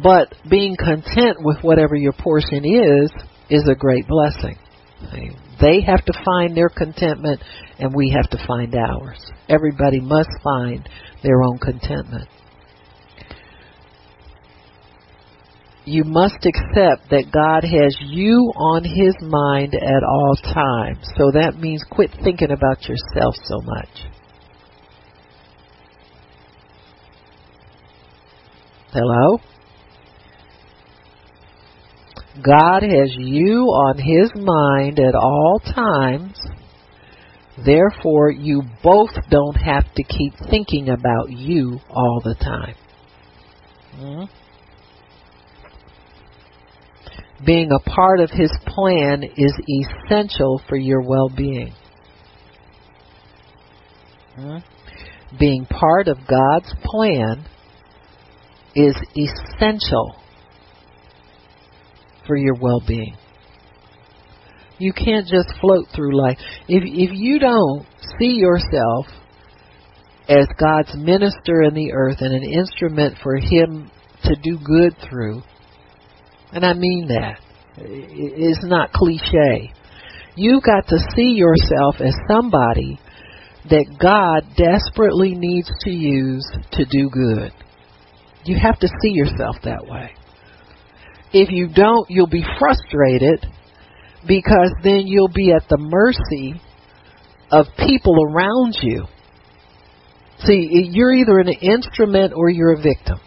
But 0.00 0.34
being 0.48 0.76
content 0.76 1.38
with 1.40 1.58
whatever 1.62 1.96
your 1.96 2.12
portion 2.12 2.64
is, 2.64 3.10
is 3.50 3.66
a 3.68 3.74
great 3.74 4.06
blessing. 4.06 4.58
They 5.60 5.80
have 5.80 6.04
to 6.04 6.12
find 6.24 6.56
their 6.56 6.68
contentment, 6.68 7.40
and 7.78 7.94
we 7.94 8.10
have 8.10 8.30
to 8.30 8.46
find 8.46 8.74
ours. 8.74 9.18
Everybody 9.48 10.00
must 10.00 10.30
find 10.42 10.88
their 11.22 11.42
own 11.42 11.58
contentment. 11.58 12.28
You 15.84 16.04
must 16.04 16.44
accept 16.44 17.10
that 17.10 17.32
God 17.32 17.64
has 17.64 17.96
you 18.00 18.52
on 18.56 18.84
His 18.84 19.16
mind 19.22 19.74
at 19.74 20.02
all 20.04 20.36
times. 20.36 20.98
So 21.16 21.30
that 21.32 21.58
means 21.58 21.82
quit 21.90 22.10
thinking 22.22 22.50
about 22.50 22.82
yourself 22.82 23.34
so 23.42 23.60
much. 23.62 23.88
Hello? 28.92 29.38
God 32.44 32.82
has 32.82 33.14
you 33.16 33.64
on 33.64 33.98
His 33.98 34.30
mind 34.34 34.98
at 34.98 35.14
all 35.14 35.60
times. 35.74 36.38
Therefore, 37.64 38.30
you 38.30 38.62
both 38.82 39.10
don't 39.30 39.56
have 39.56 39.92
to 39.94 40.02
keep 40.04 40.34
thinking 40.50 40.88
about 40.90 41.30
you 41.30 41.80
all 41.90 42.20
the 42.24 42.34
time. 42.34 42.74
Mm-hmm. 43.96 44.34
Being 47.44 47.70
a 47.72 47.78
part 47.78 48.20
of 48.20 48.30
His 48.30 48.52
plan 48.66 49.24
is 49.36 49.54
essential 50.06 50.60
for 50.68 50.76
your 50.76 51.02
well 51.02 51.28
being. 51.28 51.74
Mm-hmm. 54.38 55.36
Being 55.38 55.66
part 55.66 56.08
of 56.08 56.18
God's 56.28 56.72
plan 56.84 57.44
is 58.74 58.94
essential 59.16 60.17
for 62.28 62.36
your 62.36 62.54
well-being. 62.54 63.16
You 64.78 64.92
can't 64.92 65.26
just 65.26 65.48
float 65.60 65.86
through 65.92 66.16
life. 66.16 66.38
If 66.68 66.84
if 66.84 67.10
you 67.12 67.40
don't 67.40 67.84
see 68.20 68.34
yourself 68.34 69.06
as 70.28 70.46
God's 70.60 70.94
minister 70.94 71.62
in 71.62 71.74
the 71.74 71.92
earth 71.92 72.18
and 72.20 72.32
an 72.32 72.44
instrument 72.44 73.16
for 73.20 73.36
him 73.36 73.90
to 74.22 74.36
do 74.36 74.56
good 74.62 74.94
through, 75.08 75.42
and 76.52 76.64
I 76.64 76.74
mean 76.74 77.08
that. 77.08 77.40
It's 77.80 78.64
not 78.64 78.92
cliche. 78.92 79.72
You've 80.36 80.62
got 80.62 80.86
to 80.88 80.98
see 81.16 81.32
yourself 81.32 81.96
as 82.00 82.14
somebody 82.28 83.00
that 83.70 83.86
God 84.00 84.44
desperately 84.56 85.34
needs 85.34 85.70
to 85.82 85.90
use 85.90 86.46
to 86.72 86.84
do 86.84 87.10
good. 87.10 87.52
You 88.44 88.56
have 88.60 88.78
to 88.80 88.88
see 89.02 89.10
yourself 89.10 89.56
that 89.64 89.84
way. 89.86 90.12
If 91.32 91.50
you 91.50 91.68
don't, 91.68 92.08
you'll 92.08 92.26
be 92.26 92.44
frustrated 92.58 93.46
because 94.26 94.72
then 94.82 95.02
you'll 95.06 95.32
be 95.32 95.52
at 95.52 95.68
the 95.68 95.78
mercy 95.78 96.60
of 97.50 97.66
people 97.78 98.14
around 98.24 98.76
you. 98.82 99.04
See, 100.44 100.68
you're 100.92 101.12
either 101.14 101.38
an 101.38 101.48
instrument 101.48 102.32
or 102.34 102.48
you're 102.48 102.74
a 102.74 102.80
victim. 102.80 103.18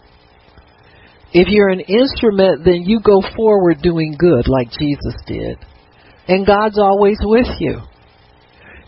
If 1.34 1.48
you're 1.48 1.70
an 1.70 1.82
instrument, 1.82 2.66
then 2.66 2.84
you 2.86 3.00
go 3.00 3.22
forward 3.36 3.82
doing 3.82 4.16
good 4.18 4.48
like 4.48 4.70
Jesus 4.72 5.16
did. 5.26 5.58
And 6.28 6.46
God's 6.46 6.78
always 6.78 7.18
with 7.22 7.48
you. 7.60 7.82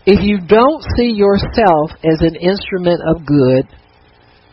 If 0.06 0.22
you 0.22 0.38
don't 0.46 0.84
see 0.96 1.12
yourself 1.16 1.90
as 2.04 2.20
an 2.20 2.36
instrument 2.36 3.00
of 3.06 3.24
good, 3.24 3.66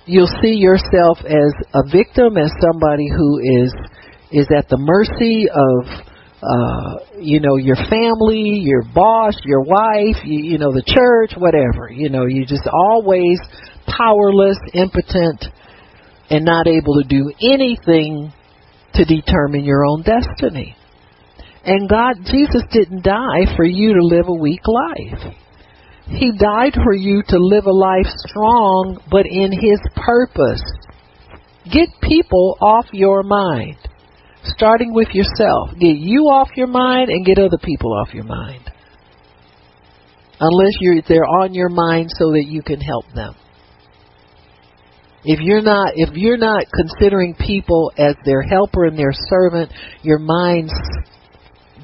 you'll 0.05 0.31
see 0.41 0.55
yourself 0.55 1.19
as 1.25 1.53
a 1.73 1.83
victim, 1.91 2.37
as 2.37 2.51
somebody 2.61 3.07
who 3.09 3.39
is 3.63 3.73
is 4.31 4.47
at 4.55 4.69
the 4.69 4.77
mercy 4.77 5.47
of 5.49 6.07
uh, 6.41 7.05
you 7.19 7.39
know, 7.39 7.55
your 7.57 7.75
family, 7.75 8.61
your 8.63 8.81
boss, 8.95 9.35
your 9.45 9.61
wife, 9.61 10.25
you, 10.25 10.41
you 10.43 10.57
know, 10.57 10.73
the 10.73 10.81
church, 10.81 11.33
whatever. 11.37 11.91
You 11.91 12.09
know, 12.09 12.25
you're 12.25 12.47
just 12.47 12.67
always 12.67 13.37
powerless, 13.85 14.57
impotent, 14.73 15.45
and 16.31 16.43
not 16.43 16.65
able 16.67 16.95
to 16.95 17.07
do 17.07 17.31
anything 17.53 18.33
to 18.95 19.05
determine 19.05 19.63
your 19.63 19.85
own 19.85 20.01
destiny. 20.01 20.75
And 21.63 21.87
God, 21.87 22.15
Jesus 22.25 22.63
didn't 22.71 23.03
die 23.03 23.55
for 23.55 23.63
you 23.63 23.93
to 23.93 24.03
live 24.03 24.27
a 24.27 24.33
weak 24.33 24.61
life. 24.65 25.35
He 26.07 26.31
died 26.31 26.73
for 26.73 26.93
you 26.93 27.21
to 27.27 27.37
live 27.37 27.65
a 27.67 27.71
life 27.71 28.07
strong, 28.27 28.99
but 29.11 29.27
in 29.27 29.51
His 29.51 29.79
purpose. 29.95 30.63
Get 31.71 31.89
people 32.01 32.57
off 32.59 32.85
your 32.91 33.21
mind 33.21 33.77
starting 34.43 34.93
with 34.93 35.09
yourself. 35.13 35.71
Get 35.79 35.97
you 35.97 36.23
off 36.23 36.49
your 36.55 36.67
mind 36.67 37.09
and 37.09 37.25
get 37.25 37.37
other 37.37 37.57
people 37.61 37.93
off 37.93 38.13
your 38.13 38.23
mind. 38.23 38.69
Unless 40.39 40.73
you're 40.79 41.01
they're 41.07 41.25
on 41.25 41.53
your 41.53 41.69
mind 41.69 42.09
so 42.17 42.31
that 42.31 42.45
you 42.47 42.63
can 42.63 42.79
help 42.79 43.05
them. 43.13 43.35
If 45.23 45.39
you're 45.39 45.61
not 45.61 45.93
if 45.95 46.15
you're 46.15 46.37
not 46.37 46.65
considering 46.73 47.35
people 47.35 47.91
as 47.97 48.15
their 48.25 48.41
helper 48.41 48.85
and 48.85 48.97
their 48.97 49.13
servant, 49.13 49.71
your 50.01 50.17
mind's 50.17 50.73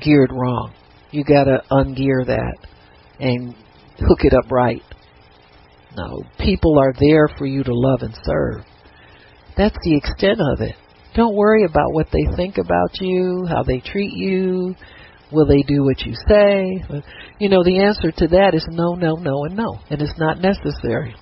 geared 0.02 0.32
wrong. 0.32 0.74
You 1.12 1.24
got 1.24 1.46
to 1.46 1.62
ungear 1.72 2.26
that 2.26 2.58
and 3.20 3.54
hook 4.00 4.20
it 4.24 4.34
up 4.34 4.52
right. 4.52 4.82
No, 5.96 6.24
people 6.39 6.78
are 6.80 6.93
there 7.00 7.28
for 7.38 7.46
you 7.46 7.63
to 7.63 7.74
love 7.74 8.00
and 8.02 8.15
serve. 8.24 8.63
That's 9.56 9.78
the 9.84 9.98
extent 9.98 10.39
of 10.54 10.62
it. 10.62 10.76
Don't 11.17 11.36
worry 11.36 11.65
about 11.65 11.93
what 11.93 12.08
they 12.13 12.23
think 12.36 12.60
about 12.60 13.01
you, 13.01 13.47
how 13.49 13.63
they 13.63 13.80
treat 13.80 14.13
you. 14.13 14.75
Will 15.32 15.47
they 15.47 15.63
do 15.63 15.84
what 15.84 15.99
you 16.01 16.13
say? 16.30 16.86
You 17.39 17.49
know, 17.49 17.63
the 17.63 17.80
answer 17.80 18.12
to 18.12 18.27
that 18.27 18.53
is 18.53 18.63
no, 18.69 18.93
no, 18.93 19.15
no, 19.15 19.45
and 19.45 19.58
no. 19.58 19.80
And 19.89 19.99
it's 19.99 20.17
not 20.19 20.39
necessary. 20.39 21.15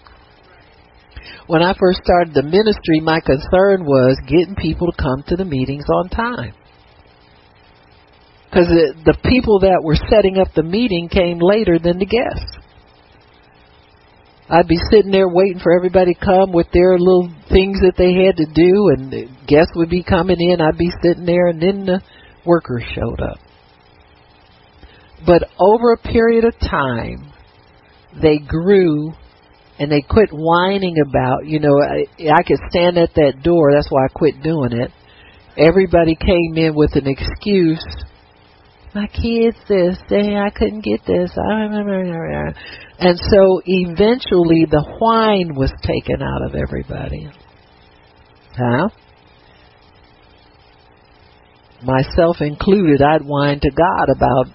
When 1.48 1.64
I 1.64 1.74
first 1.80 2.02
started 2.04 2.34
the 2.34 2.44
ministry, 2.44 3.00
my 3.00 3.22
concern 3.22 3.86
was 3.86 4.20
getting 4.28 4.56
people 4.56 4.92
to 4.92 5.02
come 5.02 5.24
to 5.30 5.38
the 5.38 5.46
meetings 5.46 5.86
on 5.90 6.10
time. 6.10 6.54
Because 8.50 8.68
the 8.68 9.18
people 9.24 9.62
that 9.62 9.82
were 9.82 9.98
setting 10.10 10.38
up 10.38 10.50
the 10.56 10.64
meeting 10.64 11.08
came 11.08 11.40
later 11.40 11.80
than 11.80 12.00
the 12.00 12.06
guests. 12.06 12.58
I'd 14.48 14.68
be 14.68 14.80
sitting 14.92 15.12
there 15.12 15.28
waiting 15.28 15.60
for 15.60 15.76
everybody 15.76 16.14
to 16.14 16.20
come 16.20 16.52
with 16.52 16.68
their 16.72 17.00
little 17.00 17.34
things 17.50 17.80
that 17.82 17.94
they 17.98 18.14
had 18.14 18.38
to 18.38 18.46
do, 18.46 18.90
and 18.94 19.12
the 19.12 19.28
guests 19.48 19.72
would 19.76 19.90
be 19.90 20.04
coming 20.04 20.38
in. 20.40 20.62
I'd 20.62 20.78
be 20.78 20.92
sitting 21.02 21.26
there, 21.26 21.48
and 21.48 21.62
then 21.62 21.86
the 21.86 22.02
workers 22.46 22.84
showed 22.94 23.22
up. 23.22 23.40
But 25.26 25.50
over 25.58 25.94
a 25.94 25.98
period 25.98 26.46
of 26.46 26.54
time, 26.60 27.34
they 28.22 28.38
grew 28.38 29.14
and 29.78 29.92
they 29.92 30.02
quit 30.02 30.30
whining 30.32 30.96
about, 31.06 31.46
you 31.46 31.60
know, 31.60 31.82
I, 31.82 32.06
I 32.30 32.44
could 32.44 32.60
stand 32.70 32.98
at 32.98 33.14
that 33.16 33.42
door. 33.44 33.74
That's 33.74 33.90
why 33.90 34.06
I 34.06 34.08
quit 34.14 34.42
doing 34.42 34.72
it. 34.72 34.92
Everybody 35.58 36.16
came 36.16 36.56
in 36.56 36.76
with 36.76 36.96
an 36.96 37.08
excuse 37.08 37.84
my 38.96 39.08
kids 39.08 39.58
this, 39.68 39.98
they 40.10 40.38
I 40.38 40.50
couldn't 40.50 40.84
get 40.84 41.06
this. 41.06 41.32
And 42.98 43.20
so 43.20 43.62
eventually 43.66 44.66
the 44.72 44.84
whine 45.00 45.54
was 45.54 45.72
taken 45.84 46.22
out 46.22 46.42
of 46.48 46.56
everybody. 46.56 47.30
Huh? 48.58 48.90
Myself 51.84 52.38
included, 52.40 53.02
I'd 53.02 53.22
whine 53.24 53.60
to 53.60 53.70
God 53.70 54.08
about 54.16 54.48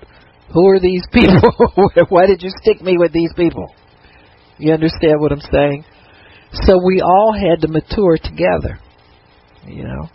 who 0.52 0.66
are 0.68 0.80
these 0.80 1.04
people? 1.12 1.52
Why 2.08 2.26
did 2.26 2.42
you 2.42 2.50
stick 2.62 2.80
me 2.80 2.96
with 2.98 3.12
these 3.12 3.32
people? 3.36 3.66
You 4.58 4.72
understand 4.72 5.20
what 5.20 5.32
I'm 5.32 5.40
saying? 5.52 5.84
So 6.52 6.80
we 6.84 7.02
all 7.02 7.32
had 7.32 7.60
to 7.60 7.68
mature 7.68 8.16
together. 8.16 8.80
You 9.66 9.84
know. 9.84 10.08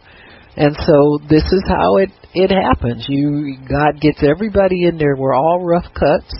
And 0.58 0.76
so 0.86 1.20
this 1.30 1.44
is 1.44 1.64
how 1.68 1.98
it 1.98 2.12
it 2.34 2.50
happens. 2.50 3.06
You 3.10 3.58
God 3.68 4.00
gets 4.00 4.24
everybody 4.24 4.86
in 4.86 4.98
there. 4.98 5.16
We're 5.18 5.36
all 5.36 5.64
rough 5.64 5.86
cuts, 5.94 6.34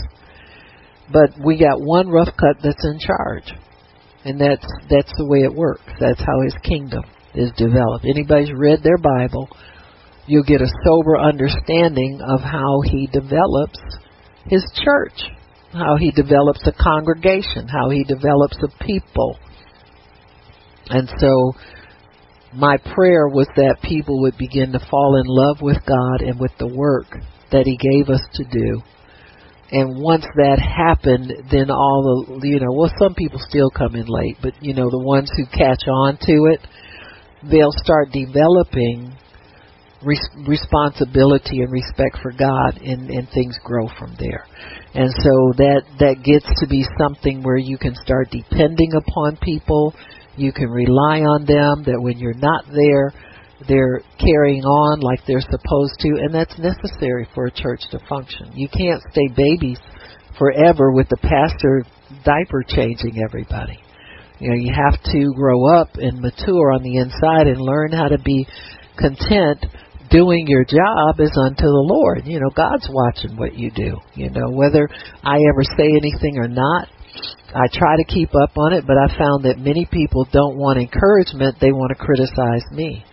but 1.12 1.32
we 1.44 1.60
got 1.60 1.82
one 1.82 2.08
rough 2.08 2.34
cut 2.40 2.64
that's 2.64 2.86
in 2.86 3.00
charge, 3.00 3.54
and 4.24 4.40
that's 4.40 4.66
that's 4.90 5.12
the 5.18 5.28
way 5.28 5.40
it 5.40 5.54
works. 5.54 5.84
That's 6.00 6.20
how 6.20 6.42
His 6.46 6.56
kingdom 6.64 7.04
is 7.34 7.52
developed. 7.58 8.06
Anybody's 8.06 8.54
read 8.56 8.84
their 8.84 8.98
Bible, 8.98 9.50
you'll 10.28 10.44
get 10.44 10.62
a 10.62 10.72
sober 10.86 11.18
understanding 11.18 12.22
of 12.26 12.40
how 12.40 12.82
He 12.86 13.08
develops 13.08 13.80
His 14.46 14.64
church, 14.82 15.24
how 15.74 15.98
He 16.00 16.12
develops 16.12 16.66
a 16.66 16.72
congregation, 16.72 17.68
how 17.68 17.90
He 17.90 18.06
develops 18.06 18.58
a 18.64 18.84
people, 18.86 19.38
and 20.90 21.10
so 21.20 21.54
my 22.56 22.78
prayer 22.78 23.28
was 23.28 23.48
that 23.56 23.78
people 23.84 24.22
would 24.22 24.38
begin 24.38 24.72
to 24.72 24.80
fall 24.90 25.20
in 25.20 25.26
love 25.28 25.62
with 25.62 25.78
God 25.86 26.22
and 26.22 26.40
with 26.40 26.52
the 26.58 26.68
work 26.68 27.08
that 27.52 27.66
He 27.66 27.78
gave 27.78 28.10
us 28.10 28.22
to 28.34 28.44
do. 28.46 28.82
And 29.72 30.02
once 30.02 30.26
that 30.36 30.60
happened, 30.60 31.32
then 31.52 31.72
all 31.72 32.28
the, 32.30 32.48
you 32.48 32.60
know, 32.60 32.72
well, 32.72 32.92
some 33.00 33.16
people 33.16 33.40
still 33.50 33.70
come 33.70 33.96
in 33.96 34.06
late, 34.08 34.38
but, 34.42 34.54
you 34.62 34.74
know, 34.74 34.90
the 34.90 35.04
ones 35.04 35.30
who 35.36 35.46
catch 35.46 35.82
on 35.88 36.18
to 36.22 36.54
it, 36.54 36.62
they'll 37.50 37.74
start 37.74 38.12
developing 38.12 39.18
res- 40.04 40.30
responsibility 40.48 41.62
and 41.62 41.72
respect 41.72 42.20
for 42.22 42.32
God, 42.32 42.78
and, 42.78 43.10
and 43.10 43.28
things 43.30 43.58
grow 43.64 43.90
from 43.98 44.16
there. 44.20 44.46
And 44.94 45.10
so 45.12 45.34
that 45.58 45.82
that 46.00 46.24
gets 46.24 46.48
to 46.62 46.68
be 46.68 46.86
something 46.98 47.44
where 47.44 47.58
you 47.58 47.78
can 47.78 47.96
start 47.96 48.30
depending 48.32 48.94
upon 48.96 49.38
people 49.42 49.94
you 50.38 50.52
can 50.52 50.70
rely 50.70 51.22
on 51.22 51.46
them 51.46 51.84
that 51.86 52.02
when 52.02 52.20
you're 52.20 52.34
not 52.34 52.66
there, 52.74 53.14
they're 53.68 54.02
carrying 54.20 54.64
on 54.64 55.00
like 55.00 55.20
they're 55.26 55.42
supposed 55.42 56.00
to, 56.00 56.10
and 56.10 56.34
that's 56.34 56.58
necessary 56.60 57.28
for 57.34 57.48
a 57.48 57.52
church 57.52 57.82
to 57.92 58.00
function. 58.10 58.52
You 58.54 58.68
can't 58.68 59.02
stay 59.12 59.28
babies 59.36 59.80
forever 60.38 60.92
with 60.92 61.08
the 61.10 61.18
pastor 61.18 61.84
diaper 62.24 62.64
changing 62.68 63.24
everybody. 63.24 63.80
You 64.40 64.50
know, 64.50 64.56
you 64.56 64.74
have 64.76 65.02
to 65.14 65.34
grow 65.34 65.80
up 65.80 65.96
and 65.96 66.20
mature 66.20 66.74
on 66.74 66.84
the 66.84 66.98
inside 66.98 67.48
and 67.48 67.62
learn 67.62 67.94
how 67.94 68.10
to 68.10 68.18
be 68.20 68.46
content 68.98 69.66
doing 70.10 70.46
your 70.48 70.66
job 70.66 71.20
is 71.20 71.32
unto 71.38 71.64
the 71.64 71.86
Lord. 71.88 72.24
You 72.26 72.40
know, 72.40 72.50
God's 72.54 72.88
watching 72.92 73.38
what 73.38 73.56
you 73.56 73.72
do. 73.72 73.98
You 74.14 74.30
know, 74.30 74.52
whether 74.52 74.90
I 75.24 75.36
ever 75.36 75.64
say 75.78 75.88
anything 75.88 76.38
or 76.38 76.48
not, 76.48 76.90
I 77.56 77.68
try 77.72 77.96
to 77.96 78.04
keep 78.04 78.36
up 78.36 78.52
on 78.58 78.74
it, 78.74 78.84
but 78.86 78.98
I 78.98 79.08
found 79.18 79.46
that 79.46 79.58
many 79.58 79.88
people 79.90 80.28
don't 80.30 80.58
want 80.58 80.78
encouragement, 80.78 81.56
they 81.62 81.72
want 81.72 81.96
to 81.96 82.04
criticize 82.04 82.68
me. 82.72 83.06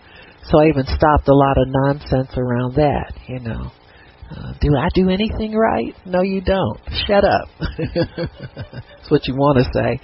So 0.50 0.58
I 0.58 0.66
even 0.66 0.84
stopped 0.84 1.28
a 1.28 1.34
lot 1.34 1.56
of 1.56 1.68
nonsense 1.68 2.34
around 2.36 2.74
that, 2.74 3.14
you 3.28 3.38
know. 3.38 3.70
Uh, 4.28 4.52
do 4.60 4.74
I 4.76 4.88
do 4.94 5.10
anything 5.10 5.54
right? 5.54 5.94
No, 6.04 6.22
you 6.22 6.40
don't. 6.40 6.80
Shut 7.06 7.22
up. 7.22 7.48
That's 7.78 9.10
what 9.10 9.28
you 9.28 9.34
want 9.34 9.58
to 9.58 9.70
say. 9.72 10.00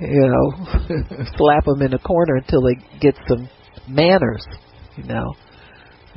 You 0.00 0.26
know, 0.26 1.26
slap 1.36 1.64
them 1.64 1.82
in 1.82 1.92
the 1.92 1.98
corner 1.98 2.36
until 2.36 2.62
they 2.62 2.74
get 2.98 3.14
some 3.28 3.48
manners, 3.86 4.44
you 4.96 5.04
know. 5.04 5.34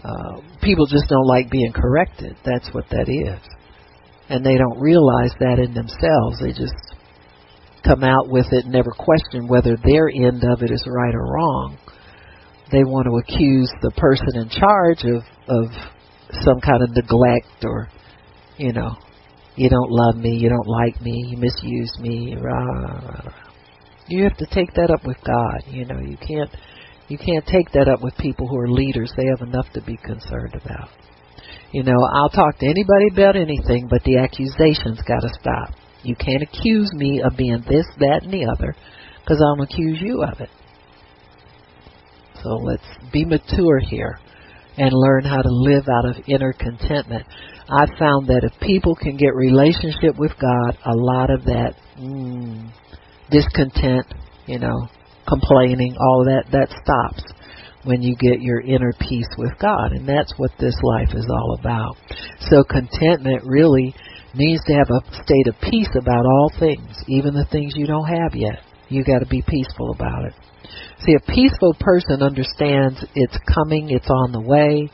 Uh, 0.04 0.42
people 0.64 0.88
just 0.88 1.08
don't 1.10 1.28
like 1.28 1.52
being 1.52 1.74
corrected. 1.74 2.38
That's 2.44 2.74
what 2.74 2.86
that 2.90 3.08
is. 3.08 3.42
And 4.30 4.44
they 4.44 4.58
don't 4.58 4.80
realize 4.80 5.34
that 5.40 5.60
in 5.60 5.74
themselves. 5.74 6.40
They 6.42 6.54
just 6.54 6.74
come 7.84 8.04
out 8.04 8.30
with 8.30 8.46
it 8.52 8.66
and 8.66 8.74
never 8.74 8.92
question 8.92 9.48
whether 9.48 9.78
their 9.84 10.10
end 10.10 10.44
of 10.44 10.62
it 10.62 10.72
is 10.72 10.84
right 10.88 11.16
or 11.16 11.26
wrong. 11.34 11.78
They 12.72 12.84
want 12.84 13.08
to 13.08 13.18
accuse 13.18 13.72
the 13.82 13.92
person 13.92 14.36
in 14.36 14.50
charge 14.50 15.04
of 15.04 15.24
of 15.48 15.72
some 16.44 16.62
kind 16.62 16.84
of 16.84 16.92
neglect 16.92 17.64
or 17.64 17.90
you 18.58 18.74
know, 18.74 18.96
you 19.56 19.70
don't 19.70 19.92
love 19.92 20.16
me, 20.16 20.38
you 20.38 20.50
don't 20.50 20.68
like 20.68 21.02
me, 21.02 21.26
you 21.30 21.38
misuse 21.38 21.98
me, 22.00 22.36
rah, 22.40 22.54
rah, 22.54 23.00
rah. 23.00 23.34
You 24.08 24.24
have 24.24 24.38
to 24.38 24.46
take 24.46 24.74
that 24.76 24.92
up 24.92 25.06
with 25.06 25.18
God, 25.26 25.64
you 25.68 25.86
know, 25.86 26.00
you 26.00 26.18
can't 26.18 26.50
you 27.12 27.18
can't 27.18 27.46
take 27.46 27.70
that 27.74 27.90
up 27.90 28.02
with 28.02 28.16
people 28.18 28.48
who 28.48 28.58
are 28.58 28.70
leaders. 28.70 29.12
They 29.18 29.26
have 29.26 29.46
enough 29.46 29.68
to 29.74 29.82
be 29.82 29.98
concerned 29.98 30.56
about. 30.56 30.88
You 31.74 31.84
know, 31.84 31.98
I'll 32.14 32.30
talk 32.30 32.58
to 32.60 32.66
anybody 32.66 33.08
about 33.12 33.36
anything, 33.36 33.88
but 33.90 34.02
the 34.04 34.18
accusations 34.18 35.02
got 35.06 35.20
to 35.20 35.30
stop. 35.40 35.76
You 36.04 36.16
can't 36.16 36.44
accuse 36.44 36.92
me 36.94 37.22
of 37.22 37.38
being 37.38 37.64
this, 37.68 37.86
that, 38.00 38.22
and 38.24 38.34
the 38.34 38.46
other, 38.52 38.76
because 39.22 39.42
I'm 39.42 39.62
accuse 39.62 40.00
you 40.02 40.24
of 40.24 40.40
it. 40.40 40.50
So 42.44 42.50
let's 42.50 42.84
be 43.14 43.24
mature 43.24 43.80
here 43.80 44.20
and 44.78 44.92
learn 44.94 45.24
how 45.24 45.42
to 45.42 45.50
live 45.50 45.84
out 45.88 46.06
of 46.10 46.24
inner 46.28 46.54
contentment. 46.54 47.28
I've 47.70 47.96
found 48.00 48.28
that 48.28 48.42
if 48.44 48.60
people 48.62 48.96
can 48.96 49.16
get 49.18 49.36
relationship 49.36 50.18
with 50.18 50.32
God, 50.40 50.78
a 50.86 50.96
lot 50.96 51.30
of 51.30 51.44
that 51.46 51.76
mm, 52.00 52.72
discontent, 53.30 54.08
you 54.48 54.58
know, 54.60 54.88
complaining, 55.28 55.96
all 56.00 56.26
that, 56.26 56.52
that 56.52 56.70
stops. 56.82 57.24
when 57.84 58.02
you 58.02 58.16
get 58.16 58.42
your 58.42 58.62
inner 58.62 58.94
peace 59.00 59.30
with 59.38 59.52
God. 59.60 59.92
And 59.92 60.08
that's 60.08 60.34
what 60.38 60.52
this 60.60 60.76
life 60.84 61.10
is 61.14 61.26
all 61.30 61.58
about. 61.60 61.98
So 62.50 62.64
contentment 62.64 63.44
really 63.46 63.96
means 64.34 64.62
to 64.68 64.74
have 64.74 64.90
a 64.90 65.24
state 65.24 65.48
of 65.48 65.56
peace 65.62 65.90
about 66.00 66.26
all 66.26 66.52
things, 66.60 66.96
even 67.08 67.34
the 67.34 67.48
things 67.52 67.74
you 67.76 67.86
don't 67.86 68.08
have 68.08 68.36
yet. 68.36 68.60
You 68.90 69.04
got 69.04 69.20
to 69.20 69.26
be 69.26 69.42
peaceful 69.42 69.92
about 69.92 70.26
it. 70.26 70.34
See, 71.06 71.16
a 71.16 71.32
peaceful 71.32 71.76
person 71.80 72.22
understands 72.22 73.04
it's 73.16 73.38
coming, 73.54 73.90
it's 73.90 74.10
on 74.10 74.32
the 74.32 74.42
way. 74.42 74.90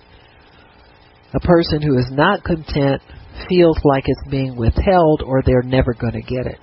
A 1.34 1.40
person 1.40 1.82
who 1.82 1.98
is 1.98 2.08
not 2.12 2.44
content 2.44 3.02
feels 3.50 3.78
like 3.84 4.04
it's 4.08 4.32
being 4.32 4.56
withheld 4.56 5.22
or 5.26 5.42
they're 5.46 5.62
never 5.62 5.94
going 5.94 6.14
to 6.14 6.22
get 6.22 6.46
it. 6.46 6.60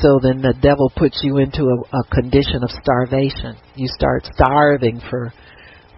So 0.00 0.18
then 0.22 0.40
the 0.40 0.54
devil 0.60 0.90
puts 0.96 1.20
you 1.22 1.38
into 1.38 1.64
a, 1.64 1.98
a 1.98 2.04
condition 2.10 2.62
of 2.62 2.70
starvation. 2.70 3.56
You 3.74 3.88
start 3.88 4.26
starving 4.34 5.00
for 5.10 5.32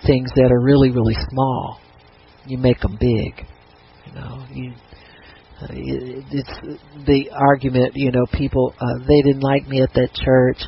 things 0.04 0.30
that 0.34 0.50
are 0.50 0.60
really, 0.60 0.90
really 0.90 1.16
small. 1.30 1.80
You 2.46 2.58
make 2.58 2.80
them 2.80 2.98
big. 3.00 3.46
You 4.06 4.12
know, 4.14 4.46
you 4.52 4.72
it's 5.70 6.78
the 7.06 7.30
argument, 7.32 7.92
you 7.94 8.10
know, 8.10 8.26
people 8.32 8.74
uh, 8.78 8.98
they 9.06 9.22
didn't 9.22 9.42
like 9.42 9.66
me 9.68 9.82
at 9.82 9.92
that 9.94 10.10
church. 10.14 10.58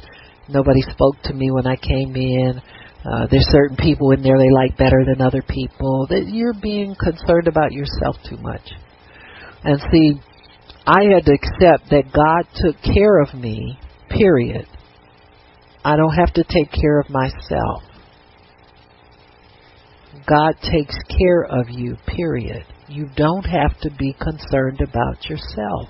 Nobody 0.49 0.81
spoke 0.83 1.17
to 1.25 1.35
me 1.35 1.51
when 1.51 1.67
I 1.67 1.77
came 1.77 2.15
in. 2.15 2.61
Uh, 3.05 3.27
there's 3.31 3.47
certain 3.51 3.77
people 3.77 4.11
in 4.11 4.23
there 4.23 4.39
they 4.39 4.51
like 4.51 4.77
better 4.77 5.05
than 5.05 5.21
other 5.21 5.43
people. 5.43 6.07
That 6.09 6.27
you're 6.29 6.55
being 6.55 6.95
concerned 6.99 7.49
about 7.49 7.73
yourself 7.73 8.17
too 8.29 8.37
much. 8.39 8.63
And 9.65 9.81
see, 9.93 10.21
I 10.87 11.03
had 11.15 11.25
to 11.27 11.33
accept 11.33 11.91
that 11.91 12.13
God 12.13 12.47
took 12.55 12.81
care 12.83 13.21
of 13.21 13.35
me. 13.35 13.79
Period. 14.09 14.67
I 15.85 15.97
don't 15.97 16.15
have 16.15 16.33
to 16.35 16.45
take 16.45 16.73
care 16.73 17.01
of 17.01 17.11
myself. 17.11 17.83
God 20.29 20.55
takes 20.63 20.97
care 21.09 21.45
of 21.45 21.69
you. 21.71 21.97
Period. 22.07 22.65
You 22.89 23.09
don't 23.17 23.45
have 23.45 23.79
to 23.81 23.91
be 23.91 24.15
concerned 24.21 24.81
about 24.81 25.29
yourself. 25.29 25.89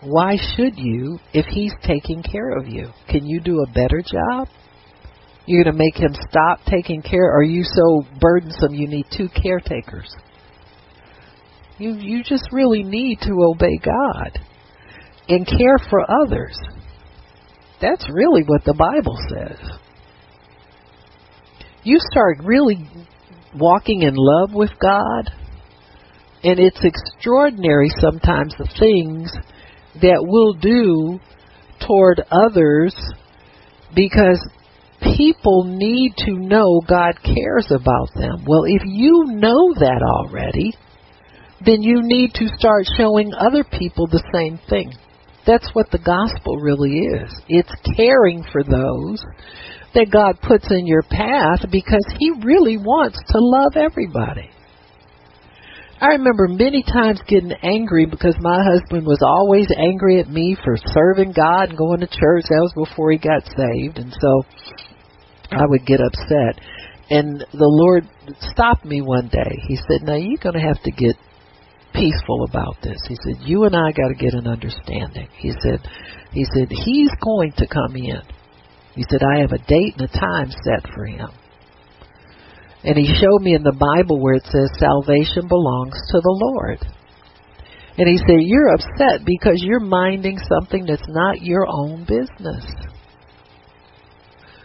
Why 0.00 0.36
should 0.36 0.76
you 0.76 1.18
if 1.32 1.46
he's 1.46 1.72
taking 1.82 2.22
care 2.22 2.56
of 2.56 2.68
you? 2.68 2.90
Can 3.08 3.26
you 3.26 3.40
do 3.40 3.62
a 3.62 3.72
better 3.72 4.02
job? 4.02 4.48
You're 5.46 5.64
going 5.64 5.76
to 5.76 5.78
make 5.78 5.96
him 5.96 6.14
stop 6.30 6.60
taking 6.66 7.02
care? 7.02 7.36
Are 7.36 7.42
you 7.42 7.64
so 7.64 8.04
burdensome 8.20 8.74
you 8.74 8.86
need 8.86 9.06
two 9.16 9.28
caretakers? 9.28 10.14
You 11.78 11.94
you 11.94 12.22
just 12.22 12.48
really 12.52 12.84
need 12.84 13.18
to 13.22 13.32
obey 13.42 13.78
God 13.82 14.38
and 15.28 15.46
care 15.46 15.78
for 15.90 16.04
others. 16.08 16.56
That's 17.80 18.06
really 18.12 18.42
what 18.46 18.64
the 18.64 18.74
Bible 18.74 19.16
says 19.28 19.58
you 21.84 21.98
start 22.10 22.38
really 22.42 22.88
walking 23.54 24.02
in 24.02 24.14
love 24.16 24.52
with 24.52 24.70
God, 24.80 25.30
and 26.42 26.58
it's 26.58 26.82
extraordinary 26.82 27.90
sometimes 28.00 28.54
the 28.58 28.68
things 28.78 29.32
that 30.00 30.18
we'll 30.20 30.54
do 30.54 31.20
toward 31.86 32.20
others 32.30 32.94
because 33.94 34.40
people 35.16 35.64
need 35.64 36.14
to 36.18 36.32
know 36.32 36.80
God 36.88 37.14
cares 37.22 37.68
about 37.70 38.08
them. 38.14 38.44
Well, 38.46 38.64
if 38.66 38.82
you 38.84 39.24
know 39.26 39.74
that 39.74 40.02
already, 40.02 40.74
then 41.64 41.82
you 41.82 42.02
need 42.02 42.32
to 42.34 42.48
start 42.58 42.84
showing 42.96 43.32
other 43.34 43.64
people 43.64 44.06
the 44.06 44.24
same 44.32 44.58
thing. 44.68 44.92
That's 45.46 45.68
what 45.74 45.90
the 45.90 45.98
gospel 45.98 46.58
really 46.58 46.98
is. 46.98 47.30
It's 47.48 47.72
caring 47.96 48.44
for 48.50 48.62
those 48.64 49.22
that 49.94 50.10
God 50.10 50.40
puts 50.40 50.70
in 50.70 50.86
your 50.86 51.02
path 51.02 51.66
because 51.70 52.04
He 52.18 52.32
really 52.44 52.76
wants 52.76 53.18
to 53.28 53.38
love 53.38 53.76
everybody. 53.76 54.50
I 56.00 56.18
remember 56.18 56.48
many 56.48 56.82
times 56.82 57.20
getting 57.26 57.52
angry 57.62 58.04
because 58.04 58.36
my 58.40 58.62
husband 58.62 59.06
was 59.06 59.22
always 59.22 59.68
angry 59.76 60.20
at 60.20 60.28
me 60.28 60.56
for 60.62 60.76
serving 60.76 61.32
God 61.32 61.70
and 61.70 61.78
going 61.78 62.00
to 62.00 62.06
church. 62.06 62.44
That 62.50 62.60
was 62.60 62.88
before 62.88 63.12
he 63.12 63.18
got 63.18 63.46
saved. 63.46 63.98
And 63.98 64.12
so 64.12 64.42
I 65.50 65.64
would 65.64 65.86
get 65.86 66.00
upset. 66.00 66.60
And 67.10 67.40
the 67.52 67.70
Lord 67.70 68.08
stopped 68.52 68.84
me 68.84 69.02
one 69.02 69.28
day. 69.28 69.62
He 69.68 69.76
said, 69.76 70.02
Now 70.02 70.16
you're 70.16 70.42
going 70.42 70.60
to 70.60 70.66
have 70.66 70.82
to 70.82 70.90
get 70.90 71.16
peaceful 71.94 72.44
about 72.50 72.76
this. 72.82 73.00
He 73.08 73.16
said, 73.24 73.46
You 73.46 73.64
and 73.64 73.76
I 73.76 73.92
got 73.92 74.08
to 74.08 74.14
get 74.14 74.34
an 74.34 74.46
understanding. 74.46 75.28
He 75.38 75.52
said, 75.62 75.80
He 76.32 76.44
said, 76.54 76.68
He's 76.70 77.10
going 77.22 77.52
to 77.58 77.66
come 77.66 77.94
in. 77.96 78.20
He 78.94 79.04
said, 79.10 79.22
I 79.22 79.40
have 79.40 79.52
a 79.52 79.58
date 79.58 79.94
and 79.98 80.08
a 80.08 80.18
time 80.18 80.50
set 80.50 80.92
for 80.94 81.04
him. 81.06 81.28
And 82.84 82.96
he 82.98 83.14
showed 83.18 83.40
me 83.40 83.54
in 83.54 83.62
the 83.62 83.72
Bible 83.72 84.20
where 84.20 84.34
it 84.34 84.44
says 84.44 84.70
salvation 84.78 85.48
belongs 85.48 85.96
to 86.10 86.20
the 86.20 86.38
Lord. 86.52 86.78
And 87.96 88.08
he 88.08 88.18
said, 88.18 88.40
You're 88.40 88.74
upset 88.74 89.24
because 89.24 89.62
you're 89.62 89.80
minding 89.80 90.38
something 90.38 90.84
that's 90.86 91.08
not 91.08 91.40
your 91.40 91.66
own 91.66 92.04
business. 92.04 92.64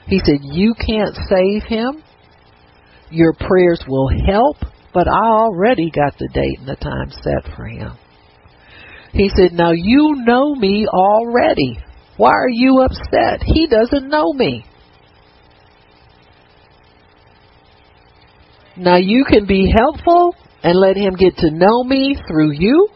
He 0.08 0.20
said, 0.20 0.40
You 0.42 0.74
can't 0.74 1.16
save 1.30 1.64
him. 1.64 2.04
Your 3.12 3.34
prayers 3.34 3.84
will 3.88 4.10
help, 4.28 4.58
but 4.94 5.08
I 5.08 5.26
already 5.26 5.90
got 5.90 6.18
the 6.18 6.30
date 6.34 6.60
and 6.60 6.68
the 6.68 6.76
time 6.76 7.12
set 7.12 7.56
for 7.56 7.66
him. 7.66 7.94
He 9.14 9.30
said, 9.36 9.54
Now 9.54 9.72
you 9.72 10.16
know 10.26 10.56
me 10.56 10.88
already. 10.88 11.80
Why 12.20 12.32
are 12.32 12.50
you 12.50 12.82
upset? 12.82 13.44
He 13.46 13.66
doesn't 13.66 14.10
know 14.10 14.34
me. 14.34 14.66
Now 18.76 18.98
you 18.98 19.24
can 19.24 19.46
be 19.46 19.72
helpful 19.74 20.36
and 20.62 20.78
let 20.78 20.98
him 20.98 21.14
get 21.16 21.38
to 21.38 21.50
know 21.50 21.82
me 21.86 22.18
through 22.28 22.52
you. 22.52 22.90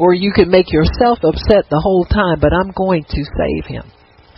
Or 0.00 0.14
you 0.14 0.32
can 0.32 0.50
make 0.50 0.72
yourself 0.72 1.20
upset 1.22 1.70
the 1.70 1.80
whole 1.80 2.04
time, 2.06 2.40
but 2.40 2.52
I'm 2.52 2.72
going 2.72 3.04
to 3.04 3.22
save 3.22 3.66
him. 3.66 3.84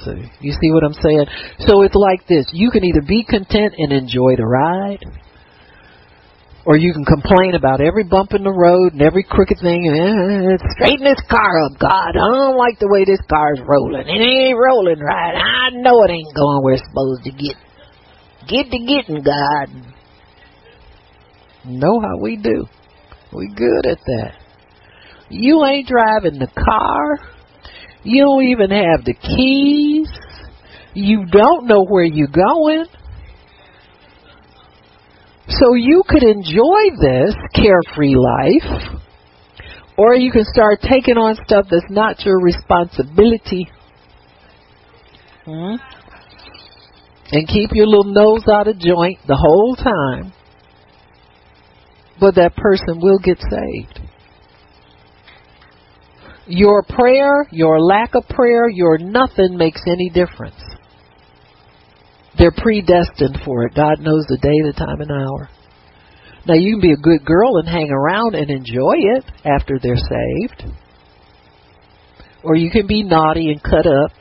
So 0.05 0.13
you 0.43 0.53
see 0.53 0.71
what 0.71 0.85
I'm 0.85 0.93
saying? 0.93 1.25
So 1.61 1.81
it's 1.81 1.95
like 1.95 2.27
this. 2.29 2.45
You 2.53 2.71
can 2.71 2.85
either 2.85 3.01
be 3.01 3.25
content 3.25 3.73
and 3.79 3.95
enjoy 3.95 4.37
the 4.37 4.45
ride, 4.45 5.03
or 6.65 6.77
you 6.77 6.93
can 6.93 7.05
complain 7.05 7.55
about 7.55 7.81
every 7.81 8.05
bump 8.05 8.35
in 8.35 8.43
the 8.43 8.53
road 8.53 8.93
and 8.93 9.03
every 9.03 9.23
crooked 9.23 9.59
thing. 9.61 9.87
Eh, 9.87 10.57
straighten 10.77 11.05
this 11.05 11.23
car 11.31 11.65
up, 11.65 11.79
God. 11.79 12.11
I 12.11 12.29
don't 12.29 12.59
like 12.59 12.79
the 12.79 12.89
way 12.89 13.05
this 13.05 13.21
car's 13.29 13.61
rolling. 13.67 14.07
It 14.07 14.21
ain't 14.21 14.59
rolling 14.59 15.01
right. 15.01 15.35
I 15.35 15.71
know 15.73 16.05
it 16.05 16.11
ain't 16.11 16.35
going 16.35 16.63
where 16.63 16.75
it's 16.75 16.85
supposed 16.89 17.25
to 17.25 17.31
get. 17.31 17.57
Get 18.49 18.71
to 18.71 18.79
getting, 18.79 19.23
God. 19.23 19.69
Know 21.65 22.01
how 22.01 22.19
we 22.21 22.37
do. 22.37 22.67
We 23.33 23.49
good 23.55 23.87
at 23.87 23.99
that. 24.07 24.33
You 25.31 25.65
ain't 25.65 25.87
driving 25.87 26.39
the 26.39 26.47
car. 26.47 27.19
You 28.03 28.25
don't 28.25 28.45
even 28.45 28.71
have 28.71 29.05
the 29.05 29.15
keys. 29.15 30.09
You 30.95 31.27
don't 31.27 31.67
know 31.67 31.85
where 31.85 32.05
you're 32.05 32.29
going. 32.29 32.87
So 35.49 35.75
you 35.75 36.03
could 36.07 36.23
enjoy 36.23 36.97
this 37.01 37.35
carefree 37.55 38.17
life, 38.17 39.01
or 39.97 40.15
you 40.15 40.31
can 40.31 40.45
start 40.45 40.81
taking 40.83 41.17
on 41.17 41.37
stuff 41.47 41.67
that's 41.71 41.91
not 41.91 42.25
your 42.25 42.39
responsibility. 42.41 43.69
Hmm? 45.45 45.77
And 47.33 47.49
keep 47.49 47.71
your 47.73 47.87
little 47.87 48.13
nose 48.13 48.47
out 48.47 48.69
of 48.69 48.79
joint 48.79 49.19
the 49.27 49.37
whole 49.37 49.75
time. 49.75 50.33
But 52.21 52.35
that 52.35 52.55
person 52.57 53.01
will 53.01 53.19
get 53.19 53.39
saved. 53.39 54.01
Your 56.47 56.83
prayer, 56.83 57.47
your 57.51 57.81
lack 57.81 58.15
of 58.15 58.27
prayer, 58.29 58.69
your 58.69 58.99
nothing 58.99 59.57
makes 59.57 59.83
any 59.87 60.11
difference. 60.11 60.61
They're 62.39 62.53
predestined 62.53 63.41
for 63.45 63.65
it. 63.65 63.75
God 63.75 63.99
knows 64.01 64.25
the 64.29 64.39
day, 64.39 64.55
the 64.65 64.73
time, 64.73 65.01
and 65.01 65.11
hour. 65.11 65.51
Now 66.47 66.55
you 66.55 66.75
can 66.75 66.81
be 66.81 66.93
a 66.93 66.97
good 66.97 67.25
girl 67.25 67.59
and 67.59 67.69
hang 67.69 67.91
around 67.91 68.35
and 68.35 68.49
enjoy 68.49 68.95
it 68.97 69.25
after 69.45 69.79
they're 69.83 69.97
saved. 69.97 70.73
Or 72.45 72.55
you 72.55 72.71
can 72.71 72.87
be 72.87 73.03
naughty 73.03 73.51
and 73.51 73.63
cut 73.63 73.87
up 73.87 74.13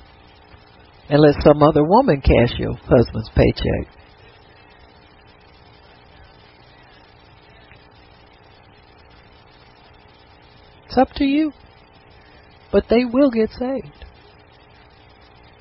and 1.09 1.21
let 1.21 1.35
some 1.43 1.61
other 1.61 1.83
woman 1.83 2.21
cash 2.21 2.57
your 2.57 2.73
husband's 2.73 3.29
paycheck. 3.35 3.87
It's 10.87 10.97
up 10.97 11.09
to 11.17 11.23
you. 11.23 11.51
But 12.71 12.85
they 12.89 13.05
will 13.05 13.29
get 13.29 13.51
saved. 13.51 14.05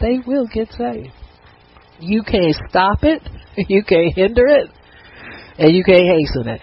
They 0.01 0.19
will 0.27 0.47
get 0.53 0.73
saved. 0.73 1.13
You 2.01 2.23
can't 2.23 2.57
stop 2.69 3.03
it. 3.03 3.23
You 3.69 3.83
can't 3.83 4.15
hinder 4.15 4.47
it. 4.47 4.69
And 5.57 5.75
you 5.75 5.83
can't 5.83 6.07
hasten 6.07 6.47
it. 6.47 6.61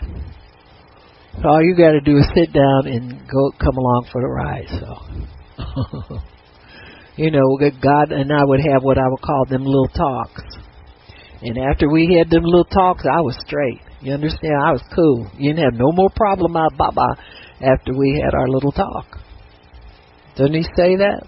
So 1.42 1.48
all 1.50 1.64
you 1.64 1.76
got 1.76 1.94
to 1.94 2.02
do 2.02 2.18
is 2.18 2.28
sit 2.36 2.54
down 2.54 2.86
and 2.86 3.28
go 3.28 3.52
come 3.58 3.76
along 3.76 4.10
for 4.12 4.22
the 4.22 4.28
ride. 4.28 4.68
So 4.70 6.22
you 7.16 7.32
know, 7.32 7.58
God 7.82 8.12
and 8.12 8.32
I 8.32 8.44
would 8.44 8.60
have 8.60 8.84
what 8.84 9.00
I 9.00 9.08
would 9.08 9.22
call 9.22 9.46
them 9.50 9.66
little 9.66 9.88
talks. 9.88 10.44
And 11.42 11.58
after 11.58 11.90
we 11.90 12.16
had 12.18 12.30
them 12.30 12.44
little 12.44 12.66
talks, 12.66 13.04
I 13.06 13.22
was 13.22 13.36
straight. 13.46 13.82
You 14.02 14.14
understand? 14.14 14.54
I 14.64 14.72
was 14.72 14.84
cool. 14.96 15.28
You 15.38 15.54
didn't 15.54 15.64
have 15.72 15.80
no 15.80 15.92
more 15.92 16.10
problem 16.16 16.56
out 16.56 16.78
Baba 16.78 17.18
after 17.60 17.94
we 17.98 18.22
had 18.24 18.34
our 18.34 18.48
little 18.48 18.72
talk. 18.72 19.20
Doesn't 20.36 20.54
he 20.54 20.64
say 20.76 20.96
that? 20.98 21.28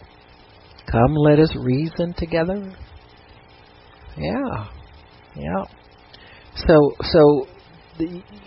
Come, 0.92 1.16
let 1.16 1.40
us 1.40 1.56
reason 1.56 2.14
together. 2.18 2.74
Yeah, 4.18 4.68
yeah. 5.36 5.64
So, 6.56 6.96
so 7.02 7.48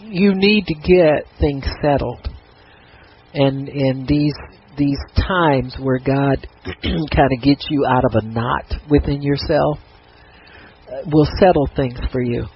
you 0.00 0.34
need 0.34 0.64
to 0.66 0.74
get 0.74 1.26
things 1.38 1.64
settled, 1.82 2.26
and 3.34 3.68
in 3.68 4.06
these 4.08 4.34
these 4.78 4.98
times 5.16 5.76
where 5.80 5.98
God 5.98 6.46
kind 6.82 7.32
of 7.36 7.42
gets 7.42 7.66
you 7.68 7.84
out 7.86 8.04
of 8.04 8.12
a 8.14 8.24
knot 8.24 8.72
within 8.88 9.22
yourself, 9.22 9.78
uh, 10.88 11.02
will 11.12 11.28
settle 11.38 11.68
things 11.76 11.98
for 12.12 12.22
you. 12.22 12.46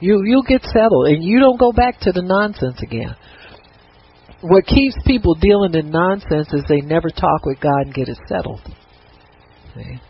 You 0.00 0.22
you'll 0.24 0.42
get 0.42 0.62
settled, 0.62 1.08
and 1.08 1.22
you 1.22 1.40
don't 1.40 1.58
go 1.58 1.72
back 1.72 2.00
to 2.00 2.12
the 2.12 2.22
nonsense 2.22 2.80
again. 2.82 3.14
What 4.40 4.66
keeps 4.66 4.94
people 5.04 5.34
dealing 5.34 5.74
in 5.74 5.90
nonsense 5.90 6.48
is 6.52 6.62
they 6.68 6.80
never 6.80 7.10
talk 7.10 7.44
with 7.44 7.60
God 7.60 7.86
and 7.86 7.94
get 7.94 8.08
it 8.08 8.18
settled. 8.28 8.60
See? 9.74 10.00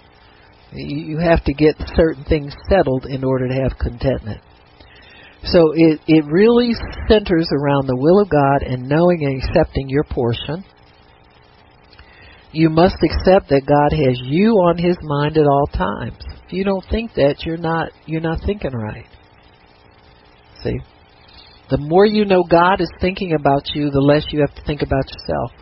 You 0.72 1.18
have 1.18 1.44
to 1.44 1.54
get 1.54 1.76
certain 1.96 2.24
things 2.24 2.54
settled 2.68 3.06
in 3.06 3.24
order 3.24 3.48
to 3.48 3.54
have 3.54 3.78
contentment. 3.78 4.42
So 5.44 5.72
it, 5.74 6.00
it 6.06 6.24
really 6.26 6.74
centers 7.08 7.48
around 7.52 7.86
the 7.86 7.96
will 7.96 8.20
of 8.20 8.28
God 8.28 8.62
and 8.62 8.88
knowing 8.88 9.24
and 9.24 9.42
accepting 9.42 9.88
your 9.88 10.04
portion. 10.04 10.64
You 12.50 12.70
must 12.70 12.96
accept 13.02 13.50
that 13.50 13.66
God 13.66 13.96
has 13.96 14.20
you 14.24 14.52
on 14.54 14.78
his 14.78 14.96
mind 15.02 15.36
at 15.36 15.46
all 15.46 15.66
times. 15.66 16.18
If 16.46 16.52
you 16.52 16.64
don't 16.64 16.84
think 16.90 17.14
that, 17.14 17.44
you're 17.44 17.56
not 17.56 17.90
you're 18.06 18.20
not 18.20 18.40
thinking 18.44 18.72
right. 18.72 19.06
See? 20.62 20.78
The 21.70 21.78
more 21.78 22.06
you 22.06 22.24
know 22.24 22.42
God 22.42 22.80
is 22.80 22.90
thinking 23.00 23.34
about 23.34 23.74
you, 23.74 23.90
the 23.90 24.00
less 24.00 24.24
you 24.30 24.40
have 24.40 24.54
to 24.54 24.62
think 24.64 24.80
about 24.82 25.04
yourself. 25.12 25.52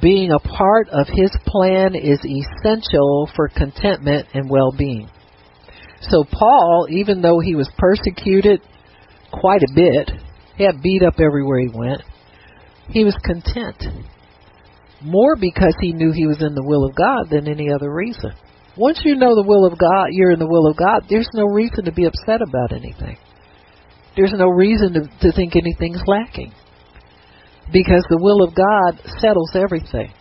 Being 0.00 0.30
a 0.32 0.38
part 0.38 0.88
of 0.88 1.06
His 1.08 1.30
plan 1.46 1.94
is 1.94 2.18
essential 2.24 3.28
for 3.34 3.48
contentment 3.48 4.28
and 4.34 4.50
well 4.50 4.72
being. 4.76 5.08
So, 6.08 6.24
Paul, 6.30 6.86
even 6.90 7.22
though 7.22 7.40
he 7.40 7.54
was 7.54 7.70
persecuted 7.78 8.60
quite 9.32 9.62
a 9.62 9.72
bit, 9.74 10.10
he 10.56 10.64
had 10.64 10.82
beat 10.82 11.02
up 11.02 11.14
everywhere 11.18 11.60
he 11.60 11.70
went, 11.72 12.02
he 12.88 13.04
was 13.04 13.16
content. 13.24 13.82
More 15.02 15.36
because 15.36 15.74
he 15.80 15.92
knew 15.92 16.12
he 16.12 16.26
was 16.26 16.42
in 16.42 16.54
the 16.54 16.64
will 16.64 16.84
of 16.84 16.94
God 16.94 17.30
than 17.30 17.48
any 17.48 17.72
other 17.72 17.92
reason. 17.92 18.32
Once 18.76 19.00
you 19.04 19.16
know 19.16 19.34
the 19.34 19.46
will 19.46 19.66
of 19.66 19.78
God, 19.78 20.08
you're 20.10 20.32
in 20.32 20.38
the 20.38 20.48
will 20.48 20.66
of 20.66 20.76
God, 20.76 21.04
there's 21.08 21.28
no 21.34 21.44
reason 21.44 21.84
to 21.84 21.92
be 21.92 22.04
upset 22.04 22.40
about 22.42 22.72
anything. 22.72 23.16
There's 24.16 24.32
no 24.32 24.48
reason 24.48 24.94
to, 24.94 25.00
to 25.22 25.32
think 25.32 25.56
anything's 25.56 26.02
lacking 26.06 26.52
because 27.72 28.04
the 28.08 28.18
will 28.20 28.42
of 28.42 28.54
God 28.54 29.00
settles 29.20 29.50
everything. 29.54 30.12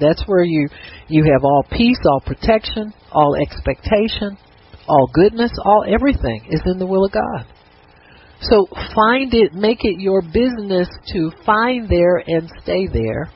That's 0.00 0.22
where 0.26 0.44
you 0.44 0.68
you 1.08 1.24
have 1.24 1.44
all 1.44 1.64
peace, 1.70 1.98
all 2.06 2.20
protection, 2.24 2.92
all 3.12 3.36
expectation, 3.36 4.38
all 4.88 5.10
goodness, 5.12 5.52
all 5.64 5.84
everything 5.86 6.46
is 6.50 6.62
in 6.64 6.78
the 6.78 6.86
will 6.86 7.04
of 7.04 7.12
God. 7.12 7.46
So 8.40 8.66
find 8.94 9.34
it, 9.34 9.52
make 9.52 9.80
it 9.82 10.00
your 10.00 10.22
business 10.22 10.88
to 11.12 11.30
find 11.44 11.88
there 11.88 12.22
and 12.26 12.48
stay 12.62 12.86
there. 12.86 13.30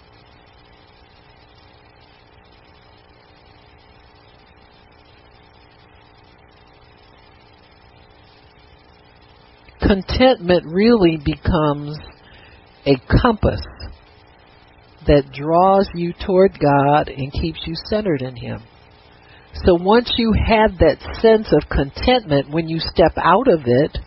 Contentment 9.81 10.65
really 10.65 11.19
becomes 11.19 11.99
a 12.87 12.97
compass 13.21 13.61
that 15.07 15.33
draws 15.33 15.89
you 15.95 16.13
toward 16.27 16.59
God 16.59 17.09
and 17.09 17.33
keeps 17.33 17.61
you 17.67 17.75
centered 17.89 18.23
in 18.23 18.37
Him. 18.37 18.63
So 19.65 19.75
once 19.75 20.13
you 20.17 20.33
have 20.33 20.79
that 20.79 20.99
sense 21.21 21.53
of 21.53 21.69
contentment 21.69 22.51
when 22.51 22.69
you 22.69 22.79
step 22.79 23.13
out 23.17 23.49
of 23.49 23.63
it, 23.67 23.99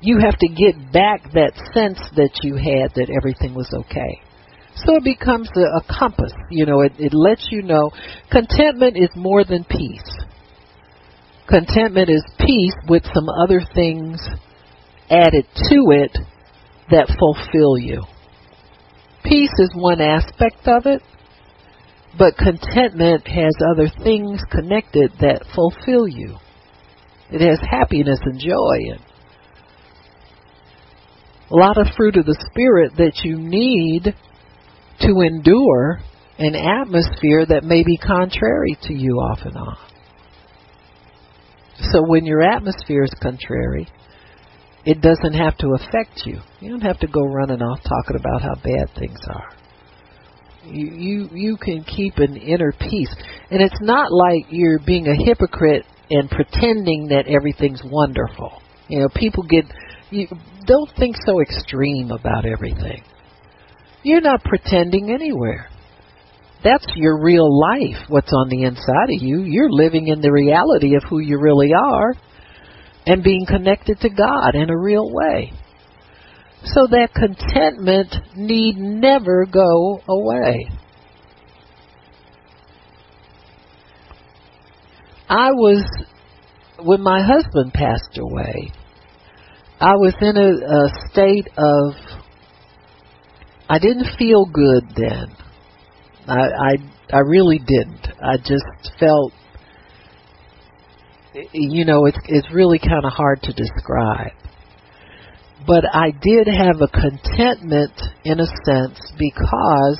you 0.00 0.18
have 0.18 0.38
to 0.38 0.48
get 0.48 0.92
back 0.92 1.32
that 1.32 1.52
sense 1.74 1.98
that 2.16 2.30
you 2.42 2.54
had 2.54 2.94
that 2.94 3.10
everything 3.10 3.54
was 3.54 3.68
okay. 3.72 4.20
So 4.84 4.96
it 4.96 5.04
becomes 5.04 5.48
a, 5.56 5.60
a 5.60 5.98
compass. 5.98 6.32
You 6.50 6.66
know, 6.66 6.82
it, 6.82 6.92
it 6.98 7.14
lets 7.14 7.48
you 7.50 7.62
know 7.62 7.90
contentment 8.30 8.96
is 8.96 9.08
more 9.16 9.42
than 9.42 9.64
peace. 9.64 10.24
Contentment 11.48 12.10
is 12.10 12.24
peace 12.38 12.74
with 12.88 13.02
some 13.14 13.28
other 13.28 13.62
things 13.74 14.20
added 15.08 15.46
to 15.54 15.78
it 15.90 16.16
that 16.90 17.14
fulfill 17.18 17.78
you. 17.78 18.02
Peace 19.24 19.52
is 19.58 19.70
one 19.74 20.00
aspect 20.00 20.66
of 20.66 20.86
it, 20.86 21.02
but 22.18 22.36
contentment 22.36 23.26
has 23.26 23.52
other 23.72 23.90
things 24.04 24.40
connected 24.50 25.12
that 25.20 25.44
fulfill 25.54 26.06
you. 26.06 26.36
It 27.30 27.40
has 27.40 27.58
happiness 27.68 28.20
and 28.22 28.38
joy 28.38 28.92
and 28.92 29.00
a 31.50 31.54
lot 31.54 31.78
of 31.78 31.86
fruit 31.96 32.16
of 32.16 32.26
the 32.26 32.36
Spirit 32.50 32.92
that 32.96 33.24
you 33.24 33.36
need 33.38 34.14
to 35.00 35.20
endure 35.20 36.00
an 36.38 36.54
atmosphere 36.54 37.46
that 37.46 37.64
may 37.64 37.82
be 37.84 37.96
contrary 37.96 38.76
to 38.82 38.94
you 38.94 39.14
off 39.14 39.40
and 39.44 39.56
on. 39.56 39.76
So 41.92 42.02
when 42.06 42.24
your 42.24 42.42
atmosphere 42.42 43.04
is 43.04 43.14
contrary, 43.22 43.88
it 44.86 45.00
doesn't 45.00 45.34
have 45.34 45.58
to 45.58 45.74
affect 45.74 46.22
you. 46.24 46.40
You 46.60 46.70
don't 46.70 46.82
have 46.82 47.00
to 47.00 47.08
go 47.08 47.22
running 47.24 47.60
off 47.60 47.80
talking 47.82 48.16
about 48.16 48.40
how 48.40 48.54
bad 48.54 48.88
things 48.96 49.18
are. 49.28 49.50
You 50.64 50.86
you 50.86 51.28
you 51.32 51.56
can 51.56 51.84
keep 51.84 52.18
an 52.18 52.36
inner 52.36 52.72
peace, 52.72 53.14
and 53.50 53.60
it's 53.60 53.80
not 53.80 54.12
like 54.12 54.46
you're 54.50 54.78
being 54.78 55.06
a 55.08 55.24
hypocrite 55.24 55.84
and 56.10 56.30
pretending 56.30 57.08
that 57.08 57.26
everything's 57.26 57.82
wonderful. 57.84 58.62
You 58.88 59.00
know, 59.00 59.08
people 59.14 59.42
get 59.42 59.64
you 60.10 60.28
don't 60.66 60.90
think 60.96 61.16
so 61.26 61.40
extreme 61.40 62.12
about 62.12 62.46
everything. 62.46 63.02
You're 64.04 64.20
not 64.20 64.44
pretending 64.44 65.10
anywhere. 65.10 65.68
That's 66.62 66.86
your 66.94 67.22
real 67.22 67.48
life, 67.60 68.06
what's 68.08 68.32
on 68.32 68.48
the 68.48 68.62
inside 68.62 69.10
of 69.16 69.22
you. 69.22 69.42
You're 69.42 69.70
living 69.70 70.08
in 70.08 70.20
the 70.20 70.32
reality 70.32 70.94
of 70.96 71.02
who 71.08 71.18
you 71.18 71.38
really 71.40 71.72
are 71.74 72.14
and 73.06 73.22
being 73.22 73.46
connected 73.46 74.00
to 74.00 74.10
God 74.10 74.54
in 74.54 74.68
a 74.68 74.76
real 74.76 75.10
way. 75.12 75.52
So 76.64 76.88
that 76.88 77.14
contentment 77.14 78.14
need 78.34 78.76
never 78.76 79.46
go 79.46 80.00
away. 80.08 80.68
I 85.28 85.52
was, 85.52 85.84
when 86.82 87.02
my 87.02 87.22
husband 87.22 87.72
passed 87.72 88.18
away, 88.18 88.72
I 89.80 89.92
was 89.92 90.14
in 90.20 90.36
a, 90.36 90.50
a 90.50 91.10
state 91.10 91.48
of, 91.56 91.94
I 93.68 93.78
didn't 93.78 94.16
feel 94.18 94.46
good 94.46 94.84
then. 94.96 95.36
I, 96.26 96.40
I, 96.40 96.72
I 97.12 97.18
really 97.18 97.58
didn't. 97.58 98.08
I 98.20 98.36
just 98.38 98.64
felt 98.98 99.32
you 101.52 101.84
know, 101.84 102.06
it's 102.06 102.18
it's 102.26 102.52
really 102.52 102.78
kind 102.78 103.04
of 103.04 103.12
hard 103.12 103.42
to 103.42 103.52
describe. 103.52 104.32
But 105.66 105.84
I 105.92 106.10
did 106.10 106.46
have 106.46 106.80
a 106.80 106.88
contentment 106.88 108.00
in 108.24 108.40
a 108.40 108.46
sense 108.64 109.00
because 109.18 109.98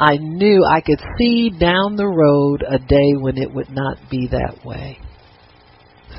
I 0.00 0.16
knew 0.16 0.64
I 0.64 0.80
could 0.80 1.00
see 1.18 1.50
down 1.50 1.96
the 1.96 2.06
road 2.08 2.64
a 2.68 2.78
day 2.78 3.12
when 3.16 3.38
it 3.38 3.52
would 3.52 3.70
not 3.70 3.98
be 4.10 4.28
that 4.32 4.64
way. 4.64 4.98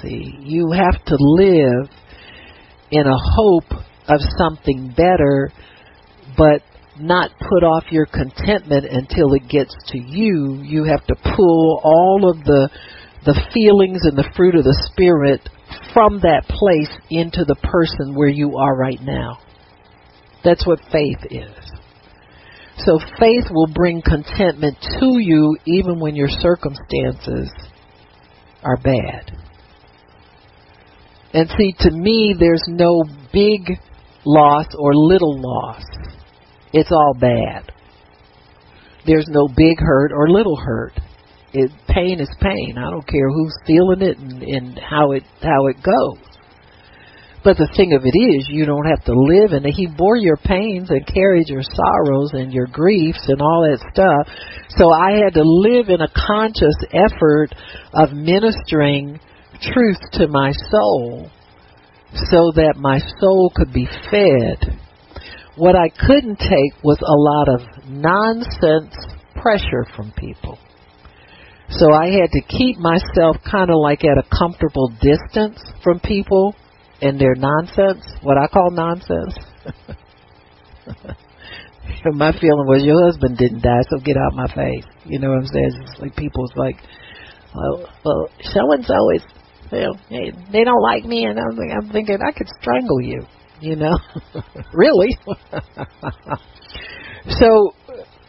See, 0.01 0.37
you 0.39 0.71
have 0.71 1.03
to 1.05 1.17
live 1.19 1.89
in 2.91 3.05
a 3.07 3.17
hope 3.17 3.83
of 4.07 4.19
something 4.37 4.93
better, 4.95 5.51
but 6.37 6.61
not 6.97 7.31
put 7.39 7.63
off 7.63 7.83
your 7.91 8.05
contentment 8.05 8.85
until 8.85 9.33
it 9.33 9.49
gets 9.49 9.75
to 9.87 9.99
you. 9.99 10.61
You 10.63 10.85
have 10.85 11.05
to 11.07 11.15
pull 11.15 11.81
all 11.83 12.31
of 12.31 12.45
the 12.45 12.69
the 13.25 13.39
feelings 13.53 14.01
and 14.03 14.17
the 14.17 14.29
fruit 14.35 14.55
of 14.55 14.63
the 14.63 14.89
Spirit 14.91 15.41
from 15.93 16.19
that 16.21 16.43
place 16.47 16.91
into 17.09 17.43
the 17.45 17.55
person 17.55 18.15
where 18.15 18.29
you 18.29 18.57
are 18.57 18.75
right 18.75 19.01
now. 19.01 19.39
That's 20.43 20.65
what 20.65 20.79
faith 20.91 21.19
is. 21.31 21.71
So 22.77 22.99
faith 23.19 23.45
will 23.49 23.71
bring 23.73 24.01
contentment 24.01 24.77
to 24.99 25.17
you 25.19 25.57
even 25.65 25.99
when 25.99 26.15
your 26.15 26.29
circumstances 26.29 27.49
are 28.63 28.77
bad. 28.77 29.31
And 31.33 31.49
see, 31.57 31.73
to 31.79 31.91
me, 31.91 32.35
there's 32.37 32.63
no 32.67 33.03
big 33.33 33.79
loss 34.25 34.67
or 34.77 34.93
little 34.93 35.39
loss. 35.39 35.83
it's 36.73 36.91
all 36.91 37.13
bad. 37.19 37.71
There's 39.05 39.27
no 39.29 39.47
big 39.47 39.79
hurt 39.79 40.11
or 40.11 40.29
little 40.29 40.57
hurt. 40.57 40.93
It, 41.55 41.71
pain 41.87 42.19
is 42.19 42.29
pain. 42.41 42.75
I 42.77 42.91
don't 42.91 43.07
care 43.07 43.29
who's 43.29 43.55
feeling 43.65 44.01
it 44.01 44.17
and, 44.17 44.43
and 44.43 44.79
how 44.79 45.13
it 45.13 45.23
how 45.41 45.67
it 45.67 45.77
goes. 45.81 46.35
But 47.45 47.57
the 47.57 47.69
thing 47.77 47.93
of 47.93 48.01
it 48.03 48.17
is, 48.17 48.49
you 48.49 48.65
don't 48.65 48.87
have 48.89 49.05
to 49.05 49.13
live 49.13 49.53
in 49.53 49.65
it. 49.67 49.71
He 49.71 49.85
bore 49.85 50.17
your 50.17 50.35
pains 50.35 50.89
and 50.89 51.05
carried 51.05 51.47
your 51.47 51.61
sorrows 51.61 52.31
and 52.33 52.51
your 52.51 52.65
griefs 52.65 53.23
and 53.27 53.39
all 53.39 53.61
that 53.69 53.85
stuff. 53.93 54.27
So 54.69 54.89
I 54.89 55.21
had 55.23 55.35
to 55.35 55.43
live 55.45 55.89
in 55.89 56.01
a 56.01 56.09
conscious 56.09 56.75
effort 56.89 57.53
of 57.93 58.13
ministering 58.13 59.19
truth 59.61 60.01
to 60.13 60.27
my 60.27 60.51
soul 60.71 61.29
so 62.31 62.51
that 62.55 62.77
my 62.77 62.97
soul 63.19 63.51
could 63.55 63.71
be 63.71 63.87
fed. 64.09 64.79
What 65.55 65.75
I 65.75 65.89
couldn't 65.89 66.39
take 66.39 66.83
was 66.83 66.97
a 66.99 67.13
lot 67.13 67.47
of 67.47 67.61
nonsense 67.87 68.95
pressure 69.39 69.85
from 69.95 70.11
people. 70.17 70.57
So 71.69 71.91
I 71.91 72.07
had 72.07 72.31
to 72.31 72.41
keep 72.47 72.77
myself 72.77 73.37
kind 73.49 73.69
of 73.69 73.77
like 73.81 74.03
at 74.03 74.17
a 74.17 74.23
comfortable 74.37 74.89
distance 75.01 75.59
from 75.83 75.99
people 75.99 76.55
and 77.01 77.19
their 77.19 77.35
nonsense, 77.35 78.05
what 78.21 78.37
I 78.37 78.47
call 78.47 78.71
nonsense. 78.71 79.33
my 82.13 82.31
feeling 82.39 82.67
was 82.67 82.83
your 82.83 83.03
husband 83.05 83.37
didn't 83.37 83.61
die, 83.61 83.81
so 83.89 83.97
get 84.03 84.17
out 84.17 84.31
of 84.31 84.35
my 84.35 84.47
face. 84.47 84.85
You 85.05 85.19
know 85.19 85.29
what 85.29 85.39
I'm 85.39 85.47
saying? 85.47 85.71
It's 85.81 85.99
like 85.99 86.15
people's 86.15 86.51
like, 86.55 86.77
well, 87.53 87.89
well, 88.03 88.29
so 88.41 88.71
and 88.71 88.85
so 88.85 89.09
is, 89.15 89.23
well, 89.71 89.99
they, 90.09 90.31
they 90.51 90.63
don't 90.63 90.81
like 90.81 91.03
me, 91.05 91.25
and 91.25 91.39
I'm, 91.39 91.57
I'm 91.59 91.89
thinking 91.89 92.19
I 92.25 92.31
could 92.31 92.47
strangle 92.61 93.01
you. 93.01 93.25
You 93.61 93.77
know, 93.77 93.97
really. 94.73 95.17
so, 97.29 97.73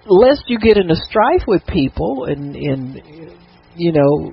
lest 0.08 0.44
you 0.46 0.58
get 0.58 0.76
in 0.76 0.90
a 0.90 0.96
strife 0.96 1.42
with 1.46 1.64
people 1.66 2.26
and 2.28 2.54
and 2.56 3.02
you 3.74 3.92
know 3.92 4.32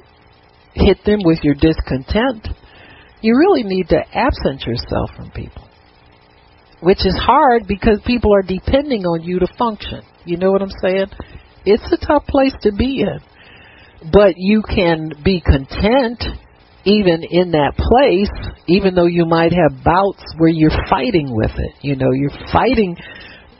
hit 0.74 0.98
them 1.06 1.20
with 1.24 1.40
your 1.44 1.56
discontent 1.56 2.48
you 3.24 3.38
really 3.38 3.64
need 3.64 3.88
to 3.88 4.02
absent 4.14 4.64
yourself 4.68 5.10
from 5.16 5.32
people. 5.32 5.68
Which 6.82 7.06
is 7.06 7.16
hard 7.18 7.66
because 7.66 8.02
people 8.06 8.36
are 8.36 8.42
depending 8.42 9.06
on 9.06 9.24
you 9.24 9.40
to 9.40 9.48
function. 9.58 10.02
You 10.26 10.36
know 10.36 10.52
what 10.52 10.62
I'm 10.62 10.76
saying? 10.82 11.08
It's 11.66 11.90
a 11.92 12.06
tough 12.06 12.26
place 12.28 12.54
to 12.64 12.74
be 12.74 13.00
in. 13.02 13.20
But 14.12 14.34
you 14.36 14.62
can 14.62 15.14
be 15.24 15.40
content 15.40 16.22
even 16.84 17.24
in 17.24 17.52
that 17.52 17.78
place, 17.78 18.52
even 18.68 18.94
though 18.94 19.06
you 19.06 19.26
might 19.26 19.54
have 19.54 19.82
bouts 19.86 20.22
where 20.38 20.50
you're 20.50 20.76
fighting 20.90 21.34
with 21.34 21.52
it. 21.58 21.76
You 21.80 21.96
know, 21.96 22.12
you're 22.12 22.38
fighting 22.52 22.98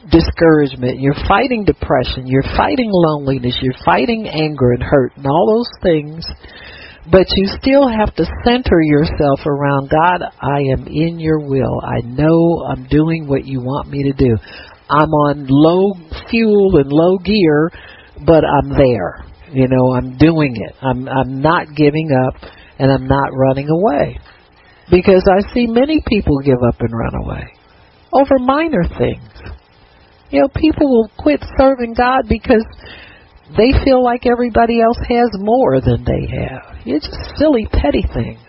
discouragement, 0.10 1.00
you're 1.00 1.18
fighting 1.28 1.64
depression, 1.66 2.28
you're 2.28 2.44
fighting 2.56 2.90
loneliness, 2.92 3.58
you're 3.62 3.78
fighting 3.86 4.28
anger 4.28 4.72
and 4.72 4.84
hurt 4.84 5.14
and 5.18 5.26
all 5.26 5.48
those 5.48 5.82
things 5.82 6.26
but 7.12 7.28
you 7.36 7.48
still 7.62 7.88
have 7.88 8.16
to 8.16 8.26
center 8.46 8.82
yourself 8.82 9.46
around 9.46 9.90
God, 9.90 10.24
I 10.42 10.60
am 10.72 10.88
in 10.88 11.20
your 11.20 11.40
will. 11.40 11.82
I 11.84 12.00
know 12.06 12.66
I'm 12.70 12.88
doing 12.88 13.28
what 13.28 13.46
you 13.46 13.60
want 13.60 13.90
me 13.90 14.04
to 14.04 14.14
do. 14.14 14.38
I'm 14.90 15.10
on 15.10 15.48
low 15.50 15.94
fuel 16.30 16.78
and 16.78 16.90
low 16.92 17.18
gear, 17.18 17.72
but 18.26 18.44
I'm 18.46 18.70
there. 18.70 19.26
You 19.52 19.68
know, 19.68 19.94
I'm 19.94 20.18
doing 20.18 20.56
it. 20.56 20.76
I'm 20.82 21.08
I'm 21.08 21.42
not 21.42 21.76
giving 21.76 22.10
up 22.28 22.42
and 22.80 22.92
I'm 22.92 23.08
not 23.08 23.30
running 23.34 23.70
away. 23.70 24.20
Because 24.90 25.24
I 25.30 25.54
see 25.54 25.68
many 25.68 26.02
people 26.08 26.40
give 26.40 26.62
up 26.68 26.80
and 26.80 26.92
run 26.92 27.16
away 27.24 27.54
over 28.14 28.40
minor 28.40 28.84
things. 28.98 29.30
You 30.34 30.42
know, 30.42 30.48
people 30.48 30.90
will 30.90 31.12
quit 31.16 31.46
serving 31.60 31.94
God 31.94 32.24
because 32.28 32.66
they 33.56 33.72
feel 33.86 34.04
like 34.04 34.26
everybody 34.26 34.82
else 34.82 34.98
has 35.08 35.30
more 35.36 35.80
than 35.80 36.04
they 36.04 36.26
have. 36.26 36.76
It's 36.88 37.06
just 37.06 37.38
silly, 37.38 37.68
petty 37.72 38.02
things. 38.02 38.42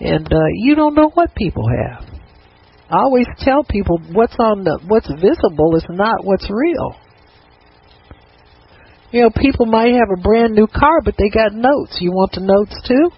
And 0.00 0.26
uh, 0.32 0.46
you 0.54 0.74
don't 0.74 0.94
know 0.94 1.10
what 1.12 1.34
people 1.34 1.68
have. 1.68 2.08
I 2.88 3.00
always 3.00 3.26
tell 3.40 3.64
people 3.64 3.98
what's 4.12 4.36
on 4.38 4.64
the 4.64 4.80
what's 4.86 5.08
visible 5.20 5.76
is 5.76 5.84
not 5.90 6.24
what's 6.24 6.48
real. 6.50 6.96
You 9.10 9.24
know, 9.24 9.30
people 9.30 9.66
might 9.66 9.92
have 9.92 10.08
a 10.10 10.22
brand 10.22 10.54
new 10.54 10.66
car, 10.66 11.02
but 11.04 11.16
they 11.18 11.28
got 11.28 11.52
notes. 11.52 11.98
You 12.00 12.12
want 12.12 12.32
the 12.32 12.40
notes 12.40 12.80
too? 12.88 13.10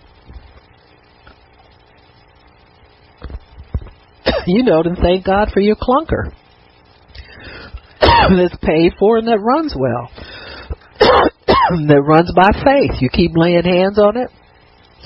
you 4.49 4.65
know, 4.65 4.83
then 4.83 4.97
thank 4.97 5.25
God 5.25 5.51
for 5.55 5.61
your 5.61 5.77
clunker 5.77 6.33
that's 8.37 8.57
paid 8.63 8.93
for 8.99 9.19
and 9.19 9.29
that 9.29 9.39
runs 9.39 9.75
well. 9.77 10.11
that 11.89 12.03
runs 12.05 12.33
by 12.35 12.51
faith. 12.65 13.01
You 13.01 13.09
keep 13.11 13.33
laying 13.35 13.65
hands 13.65 13.99
on 13.99 14.17
it, 14.17 14.31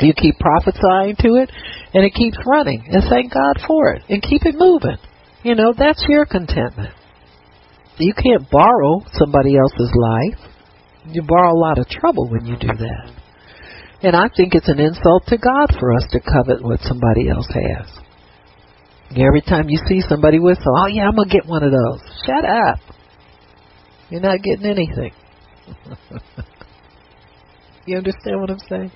you 0.00 0.14
keep 0.14 0.38
prophesying 0.38 1.16
to 1.20 1.36
it, 1.36 1.50
and 1.94 2.04
it 2.04 2.14
keeps 2.14 2.38
running. 2.46 2.84
And 2.90 3.02
thank 3.08 3.32
God 3.32 3.60
for 3.66 3.92
it. 3.92 4.02
And 4.08 4.22
keep 4.22 4.44
it 4.44 4.54
moving. 4.56 4.98
You 5.42 5.54
know, 5.54 5.72
that's 5.76 6.04
your 6.08 6.26
contentment. 6.26 6.94
You 7.98 8.14
can't 8.14 8.48
borrow 8.50 9.02
somebody 9.12 9.56
else's 9.56 9.92
life. 9.94 10.50
You 11.06 11.22
borrow 11.22 11.52
a 11.52 11.58
lot 11.58 11.78
of 11.78 11.88
trouble 11.88 12.28
when 12.28 12.46
you 12.46 12.56
do 12.56 12.68
that. 12.68 13.12
And 14.02 14.16
I 14.16 14.28
think 14.34 14.54
it's 14.54 14.68
an 14.68 14.80
insult 14.80 15.26
to 15.26 15.36
God 15.36 15.76
for 15.78 15.92
us 15.92 16.06
to 16.12 16.20
covet 16.20 16.62
what 16.62 16.80
somebody 16.80 17.28
else 17.28 17.48
has. 17.48 17.99
Every 19.16 19.40
time 19.40 19.68
you 19.68 19.78
see 19.88 20.02
somebody 20.08 20.38
with, 20.38 20.58
oh 20.64 20.86
yeah, 20.86 21.08
I'm 21.08 21.16
gonna 21.16 21.28
get 21.28 21.46
one 21.46 21.64
of 21.64 21.72
those. 21.72 22.00
Shut 22.24 22.44
up. 22.44 22.78
You're 24.08 24.20
not 24.20 24.40
getting 24.42 24.66
anything. 24.66 25.12
you 27.86 27.96
understand 27.96 28.40
what 28.40 28.50
I'm 28.50 28.58
saying? 28.68 28.92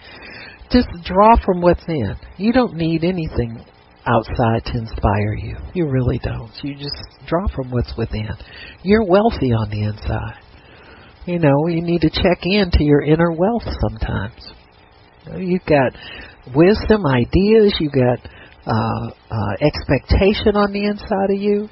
Just 0.71 0.89
draw 1.05 1.37
from 1.45 1.61
within. 1.63 2.17
You 2.37 2.53
don't 2.53 2.75
need 2.75 3.05
anything 3.05 3.65
outside 4.07 4.65
to 4.67 4.79
inspire 4.79 5.35
you. 5.35 5.57
You 5.75 5.89
really 5.89 6.19
don't. 6.19 6.53
You 6.63 6.75
just 6.75 6.97
draw 7.27 7.47
from 7.55 7.71
what's 7.71 7.93
within. 7.97 8.31
You're 8.83 9.05
wealthy 9.05 9.53
on 9.53 9.71
the 9.71 9.83
inside. 9.83 10.41
You 11.27 11.39
know, 11.39 11.67
you 11.69 11.81
need 11.81 12.03
to 12.03 12.11
check 12.11 12.41
into 12.43 12.85
your 12.85 13.03
inner 13.03 13.33
wealth 13.33 13.65
sometimes. 13.81 14.53
You've 15.39 15.65
got 15.65 15.93
wisdom, 16.55 17.07
ideas, 17.07 17.75
you 17.81 17.89
got 17.91 18.19
uh, 18.67 19.11
uh, 19.31 19.53
expectation 19.61 20.57
on 20.57 20.73
the 20.73 20.85
inside 20.85 21.31
of 21.31 21.41
you. 21.41 21.69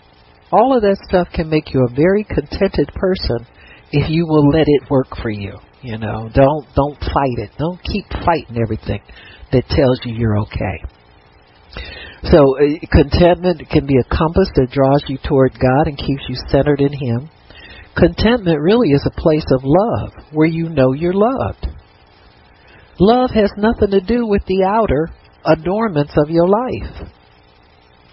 All 0.53 0.77
of 0.77 0.83
that 0.83 0.99
stuff 1.09 1.29
can 1.33 1.49
make 1.49 1.73
you 1.73 1.87
a 1.89 1.95
very 1.95 2.25
contented 2.25 2.91
person 2.95 3.47
if 3.93 4.11
you 4.11 4.27
will 4.27 4.49
let 4.51 4.67
it 4.67 4.91
work 4.91 5.09
for 5.23 5.31
you. 5.31 5.59
You 5.81 5.99
know, 5.99 6.31
don't 6.33 6.67
don't 6.77 6.99
fight 7.01 7.39
it. 7.39 7.51
Don't 7.59 7.83
keep 7.83 8.05
fighting 8.25 8.61
everything 8.63 9.01
that 9.53 9.65
tells 9.69 10.01
you 10.05 10.15
you're 10.15 10.39
okay. 10.41 10.85
So 12.31 12.57
uh, 12.57 12.79
contentment 12.93 13.69
can 13.71 13.87
be 13.87 13.97
a 13.99 14.05
compass 14.05 14.49
that 14.55 14.71
draws 14.71 15.03
you 15.09 15.19
toward 15.27 15.53
God 15.59 15.89
and 15.89 15.99
keeps 15.99 16.23
you 16.29 16.37
centered 16.51 16.81
in 16.81 16.93
Him. 16.93 17.31
Contentment 17.97 18.61
really 18.61 18.91
is 18.91 19.05
a 19.07 19.21
place 19.21 19.45
of 19.51 19.63
love 19.65 20.13
where 20.31 20.47
you 20.47 20.69
know 20.69 20.93
you're 20.93 21.13
loved. 21.13 21.67
Love 23.01 23.31
has 23.31 23.51
nothing 23.57 23.91
to 23.91 24.01
do 24.01 24.27
with 24.27 24.43
the 24.47 24.65
outer 24.65 25.09
adornments 25.45 26.13
of 26.17 26.31
your 26.31 26.49
life. 26.49 27.09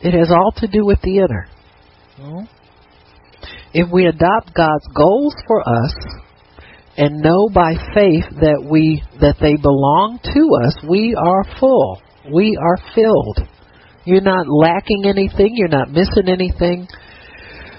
It 0.02 0.18
has 0.18 0.32
all 0.32 0.52
to 0.58 0.68
do 0.68 0.86
with 0.86 1.02
the 1.02 1.18
inner. 1.18 1.48
Hmm? 2.18 2.46
if 3.74 3.90
we 3.92 4.06
adopt 4.06 4.54
God's 4.54 4.88
goals 4.96 5.36
for 5.48 5.62
us 5.68 5.94
and 6.98 7.22
know 7.22 7.50
by 7.54 7.74
faith 7.94 8.26
that 8.42 8.66
we 8.70 9.04
that 9.22 9.36
they 9.40 9.56
belong 9.56 10.20
to 10.24 10.66
us, 10.66 10.76
we 10.90 11.16
are 11.16 11.44
full. 11.60 12.02
We 12.34 12.58
are 12.58 12.78
filled. 12.96 13.48
You're 14.06 14.22
not 14.22 14.48
lacking 14.50 15.06
anything, 15.06 15.54
you're 15.56 15.68
not 15.68 15.92
missing 15.92 16.28
anything. 16.28 16.88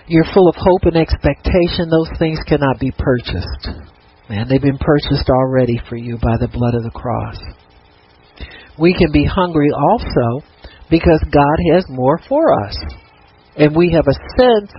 You're 0.06 0.26
full 0.34 0.48
of 0.48 0.56
hope 0.56 0.82
and 0.82 0.96
expectation. 0.96 1.88
Those 1.88 2.10
things 2.18 2.38
cannot 2.46 2.80
be 2.80 2.90
purchased. 2.90 3.68
Man, 4.28 4.48
they've 4.48 4.60
been 4.60 4.78
purchased 4.78 5.28
already 5.28 5.80
for 5.88 5.96
you 5.96 6.18
by 6.18 6.36
the 6.38 6.48
blood 6.48 6.74
of 6.74 6.82
the 6.82 6.90
cross. 6.90 7.38
We 8.80 8.94
can 8.94 9.12
be 9.12 9.24
hungry 9.24 9.70
also 9.70 10.46
because 10.90 11.22
God 11.30 11.58
has 11.74 11.84
more 11.88 12.18
for 12.28 12.64
us. 12.64 12.76
And 13.56 13.76
we 13.76 13.92
have 13.92 14.06
a 14.08 14.40
sense 14.40 14.72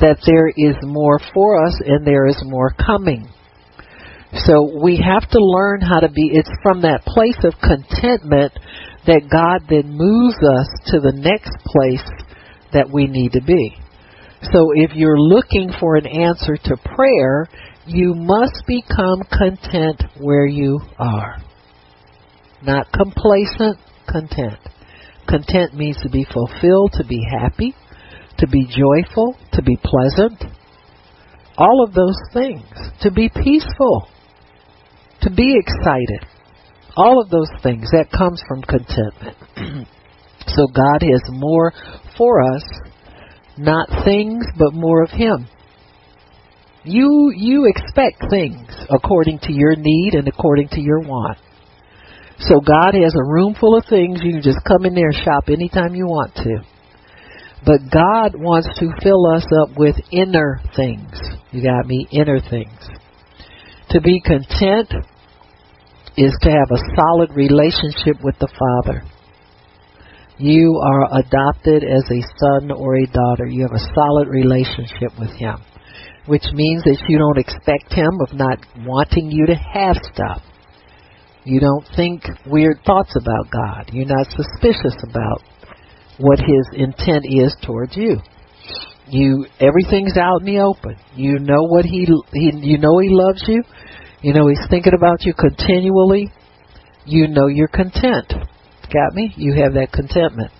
that 0.00 0.18
there 0.26 0.48
is 0.48 0.76
more 0.82 1.20
for 1.32 1.64
us 1.64 1.80
and 1.86 2.06
there 2.06 2.26
is 2.26 2.42
more 2.44 2.74
coming. 2.74 3.28
So 4.46 4.80
we 4.82 4.96
have 4.96 5.28
to 5.30 5.38
learn 5.38 5.80
how 5.80 6.00
to 6.00 6.08
be, 6.08 6.30
it's 6.32 6.50
from 6.62 6.82
that 6.82 7.04
place 7.04 7.38
of 7.44 7.54
contentment 7.60 8.52
that 9.06 9.28
God 9.30 9.68
then 9.68 9.96
moves 9.96 10.36
us 10.36 10.68
to 10.86 11.00
the 11.00 11.12
next 11.14 11.52
place 11.66 12.06
that 12.72 12.90
we 12.90 13.06
need 13.06 13.32
to 13.32 13.42
be. 13.42 13.76
So 14.52 14.70
if 14.74 14.92
you're 14.94 15.20
looking 15.20 15.72
for 15.78 15.96
an 15.96 16.06
answer 16.06 16.56
to 16.56 16.76
prayer, 16.94 17.48
you 17.86 18.14
must 18.14 18.62
become 18.66 19.22
content 19.30 20.02
where 20.18 20.46
you 20.46 20.80
are. 20.98 21.36
Not 22.62 22.92
complacent, 22.92 23.78
content. 24.08 24.58
Content 25.28 25.74
means 25.74 25.96
to 26.02 26.10
be 26.10 26.24
fulfilled, 26.24 26.92
to 26.94 27.04
be 27.04 27.24
happy, 27.30 27.74
to 28.38 28.46
be 28.46 28.66
joyful, 28.66 29.36
to 29.52 29.62
be 29.62 29.78
pleasant, 29.82 30.42
all 31.56 31.84
of 31.84 31.92
those 31.92 32.16
things, 32.32 32.64
to 33.02 33.10
be 33.10 33.28
peaceful, 33.28 34.08
to 35.22 35.30
be 35.30 35.56
excited. 35.58 36.26
All 36.96 37.20
of 37.20 37.30
those 37.30 37.50
things 37.62 37.90
that 37.92 38.10
comes 38.10 38.42
from 38.48 38.62
contentment. 38.62 39.36
so 40.48 40.66
God 40.66 41.02
has 41.02 41.22
more 41.28 41.72
for 42.16 42.42
us, 42.54 42.64
not 43.58 43.88
things, 44.04 44.44
but 44.58 44.72
more 44.72 45.02
of 45.04 45.10
Him. 45.10 45.46
You 46.82 47.30
you 47.36 47.66
expect 47.66 48.24
things 48.30 48.66
according 48.88 49.40
to 49.40 49.52
your 49.52 49.76
need 49.76 50.14
and 50.14 50.26
according 50.26 50.68
to 50.68 50.80
your 50.80 51.00
want. 51.00 51.38
So 52.40 52.60
God 52.60 52.94
has 52.94 53.14
a 53.14 53.30
room 53.30 53.54
full 53.58 53.76
of 53.76 53.84
things. 53.88 54.20
You 54.22 54.32
can 54.32 54.42
just 54.42 54.64
come 54.66 54.86
in 54.86 54.94
there 54.94 55.08
and 55.08 55.24
shop 55.24 55.44
anytime 55.48 55.94
you 55.94 56.06
want 56.06 56.34
to. 56.36 56.64
But 57.64 57.80
God 57.92 58.32
wants 58.34 58.68
to 58.80 58.88
fill 59.02 59.26
us 59.26 59.44
up 59.62 59.76
with 59.76 59.96
inner 60.10 60.60
things. 60.74 61.12
You 61.52 61.62
got 61.62 61.86
me? 61.86 62.06
Inner 62.10 62.40
things. 62.40 62.78
To 63.90 64.00
be 64.00 64.20
content 64.20 64.94
is 66.16 66.34
to 66.40 66.50
have 66.50 66.70
a 66.70 66.82
solid 66.96 67.30
relationship 67.34 68.22
with 68.22 68.38
the 68.38 68.48
Father. 68.48 69.02
You 70.38 70.80
are 70.82 71.18
adopted 71.18 71.84
as 71.84 72.04
a 72.10 72.24
son 72.38 72.70
or 72.70 72.96
a 72.96 73.06
daughter. 73.06 73.46
You 73.46 73.62
have 73.62 73.76
a 73.76 73.94
solid 73.94 74.28
relationship 74.28 75.12
with 75.18 75.30
Him, 75.32 75.56
which 76.26 76.44
means 76.54 76.82
that 76.84 77.04
you 77.08 77.18
don't 77.18 77.36
expect 77.36 77.92
Him 77.92 78.18
of 78.22 78.32
not 78.32 78.58
wanting 78.78 79.30
you 79.30 79.44
to 79.46 79.54
have 79.54 79.96
stuff. 80.14 80.42
You 81.44 81.60
don't 81.60 81.86
think 81.96 82.22
weird 82.46 82.80
thoughts 82.84 83.14
about 83.16 83.50
God. 83.50 83.90
You're 83.92 84.06
not 84.06 84.26
suspicious 84.30 84.96
about 85.08 85.42
what 86.18 86.38
his 86.38 86.66
intent 86.74 87.24
is 87.24 87.56
towards 87.64 87.96
you. 87.96 88.18
You 89.08 89.46
everything's 89.58 90.16
out 90.16 90.40
in 90.40 90.46
the 90.46 90.60
open. 90.60 90.96
You 91.14 91.38
know 91.38 91.64
what 91.64 91.84
he, 91.84 92.06
he 92.32 92.50
you 92.62 92.78
know 92.78 92.98
he 92.98 93.08
loves 93.10 93.42
you. 93.48 93.62
You 94.22 94.34
know 94.34 94.48
he's 94.48 94.60
thinking 94.68 94.92
about 94.96 95.24
you 95.24 95.32
continually. 95.34 96.30
You 97.06 97.26
know 97.28 97.46
you're 97.46 97.68
content. 97.68 98.32
Got 98.92 99.14
me? 99.14 99.32
You 99.36 99.54
have 99.62 99.74
that 99.74 99.92
contentment. 99.92 100.52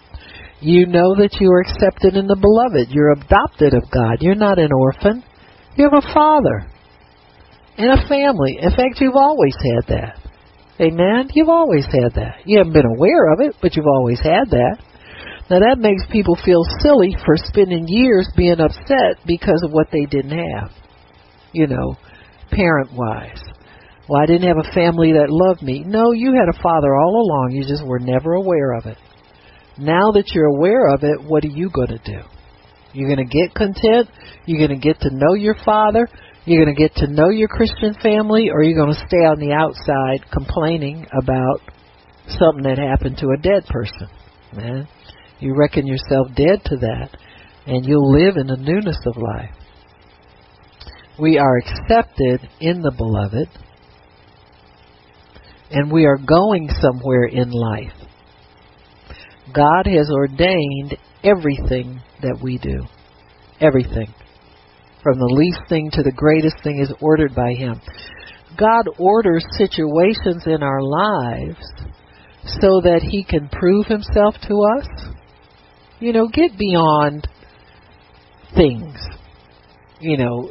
You 0.61 0.87
know 0.87 1.15
that 1.17 1.39
you 1.41 1.51
are 1.51 1.61
accepted 1.61 2.17
in 2.17 2.27
the 2.27 2.37
beloved. 2.37 2.89
You're 2.91 3.13
adopted 3.13 3.75
of 3.75 3.91
God. 3.91 4.19
You're 4.21 4.35
not 4.35 4.59
an 4.59 4.71
orphan. 4.73 5.25
You 5.77 5.89
have 5.91 6.05
a 6.05 6.15
father 6.15 6.67
and 7.77 7.99
a 7.99 8.09
family. 8.09 8.59
In 8.61 8.71
fact, 8.71 9.01
you've 9.01 9.17
always 9.17 9.55
had 9.57 9.95
that. 9.95 10.20
Amen? 10.81 11.29
You've 11.35 11.49
always 11.51 11.85
had 11.85 12.15
that. 12.15 12.47
You 12.47 12.59
haven't 12.59 12.73
been 12.73 12.87
aware 12.87 13.33
of 13.33 13.41
it, 13.41 13.57
but 13.61 13.77
you've 13.77 13.87
always 13.87 14.19
had 14.19 14.49
that. 14.51 14.79
Now 15.51 15.59
that 15.59 15.79
makes 15.79 16.03
people 16.11 16.39
feel 16.45 16.63
silly 16.81 17.17
for 17.25 17.37
spending 17.37 17.87
years 17.87 18.31
being 18.37 18.61
upset 18.61 19.21
because 19.27 19.63
of 19.65 19.73
what 19.73 19.89
they 19.93 20.07
didn't 20.07 20.39
have. 20.39 20.71
You 21.53 21.67
know, 21.67 21.97
parent 22.51 22.93
wise. 22.95 23.43
Well, 24.09 24.23
I 24.23 24.27
didn't 24.27 24.49
have 24.49 24.59
a 24.59 24.73
family 24.73 25.13
that 25.13 25.29
loved 25.29 25.63
me. 25.63 25.85
No, 25.85 26.13
you 26.13 26.33
had 26.33 26.49
a 26.49 26.63
father 26.63 26.95
all 26.95 27.21
along. 27.21 27.51
You 27.53 27.63
just 27.63 27.85
were 27.85 27.99
never 27.99 28.33
aware 28.33 28.73
of 28.75 28.87
it. 28.87 28.97
Now 29.77 30.13
that 30.13 30.33
you're 30.35 30.57
aware 30.57 30.89
of 30.95 31.03
it, 31.03 31.23
what 31.23 31.45
are 31.45 31.49
you 31.49 31.71
going 31.71 31.89
to 31.89 31.99
do? 31.99 32.21
You're 32.93 33.15
going 33.15 33.29
to 33.29 33.33
get 33.33 33.55
content. 33.55 34.09
You're 34.47 34.67
going 34.67 34.81
to 34.81 34.85
get 34.85 35.01
to 35.01 35.11
know 35.13 35.35
your 35.35 35.57
father. 35.65 36.09
You're 36.51 36.65
going 36.65 36.75
to 36.75 36.83
get 36.83 36.97
to 36.97 37.07
know 37.07 37.29
your 37.29 37.47
Christian 37.47 37.95
family, 38.03 38.51
or 38.51 38.65
you're 38.65 38.77
going 38.77 38.93
to 38.93 39.07
stay 39.07 39.19
on 39.19 39.39
the 39.39 39.53
outside 39.53 40.29
complaining 40.33 41.07
about 41.23 41.61
something 42.27 42.65
that 42.65 42.77
happened 42.77 43.19
to 43.19 43.29
a 43.29 43.41
dead 43.41 43.65
person. 43.69 44.09
Man, 44.53 44.89
you 45.39 45.55
reckon 45.55 45.87
yourself 45.87 46.27
dead 46.35 46.61
to 46.65 46.77
that, 46.79 47.11
and 47.67 47.87
you'll 47.87 48.11
live 48.11 48.37
in 48.37 48.49
the 48.49 48.57
newness 48.57 48.99
of 49.07 49.17
life. 49.17 49.55
We 51.21 51.39
are 51.39 51.59
accepted 51.59 52.41
in 52.59 52.83
the 52.83 52.91
beloved, 52.97 53.49
and 55.71 55.93
we 55.93 56.05
are 56.07 56.19
going 56.19 56.69
somewhere 56.81 57.27
in 57.27 57.53
life. 57.53 57.95
God 59.55 59.87
has 59.87 60.11
ordained 60.13 60.97
everything 61.23 62.03
that 62.23 62.41
we 62.43 62.59
do. 62.59 62.89
Everything. 63.61 64.13
From 65.03 65.19
the 65.19 65.33
least 65.33 65.61
thing 65.69 65.91
to 65.93 66.03
the 66.03 66.13
greatest 66.13 66.57
thing 66.63 66.81
is 66.81 66.93
ordered 67.01 67.35
by 67.35 67.53
Him. 67.53 67.81
God 68.59 68.87
orders 68.99 69.45
situations 69.57 70.45
in 70.47 70.63
our 70.63 70.83
lives 70.83 71.65
so 72.61 72.81
that 72.83 73.01
He 73.03 73.25
can 73.25 73.49
prove 73.49 73.87
Himself 73.87 74.35
to 74.49 74.63
us 74.79 75.11
you 76.01 76.15
know, 76.15 76.29
get 76.29 76.59
beyond 76.59 77.29
things. 78.57 78.97
You 80.01 80.17
know, 80.17 80.51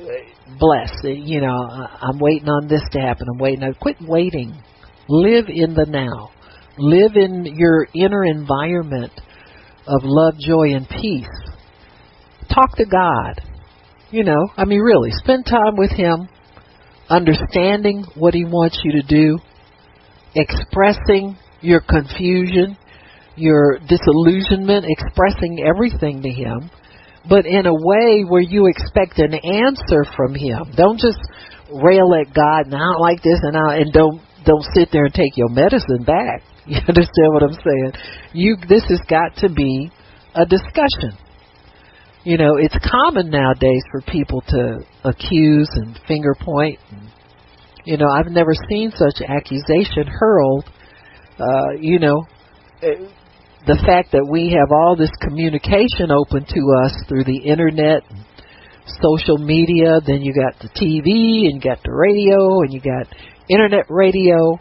bless. 0.60 0.92
You 1.04 1.42
know, 1.42 1.48
I'm 1.50 2.20
waiting 2.20 2.48
on 2.48 2.68
this 2.68 2.84
to 2.92 3.00
happen. 3.00 3.28
I'm 3.30 3.40
waiting. 3.40 3.74
Quit 3.82 3.98
waiting. 4.00 4.62
Live 5.10 5.46
in 5.50 5.74
the 5.74 5.86
now. 5.86 6.30
Live 6.78 7.16
in 7.16 7.46
your 7.58 7.88
inner 7.94 8.24
environment 8.24 9.12
of 9.88 10.02
love, 10.04 10.36
joy, 10.40 10.74
and 10.76 10.88
peace. 10.88 11.26
Talk 12.54 12.78
to 12.78 12.86
God. 12.86 13.42
You 14.12 14.24
know, 14.24 14.50
I 14.58 14.66
mean, 14.66 14.80
really, 14.80 15.12
spend 15.12 15.46
time 15.46 15.76
with 15.78 15.92
Him, 15.92 16.30
understanding 17.10 18.06
what 18.16 18.34
He 18.34 18.44
wants 18.44 18.80
you 18.84 19.02
to 19.02 19.08
do, 19.08 19.38
expressing 20.34 21.38
your 21.62 21.82
confusion, 21.82 22.76
your 23.36 23.78
disillusionment, 23.88 24.86
expressing 24.90 25.64
everything 25.64 26.24
to 26.24 26.30
Him, 26.30 26.72
but 27.30 27.46
in 27.46 27.68
a 27.68 27.74
way 27.74 28.24
where 28.28 28.42
you 28.42 28.66
expect 28.68 29.20
an 29.20 29.36
answer 29.36 30.04
from 30.18 30.34
Him. 30.34 30.74
Don't 30.76 31.00
just 31.00 31.20
rail 31.72 32.10
at 32.16 32.34
God 32.34 32.66
and 32.66 32.76
I 32.76 32.80
don't 32.80 33.02
like 33.02 33.22
this 33.22 33.40
and 33.44 33.56
I 33.56 33.78
and 33.78 33.94
don't 33.94 34.22
don't 34.44 34.66
sit 34.74 34.90
there 34.92 35.06
and 35.06 35.14
take 35.14 35.38
your 35.38 35.50
medicine 35.50 36.04
back. 36.06 36.42
You 36.70 36.78
understand 36.88 37.34
what 37.34 37.42
I'm 37.42 37.54
saying? 37.54 37.94
You 38.34 38.56
this 38.68 38.84
has 38.90 39.00
got 39.10 39.38
to 39.38 39.50
be 39.50 39.90
a 40.36 40.46
discussion. 40.46 41.18
You 42.30 42.38
know, 42.38 42.58
it's 42.58 42.78
common 42.88 43.32
nowadays 43.32 43.82
for 43.90 44.02
people 44.02 44.42
to 44.50 44.86
accuse 45.04 45.68
and 45.74 46.00
finger 46.08 46.36
point. 46.40 46.78
And, 46.92 47.10
you 47.86 47.98
know, 47.98 48.06
I've 48.08 48.32
never 48.32 48.52
seen 48.70 48.92
such 48.92 49.28
accusation 49.28 50.06
hurled. 50.06 50.66
Uh, 51.40 51.72
you 51.80 51.98
know, 51.98 52.28
the 52.82 53.82
fact 53.84 54.12
that 54.12 54.28
we 54.30 54.52
have 54.52 54.70
all 54.72 54.96
this 54.96 55.10
communication 55.20 56.12
open 56.12 56.46
to 56.46 56.62
us 56.86 56.94
through 57.08 57.24
the 57.24 57.38
internet, 57.38 58.04
social 59.02 59.40
media, 59.40 59.98
then 60.06 60.22
you 60.22 60.32
got 60.32 60.54
the 60.62 60.70
TV 60.70 61.50
and 61.50 61.56
you 61.56 61.62
got 61.62 61.82
the 61.82 61.92
radio 61.92 62.62
and 62.62 62.72
you 62.72 62.80
got 62.80 63.08
internet 63.50 63.86
radio. 63.90 64.60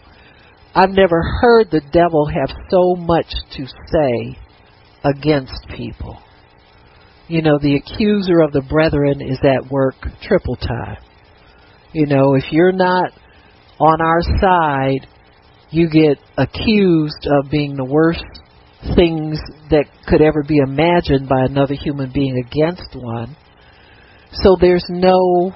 I've 0.74 0.96
never 0.96 1.20
heard 1.42 1.70
the 1.70 1.82
devil 1.92 2.24
have 2.24 2.48
so 2.70 2.94
much 2.96 3.28
to 3.58 3.66
say 3.92 4.38
against 5.04 5.68
people. 5.76 6.18
You 7.28 7.42
know, 7.42 7.58
the 7.60 7.76
accuser 7.76 8.40
of 8.40 8.52
the 8.52 8.62
brethren 8.62 9.20
is 9.20 9.38
at 9.44 9.70
work 9.70 9.96
triple 10.22 10.56
time. 10.56 10.96
You 11.92 12.06
know, 12.06 12.34
if 12.34 12.44
you're 12.50 12.72
not 12.72 13.12
on 13.78 14.00
our 14.00 14.22
side, 14.40 15.06
you 15.70 15.90
get 15.90 16.18
accused 16.38 17.26
of 17.26 17.50
being 17.50 17.76
the 17.76 17.84
worst 17.84 18.24
things 18.96 19.38
that 19.70 19.84
could 20.06 20.22
ever 20.22 20.42
be 20.42 20.58
imagined 20.58 21.28
by 21.28 21.44
another 21.44 21.74
human 21.74 22.10
being 22.12 22.42
against 22.46 22.94
one. 22.94 23.36
So 24.32 24.56
there's 24.58 24.86
no 24.88 25.52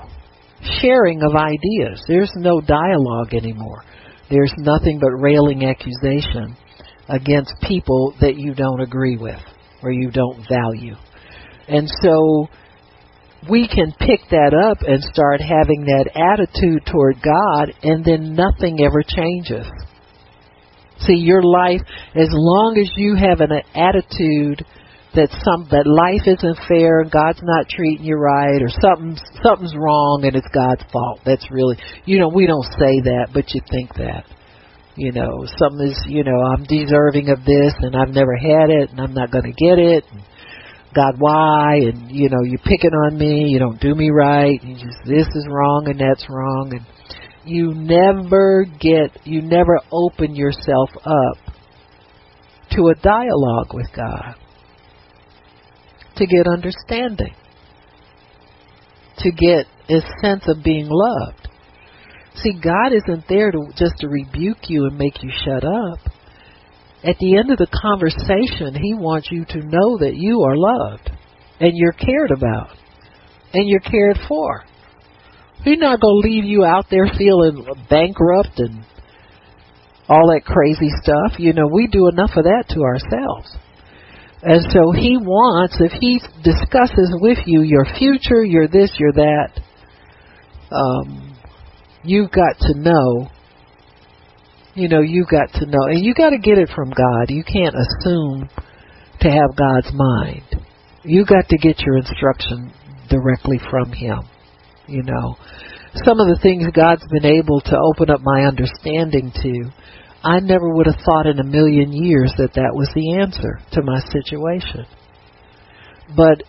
sharing 0.81 1.23
of 1.23 1.35
ideas. 1.35 2.05
There's 2.07 2.33
no 2.37 2.61
dialogue 2.61 3.33
anymore. 3.33 3.83
There's 4.31 4.53
nothing 4.59 4.99
but 5.01 5.11
railing 5.11 5.65
accusation 5.65 6.57
against 7.09 7.55
people 7.63 8.15
that 8.21 8.37
you 8.37 8.55
don't 8.55 8.81
agree 8.81 9.17
with 9.17 9.41
or 9.83 9.91
you 9.91 10.11
don't 10.11 10.47
value. 10.49 10.97
And 11.69 11.89
so 12.03 12.49
we 13.49 13.67
can 13.69 13.93
pick 13.99 14.21
that 14.31 14.55
up 14.55 14.83
and 14.87 15.03
start 15.03 15.41
having 15.41 15.85
that 15.85 16.11
attitude 16.15 16.87
toward 16.87 17.17
God, 17.23 17.75
and 17.83 18.05
then 18.05 18.35
nothing 18.35 18.81
ever 18.81 19.03
changes. 19.03 19.67
See, 21.01 21.17
your 21.17 21.43
life, 21.43 21.81
as 22.15 22.29
long 22.31 22.79
as 22.79 22.91
you 22.97 23.17
have 23.17 23.41
an 23.41 23.51
attitude 23.75 24.65
that 25.15 25.29
some 25.45 25.69
that 25.69 25.85
life 25.85 26.25
isn't 26.25 26.59
fair 26.69 27.01
and 27.01 27.11
God's 27.11 27.41
not 27.43 27.69
treating 27.69 28.05
you 28.05 28.17
right 28.17 28.63
or 28.63 28.69
something's 28.81 29.21
something's 29.43 29.77
wrong 29.77 30.23
and 30.25 30.35
it's 30.35 30.49
God's 30.55 30.85
fault. 30.91 31.21
That's 31.25 31.45
really 31.51 31.77
you 32.05 32.19
know, 32.19 32.29
we 32.29 32.47
don't 32.47 32.65
say 32.79 33.01
that, 33.13 33.29
but 33.35 33.53
you 33.53 33.61
think 33.71 33.95
that. 33.95 34.25
You 34.97 35.13
know, 35.13 35.45
something 35.59 35.89
is 35.89 36.01
you 36.09 36.25
know, 36.25 36.41
I'm 36.41 36.65
deserving 36.65 37.29
of 37.29 37.45
this 37.45 37.75
and 37.81 37.97
I've 37.97 38.15
never 38.15 38.37
had 38.37 38.71
it 38.71 38.91
and 38.91 39.01
I'm 39.01 39.13
not 39.13 39.31
gonna 39.31 39.53
get 39.53 39.79
it 39.79 40.05
and 40.11 40.23
God 40.95 41.15
why 41.19 41.77
and 41.77 42.11
you 42.11 42.29
know, 42.29 42.43
you're 42.45 42.59
picking 42.59 42.91
on 42.91 43.19
me, 43.19 43.47
you 43.49 43.59
don't 43.59 43.81
do 43.81 43.95
me 43.95 44.11
right, 44.11 44.63
you 44.63 44.75
just 44.75 44.99
this 45.07 45.27
is 45.27 45.47
wrong 45.49 45.87
and 45.87 45.99
that's 45.99 46.27
wrong 46.29 46.71
and 46.73 46.87
you 47.45 47.73
never 47.75 48.65
get, 48.81 49.19
you 49.25 49.43
never 49.43 49.81
open 49.91 50.35
yourself 50.35 50.91
up 51.05 51.55
to 52.71 52.89
a 52.89 52.95
dialogue 53.03 53.75
with 53.75 53.89
God, 53.95 54.35
to 56.17 56.27
get 56.27 56.47
understanding, 56.47 57.35
to 59.19 59.31
get 59.33 59.67
a 59.89 60.01
sense 60.23 60.45
of 60.47 60.63
being 60.63 60.89
loved. 60.89 61.49
See, 62.37 62.53
God 62.53 62.93
isn't 62.93 63.25
there 63.29 63.51
to 63.51 63.59
just 63.77 63.99
to 63.99 64.09
rebuke 64.09 64.69
you 64.69 64.87
and 64.87 64.97
make 64.97 65.23
you 65.23 65.31
shut 65.45 65.65
up. 65.65 66.12
At 67.05 67.19
the 67.19 67.37
end 67.37 67.51
of 67.51 67.59
the 67.59 67.67
conversation, 67.67 68.81
He 68.81 68.95
wants 68.95 69.29
you 69.31 69.45
to 69.45 69.59
know 69.59 69.99
that 69.99 70.15
you 70.15 70.43
are 70.43 70.57
loved 70.57 71.11
and 71.59 71.73
you're 71.75 71.93
cared 71.93 72.31
about 72.31 72.77
and 73.53 73.69
you're 73.69 73.81
cared 73.81 74.19
for. 74.29 74.65
He's 75.65 75.79
not 75.79 76.01
going 76.01 76.23
to 76.23 76.29
leave 76.29 76.45
you 76.45 76.65
out 76.65 76.87
there 76.91 77.07
feeling 77.17 77.67
bankrupt 77.89 78.59
and 78.59 78.85
all 80.09 80.29
that 80.29 80.45
crazy 80.45 80.91
stuff. 81.03 81.39
You 81.39 81.53
know, 81.53 81.69
we 81.73 81.87
do 81.87 82.09
enough 82.09 82.31
of 82.37 82.45
that 82.45 82.65
to 82.71 82.83
ourselves. 82.83 83.57
And 84.43 84.63
so 84.73 84.91
he 84.91 85.17
wants, 85.17 85.77
if 85.79 85.93
he 86.01 86.21
discusses 86.43 87.15
with 87.21 87.39
you 87.47 87.63
your 87.63 87.87
future, 87.97 88.45
your 88.45 88.67
this, 88.67 88.91
your 88.99 89.13
that, 89.13 89.61
um, 90.73 91.39
you've 92.03 92.31
got 92.33 92.59
to 92.59 92.75
know. 92.75 93.31
You 94.75 94.89
know, 94.89 95.01
you've 95.01 95.29
got 95.29 95.53
to 95.61 95.67
know. 95.67 95.85
And 95.89 96.05
you 96.05 96.15
got 96.15 96.31
to 96.31 96.39
get 96.39 96.59
it 96.59 96.71
from 96.75 96.91
God. 96.91 97.29
You 97.29 97.45
can't 97.45 97.75
assume 97.75 98.49
to 99.21 99.31
have 99.31 99.57
God's 99.57 99.93
mind. 99.93 100.65
You 101.05 101.25
got 101.27 101.49
to 101.49 101.59
get 101.59 101.81
your 101.81 101.99
instruction 101.99 102.73
directly 103.11 103.61
from 103.71 103.93
Him. 103.93 104.21
You 104.87 105.03
know, 105.03 105.37
some 106.05 106.21
of 106.21 106.29
the 106.29 106.39
things 106.43 106.65
God's 106.75 107.07
been 107.11 107.27
able 107.27 107.61
to 107.61 107.77
open 107.77 108.11
up 108.11 108.21
my 108.23 108.45
understanding 108.45 109.33
to 109.43 109.71
I 110.25 110.39
never 110.39 110.69
would 110.69 110.87
have 110.87 111.01
thought 111.05 111.27
in 111.27 111.41
a 111.41 111.45
million 111.45 111.93
years 111.93 112.33
that 112.39 112.55
that 112.55 112.75
was 112.75 112.89
the 112.95 113.19
answer 113.21 113.61
to 113.73 113.83
my 113.83 113.99
situation. 114.13 114.87
But 116.17 116.45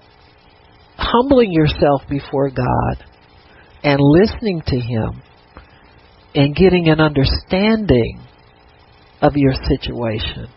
humbling 0.96 1.52
yourself 1.52 2.04
before 2.08 2.50
God 2.50 3.04
and 3.84 4.00
listening 4.00 4.62
to 4.68 4.80
Him 4.80 5.22
and 6.36 6.56
getting 6.56 6.90
an 6.90 7.00
understanding 7.00 8.22
of 9.22 9.34
your 9.36 9.54
situation, 9.54 10.48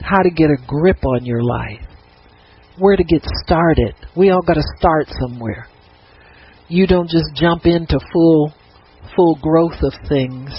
how 0.00 0.22
to 0.22 0.30
get 0.30 0.50
a 0.50 0.56
grip 0.66 1.04
on 1.04 1.24
your 1.24 1.42
life, 1.42 1.86
where 2.78 2.96
to 2.96 3.04
get 3.04 3.22
started. 3.44 3.94
We 4.16 4.30
all 4.30 4.42
got 4.42 4.54
to 4.54 4.62
start 4.78 5.06
somewhere. 5.20 5.68
You 6.68 6.86
don't 6.86 7.08
just 7.08 7.34
jump 7.34 7.64
into 7.64 7.98
full 8.12 8.52
full 9.16 9.38
growth 9.40 9.82
of 9.82 9.92
things 10.08 10.50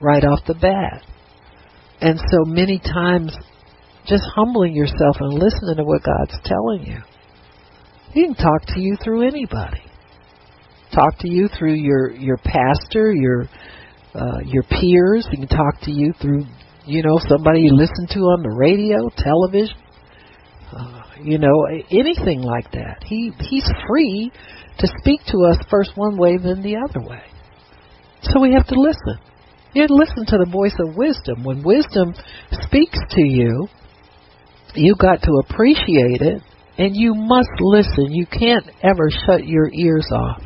right 0.00 0.24
off 0.24 0.40
the 0.46 0.54
bat. 0.54 1.02
And 2.00 2.18
so 2.18 2.44
many 2.44 2.78
times, 2.78 3.34
just 4.06 4.24
humbling 4.34 4.74
yourself 4.74 5.16
and 5.20 5.34
listening 5.34 5.76
to 5.76 5.84
what 5.84 6.02
God's 6.02 6.38
telling 6.44 6.86
you. 6.86 6.98
He 8.12 8.24
can 8.24 8.34
talk 8.34 8.66
to 8.68 8.80
you 8.80 8.96
through 9.02 9.26
anybody. 9.26 9.82
Talk 10.94 11.18
to 11.20 11.28
you 11.28 11.48
through 11.48 11.74
your 11.74 12.10
your 12.12 12.38
pastor, 12.38 13.12
your 13.12 13.48
uh, 14.14 14.38
your 14.44 14.62
peers. 14.62 15.26
He 15.30 15.36
can 15.36 15.48
talk 15.48 15.80
to 15.82 15.90
you 15.90 16.12
through 16.20 16.44
you 16.86 17.02
know 17.02 17.18
somebody 17.28 17.60
you 17.60 17.74
listen 17.74 18.06
to 18.14 18.20
on 18.20 18.42
the 18.42 18.56
radio, 18.56 19.10
television, 19.16 19.76
uh, 20.72 21.02
you 21.22 21.38
know 21.38 21.66
anything 21.90 22.40
like 22.40 22.70
that. 22.72 23.04
He 23.04 23.32
he's 23.38 23.68
free 23.86 24.32
to 24.78 24.86
speak 25.00 25.20
to 25.26 25.44
us 25.44 25.58
first 25.70 25.92
one 25.94 26.16
way, 26.16 26.38
then 26.38 26.62
the 26.62 26.76
other 26.76 27.06
way. 27.06 27.22
So 28.22 28.40
we 28.40 28.52
have 28.54 28.66
to 28.68 28.80
listen. 28.80 29.18
You 29.74 29.86
listen 29.90 30.24
to 30.26 30.38
the 30.38 30.50
voice 30.50 30.74
of 30.80 30.96
wisdom. 30.96 31.44
When 31.44 31.62
wisdom 31.62 32.14
speaks 32.50 32.98
to 33.10 33.22
you, 33.22 33.68
you 34.74 34.94
got 34.98 35.22
to 35.22 35.42
appreciate 35.44 36.22
it 36.22 36.42
and 36.78 36.96
you 36.96 37.14
must 37.14 37.50
listen. 37.60 38.10
You 38.10 38.26
can't 38.26 38.64
ever 38.82 39.10
shut 39.26 39.46
your 39.46 39.70
ears 39.72 40.06
off 40.10 40.42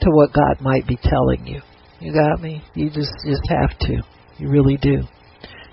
to 0.00 0.10
what 0.10 0.32
God 0.32 0.60
might 0.60 0.86
be 0.86 0.96
telling 1.02 1.46
you. 1.46 1.60
You 2.00 2.12
got 2.12 2.40
me? 2.40 2.62
You 2.74 2.90
just 2.90 3.12
just 3.24 3.42
have 3.48 3.78
to. 3.80 4.02
You 4.38 4.48
really 4.48 4.76
do. 4.76 5.02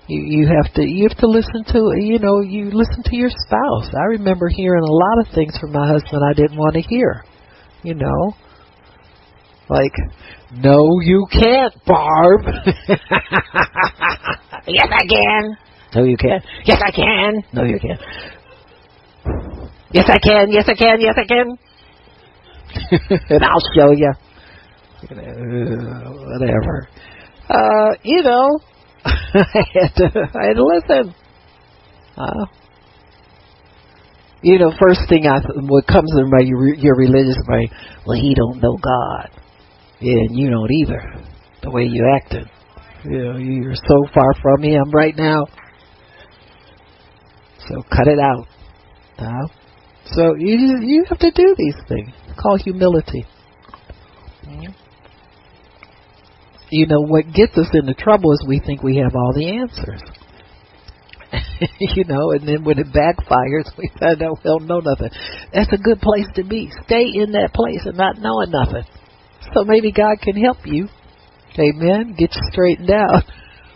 You 0.08 0.22
you 0.22 0.46
have 0.46 0.72
to 0.74 0.82
you 0.82 1.08
have 1.08 1.18
to 1.18 1.26
listen 1.26 1.64
to 1.72 1.92
you 1.98 2.18
know, 2.18 2.40
you 2.40 2.70
listen 2.70 3.02
to 3.04 3.16
your 3.16 3.30
spouse. 3.30 3.94
I 3.94 4.04
remember 4.18 4.48
hearing 4.48 4.82
a 4.82 4.92
lot 4.92 5.20
of 5.20 5.34
things 5.34 5.56
from 5.58 5.72
my 5.72 5.86
husband 5.86 6.22
I 6.28 6.34
didn't 6.34 6.58
want 6.58 6.74
to 6.74 6.82
hear. 6.82 7.24
You 7.82 7.94
know, 7.94 8.34
like, 9.68 9.92
no, 10.52 11.00
you 11.02 11.26
can't, 11.30 11.74
Barb. 11.84 12.40
yes, 14.66 14.88
I 14.90 15.06
can. 15.06 15.56
No, 15.94 16.04
you 16.04 16.16
can't. 16.16 16.42
Yes, 16.64 16.80
I 16.84 16.90
can. 16.90 17.42
No, 17.52 17.64
you 17.64 17.78
can't. 17.78 18.00
Yes, 19.92 20.06
I 20.08 20.18
can. 20.18 20.50
Yes, 20.50 20.64
I 20.68 20.74
can. 20.74 21.00
Yes, 21.00 21.14
I 21.18 21.24
can. 21.26 21.58
and 23.30 23.44
I'll 23.44 23.62
show 23.74 23.92
you. 23.92 24.12
whatever. 26.30 26.88
Uh, 27.48 27.94
you 28.02 28.22
know, 28.22 28.58
I 29.04 29.64
had 29.72 29.94
to, 29.96 30.30
I 30.34 30.46
had 30.48 30.56
to 30.56 30.64
listen. 30.64 31.14
Uh, 32.16 32.46
you 34.42 34.58
know, 34.58 34.72
first 34.80 35.00
thing 35.08 35.26
I, 35.26 35.40
what 35.62 35.86
comes 35.86 36.10
in 36.16 36.30
my 36.30 36.40
your 36.40 36.96
religious 36.96 37.38
mind, 37.46 37.70
well, 38.06 38.20
he 38.20 38.34
don't 38.34 38.60
know 38.62 38.76
God. 38.76 39.30
And 40.00 40.38
you 40.38 40.50
don't 40.50 40.70
either. 40.70 41.24
The 41.62 41.70
way 41.70 41.84
you 41.84 42.06
acted. 42.14 42.48
You 43.04 43.18
know, 43.18 43.36
you're 43.36 43.74
so 43.74 44.06
far 44.14 44.32
from 44.40 44.62
him 44.62 44.90
right 44.92 45.16
now. 45.16 45.46
So 47.68 47.82
cut 47.90 48.06
it 48.06 48.18
out. 48.20 48.46
Uh, 49.18 49.48
so 50.12 50.34
you 50.38 50.80
you 50.82 51.04
have 51.08 51.18
to 51.18 51.30
do 51.32 51.54
these 51.58 51.74
things. 51.88 52.10
Called 52.38 52.60
humility. 52.62 53.26
You 56.70 56.86
know 56.86 57.00
what 57.00 57.24
gets 57.32 57.56
us 57.56 57.68
into 57.72 57.94
trouble 57.94 58.32
is 58.32 58.44
we 58.46 58.60
think 58.60 58.82
we 58.82 58.96
have 58.98 59.14
all 59.14 59.32
the 59.34 59.48
answers. 59.48 60.02
you 61.80 62.04
know, 62.04 62.32
and 62.32 62.46
then 62.46 62.64
when 62.64 62.78
it 62.78 62.88
backfires, 62.88 63.70
we 63.78 63.90
find 63.98 64.22
out 64.22 64.38
we 64.44 64.50
don't 64.50 64.66
know 64.66 64.80
nothing. 64.80 65.10
That's 65.52 65.72
a 65.72 65.78
good 65.78 66.00
place 66.00 66.26
to 66.34 66.44
be. 66.44 66.70
Stay 66.84 67.06
in 67.14 67.32
that 67.32 67.52
place 67.54 67.80
and 67.84 67.96
not 67.96 68.18
knowing 68.18 68.50
nothing. 68.50 68.84
So 69.54 69.64
maybe 69.64 69.92
God 69.92 70.20
can 70.20 70.36
help 70.36 70.58
you. 70.64 70.88
Amen. 71.58 72.14
Get 72.16 72.34
you 72.34 72.42
straightened 72.52 72.90
out. 72.90 73.24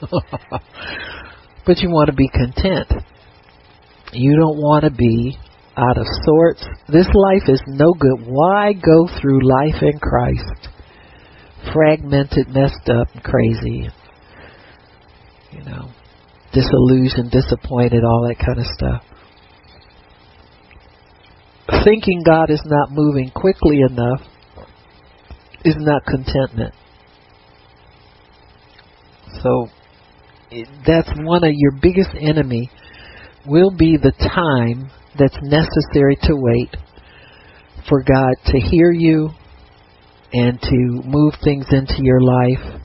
but 1.67 1.79
you 1.79 1.89
want 1.91 2.09
to 2.09 2.15
be 2.15 2.29
content. 2.29 2.93
You 4.13 4.37
don't 4.37 4.59
want 4.59 4.85
to 4.85 4.91
be 4.91 5.39
out 5.89 5.99
of 5.99 6.07
sorts. 6.24 6.64
This 6.89 7.09
life 7.12 7.49
is 7.49 7.62
no 7.66 7.93
good. 7.93 8.26
Why 8.26 8.72
go 8.72 9.09
through 9.20 9.47
life 9.47 9.83
in 9.83 9.99
Christ? 9.99 10.68
Fragmented, 11.72 12.49
messed 12.49 12.89
up, 12.89 13.09
crazy. 13.22 13.89
You 15.53 15.64
know, 15.64 15.91
disillusioned, 16.53 17.30
disappointed, 17.30 18.05
all 18.05 18.28
that 18.28 18.45
kind 18.45 18.59
of 18.59 18.66
stuff. 18.66 19.03
Thinking 21.85 22.22
God 22.24 22.51
is 22.51 22.62
not 22.64 22.91
moving 22.91 23.30
quickly 23.30 23.80
enough 23.80 24.20
is 25.64 25.76
not 25.78 26.03
contentment. 26.05 26.74
So 29.43 29.68
that's 30.87 31.09
one 31.16 31.45
of 31.45 31.51
your 31.55 31.72
biggest 31.80 32.11
enemy 32.18 32.70
will 33.47 33.70
be 33.70 33.97
the 33.97 34.12
time 34.12 34.91
that's 35.19 35.37
necessary 35.43 36.17
to 36.23 36.35
wait 36.35 36.75
for 37.89 38.03
God 38.03 38.35
to 38.47 38.59
hear 38.59 38.91
you 38.93 39.31
and 40.33 40.61
to 40.61 41.03
move 41.05 41.35
things 41.45 41.67
into 41.71 41.97
your 41.99 42.21
life. 42.21 42.81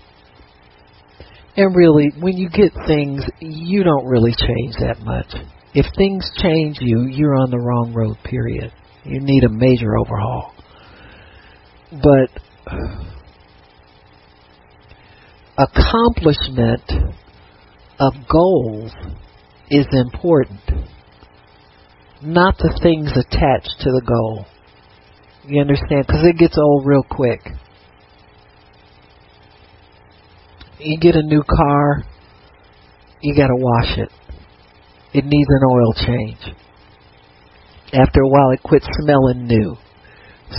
And 1.56 1.76
really, 1.76 2.12
when 2.20 2.38
you 2.38 2.50
get 2.50 2.72
things, 2.86 3.24
you 3.40 3.84
don't 3.84 4.06
really 4.06 4.34
change 4.34 4.76
that 4.80 5.00
much. 5.02 5.34
If 5.74 5.86
things 5.96 6.30
change 6.38 6.78
you, 6.82 7.08
you're 7.08 7.36
on 7.36 7.50
the 7.50 7.60
wrong 7.60 7.94
road, 7.94 8.18
period. 8.24 8.72
You 9.04 9.20
need 9.22 9.44
a 9.44 9.50
major 9.50 9.98
overhaul. 9.98 10.54
But 11.92 12.30
accomplishment 15.58 16.84
of 18.00 18.14
goals 18.30 18.92
is 19.70 19.86
important, 19.92 20.60
not 22.22 22.58
the 22.58 22.78
things 22.82 23.12
attached 23.12 23.76
to 23.82 23.92
the 23.92 24.02
goal. 24.06 24.46
You 25.46 25.62
understand? 25.62 26.06
Because 26.08 26.24
it 26.24 26.38
gets 26.38 26.58
old 26.58 26.86
real 26.86 27.04
quick. 27.10 27.42
You 30.80 31.00
get 31.00 31.16
a 31.16 31.24
new 31.24 31.44
car, 31.44 32.04
you 33.22 33.36
got 33.36 33.48
to 33.48 33.56
wash 33.56 33.98
it. 33.98 34.10
It 35.14 35.26
needs 35.26 35.50
an 35.50 35.62
oil 35.64 35.94
change. 35.94 36.56
After 37.94 38.22
a 38.22 38.28
while, 38.28 38.52
it 38.52 38.62
quits 38.62 38.86
smelling 39.02 39.48
new. 39.48 39.78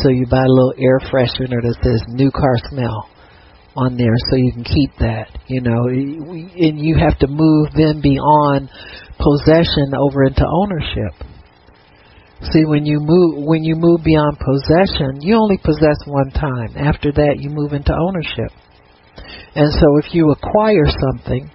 So 0.02 0.08
you 0.08 0.26
buy 0.26 0.44
a 0.44 0.48
little 0.48 0.74
air 0.78 0.98
freshener 1.10 1.62
that 1.62 1.76
says 1.82 2.02
new 2.08 2.30
car 2.30 2.56
smell 2.70 3.08
on 3.76 3.96
there 3.96 4.14
so 4.30 4.36
you 4.36 4.52
can 4.52 4.64
keep 4.64 4.90
that, 4.98 5.28
you 5.46 5.60
know, 5.60 5.86
and 5.86 6.78
you 6.80 6.96
have 6.96 7.18
to 7.20 7.26
move 7.28 7.68
then 7.76 8.00
beyond 8.00 8.68
possession 9.18 9.94
over 9.94 10.24
into 10.24 10.44
ownership. 10.44 11.14
See, 12.40 12.64
when 12.64 12.86
you 12.86 13.00
move 13.00 13.44
when 13.44 13.64
you 13.64 13.74
move 13.74 14.04
beyond 14.04 14.38
possession, 14.38 15.20
you 15.20 15.34
only 15.34 15.58
possess 15.58 15.98
one 16.06 16.30
time. 16.30 16.76
After 16.76 17.10
that, 17.12 17.36
you 17.40 17.50
move 17.50 17.72
into 17.72 17.92
ownership. 17.92 18.54
And 19.56 19.72
so, 19.72 19.98
if 19.98 20.14
you 20.14 20.30
acquire 20.30 20.86
something, 20.86 21.50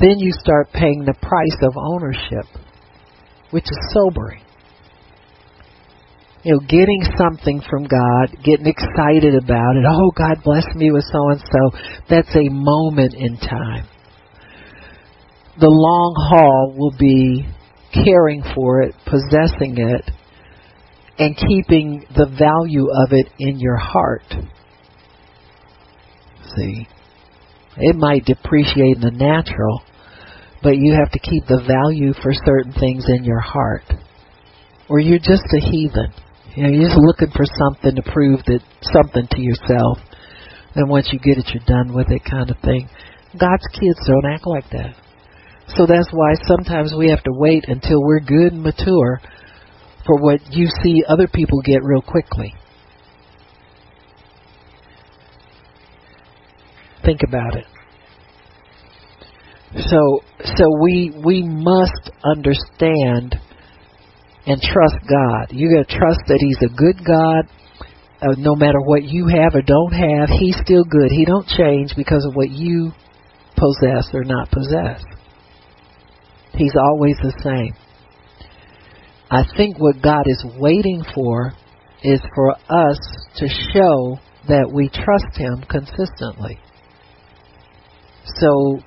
then 0.00 0.18
you 0.18 0.32
start 0.32 0.72
paying 0.72 1.04
the 1.04 1.14
price 1.14 1.56
of 1.62 1.74
ownership, 1.76 2.46
which 3.50 3.64
is 3.64 3.78
sobering. 3.92 4.42
You 6.42 6.54
know, 6.54 6.60
getting 6.66 7.02
something 7.16 7.62
from 7.70 7.84
God, 7.84 8.42
getting 8.42 8.66
excited 8.66 9.36
about 9.36 9.76
it. 9.76 9.84
Oh, 9.86 10.10
God 10.16 10.42
bless 10.42 10.66
me 10.74 10.90
with 10.90 11.04
so 11.12 11.30
and 11.30 11.40
so. 11.40 11.78
That's 12.10 12.34
a 12.34 12.50
moment 12.50 13.14
in 13.14 13.36
time. 13.36 13.86
The 15.60 15.68
long 15.68 16.14
haul 16.18 16.74
will 16.76 16.96
be 16.98 17.46
caring 17.92 18.42
for 18.54 18.82
it, 18.82 18.94
possessing 19.04 19.76
it, 19.78 20.10
and 21.18 21.36
keeping 21.36 22.04
the 22.16 22.26
value 22.26 22.88
of 22.90 23.12
it 23.12 23.26
in 23.38 23.58
your 23.60 23.76
heart. 23.76 24.24
See? 26.56 26.88
It 27.76 27.96
might 27.96 28.24
depreciate 28.24 28.96
in 28.96 29.00
the 29.00 29.10
natural, 29.10 29.82
but 30.62 30.76
you 30.76 30.92
have 30.92 31.10
to 31.12 31.18
keep 31.18 31.46
the 31.46 31.62
value 31.66 32.12
for 32.22 32.32
certain 32.32 32.72
things 32.72 33.04
in 33.08 33.24
your 33.24 33.40
heart. 33.40 33.84
Or 34.88 34.98
you're 34.98 35.18
just 35.18 35.44
a 35.56 35.60
heathen. 35.60 36.12
You 36.54 36.62
know, 36.64 36.68
you're 36.68 36.88
just 36.88 37.00
looking 37.00 37.32
for 37.34 37.46
something 37.46 37.96
to 37.96 38.12
prove 38.12 38.40
that 38.46 38.60
something 38.82 39.26
to 39.30 39.40
yourself. 39.40 39.98
And 40.74 40.88
once 40.88 41.08
you 41.12 41.18
get 41.18 41.38
it, 41.38 41.48
you're 41.54 41.64
done 41.66 41.94
with 41.94 42.10
it, 42.10 42.22
kind 42.28 42.50
of 42.50 42.58
thing. 42.60 42.88
God's 43.38 43.66
kids 43.72 44.00
don't 44.06 44.26
act 44.26 44.46
like 44.46 44.68
that. 44.70 44.94
So 45.68 45.86
that's 45.86 46.08
why 46.12 46.34
sometimes 46.46 46.94
we 46.96 47.08
have 47.10 47.22
to 47.22 47.32
wait 47.32 47.64
until 47.68 48.02
we're 48.02 48.20
good 48.20 48.52
and 48.52 48.62
mature 48.62 49.20
for 50.06 50.20
what 50.20 50.40
you 50.50 50.68
see 50.82 51.02
other 51.08 51.28
people 51.28 51.60
get 51.62 51.82
real 51.82 52.02
quickly. 52.02 52.54
Think 57.04 57.20
about 57.26 57.56
it. 57.56 57.64
So 59.74 60.20
so 60.44 60.64
we 60.82 61.12
we 61.24 61.42
must 61.42 62.10
understand 62.24 63.36
and 64.46 64.60
trust 64.60 64.96
God. 65.08 65.46
You 65.50 65.76
got 65.76 65.88
to 65.88 65.98
trust 65.98 66.20
that 66.26 66.38
he's 66.40 66.58
a 66.62 66.74
good 66.74 67.04
God. 67.04 67.48
Uh, 68.20 68.34
no 68.38 68.54
matter 68.54 68.80
what 68.80 69.02
you 69.02 69.26
have 69.26 69.54
or 69.54 69.62
don't 69.62 69.92
have, 69.92 70.28
he's 70.28 70.56
still 70.62 70.84
good. 70.84 71.10
He 71.10 71.24
don't 71.24 71.46
change 71.46 71.94
because 71.96 72.24
of 72.24 72.34
what 72.34 72.50
you 72.50 72.92
possess 73.56 74.08
or 74.12 74.24
not 74.24 74.50
possess. 74.50 75.02
He's 76.54 76.74
always 76.76 77.16
the 77.22 77.32
same. 77.42 77.74
I 79.30 79.44
think 79.56 79.78
what 79.78 80.02
God 80.02 80.24
is 80.26 80.44
waiting 80.58 81.02
for 81.14 81.54
is 82.02 82.20
for 82.34 82.52
us 82.52 82.98
to 83.36 83.48
show 83.72 84.18
that 84.48 84.70
we 84.72 84.88
trust 84.88 85.36
Him 85.36 85.64
consistently. 85.68 86.58
So, 88.36 88.80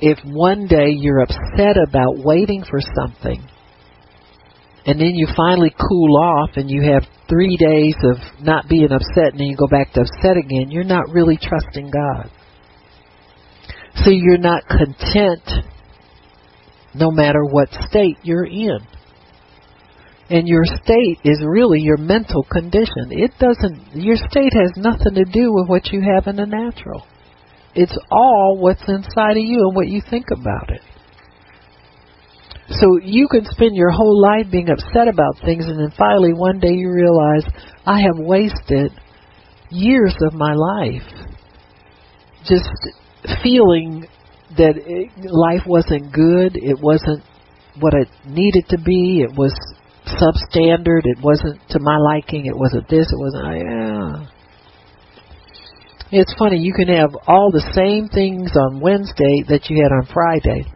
if 0.00 0.18
one 0.24 0.66
day 0.66 0.90
you're 0.90 1.20
upset 1.20 1.76
about 1.76 2.16
waiting 2.18 2.64
for 2.68 2.80
something, 2.80 3.46
and 4.86 4.98
then 4.98 5.14
you 5.14 5.28
finally 5.36 5.74
cool 5.78 6.16
off 6.16 6.50
and 6.56 6.70
you 6.70 6.82
have 6.82 7.04
three 7.28 7.56
days 7.58 7.94
of 8.02 8.16
not 8.42 8.68
being 8.68 8.90
upset 8.90 9.32
and 9.32 9.40
then 9.40 9.46
you 9.46 9.56
go 9.56 9.68
back 9.68 9.92
to 9.92 10.00
upset 10.00 10.36
again, 10.36 10.70
you're 10.70 10.84
not 10.84 11.10
really 11.10 11.38
trusting 11.40 11.90
God. 11.90 12.30
So 14.02 14.10
you're 14.10 14.38
not 14.38 14.66
content 14.66 15.69
no 16.94 17.10
matter 17.10 17.44
what 17.44 17.68
state 17.88 18.18
you're 18.22 18.46
in. 18.46 18.78
And 20.28 20.46
your 20.46 20.64
state 20.64 21.18
is 21.24 21.42
really 21.44 21.80
your 21.80 21.96
mental 21.96 22.44
condition. 22.44 23.10
It 23.10 23.32
doesn't, 23.40 23.96
your 23.96 24.16
state 24.16 24.52
has 24.52 24.72
nothing 24.76 25.14
to 25.14 25.24
do 25.24 25.52
with 25.52 25.68
what 25.68 25.92
you 25.92 26.02
have 26.02 26.28
in 26.28 26.36
the 26.36 26.46
natural. 26.46 27.04
It's 27.74 27.96
all 28.10 28.56
what's 28.58 28.82
inside 28.86 29.32
of 29.32 29.44
you 29.44 29.58
and 29.66 29.76
what 29.76 29.88
you 29.88 30.00
think 30.08 30.26
about 30.30 30.70
it. 30.70 30.82
So 32.68 33.00
you 33.02 33.26
can 33.28 33.44
spend 33.44 33.74
your 33.74 33.90
whole 33.90 34.22
life 34.22 34.46
being 34.50 34.68
upset 34.70 35.08
about 35.08 35.38
things 35.44 35.66
and 35.66 35.80
then 35.80 35.92
finally 35.98 36.32
one 36.32 36.60
day 36.60 36.72
you 36.72 36.92
realize, 36.92 37.44
I 37.84 38.00
have 38.02 38.16
wasted 38.16 38.92
years 39.70 40.14
of 40.20 40.34
my 40.34 40.54
life 40.54 41.02
just 42.44 42.68
feeling 43.42 44.06
that 44.56 44.74
it, 44.76 45.10
life 45.30 45.66
wasn't 45.66 46.12
good. 46.12 46.56
It 46.56 46.78
wasn't 46.80 47.22
what 47.78 47.94
it 47.94 48.08
needed 48.26 48.66
to 48.70 48.78
be. 48.78 49.22
It 49.22 49.36
was 49.36 49.54
substandard. 50.06 51.02
It 51.04 51.18
wasn't 51.22 51.60
to 51.70 51.78
my 51.80 51.96
liking. 51.96 52.46
It 52.46 52.56
wasn't 52.56 52.88
this. 52.88 53.06
It 53.10 53.18
wasn't. 53.18 53.44
Yeah. 53.44 54.26
It's 56.12 56.34
funny. 56.38 56.58
You 56.58 56.72
can 56.74 56.88
have 56.88 57.10
all 57.28 57.50
the 57.52 57.64
same 57.72 58.08
things 58.08 58.50
on 58.56 58.80
Wednesday 58.80 59.44
that 59.48 59.70
you 59.70 59.82
had 59.82 59.92
on 59.92 60.08
Friday. 60.12 60.66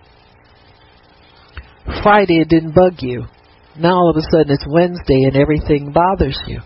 Friday 2.03 2.39
it 2.41 2.49
didn't 2.49 2.75
bug 2.75 2.95
you. 3.01 3.25
Now 3.77 3.97
all 3.97 4.11
of 4.11 4.17
a 4.17 4.23
sudden 4.31 4.53
it's 4.53 4.65
Wednesday 4.69 5.25
and 5.25 5.37
everything 5.37 5.93
bothers 5.93 6.39
you. 6.47 6.61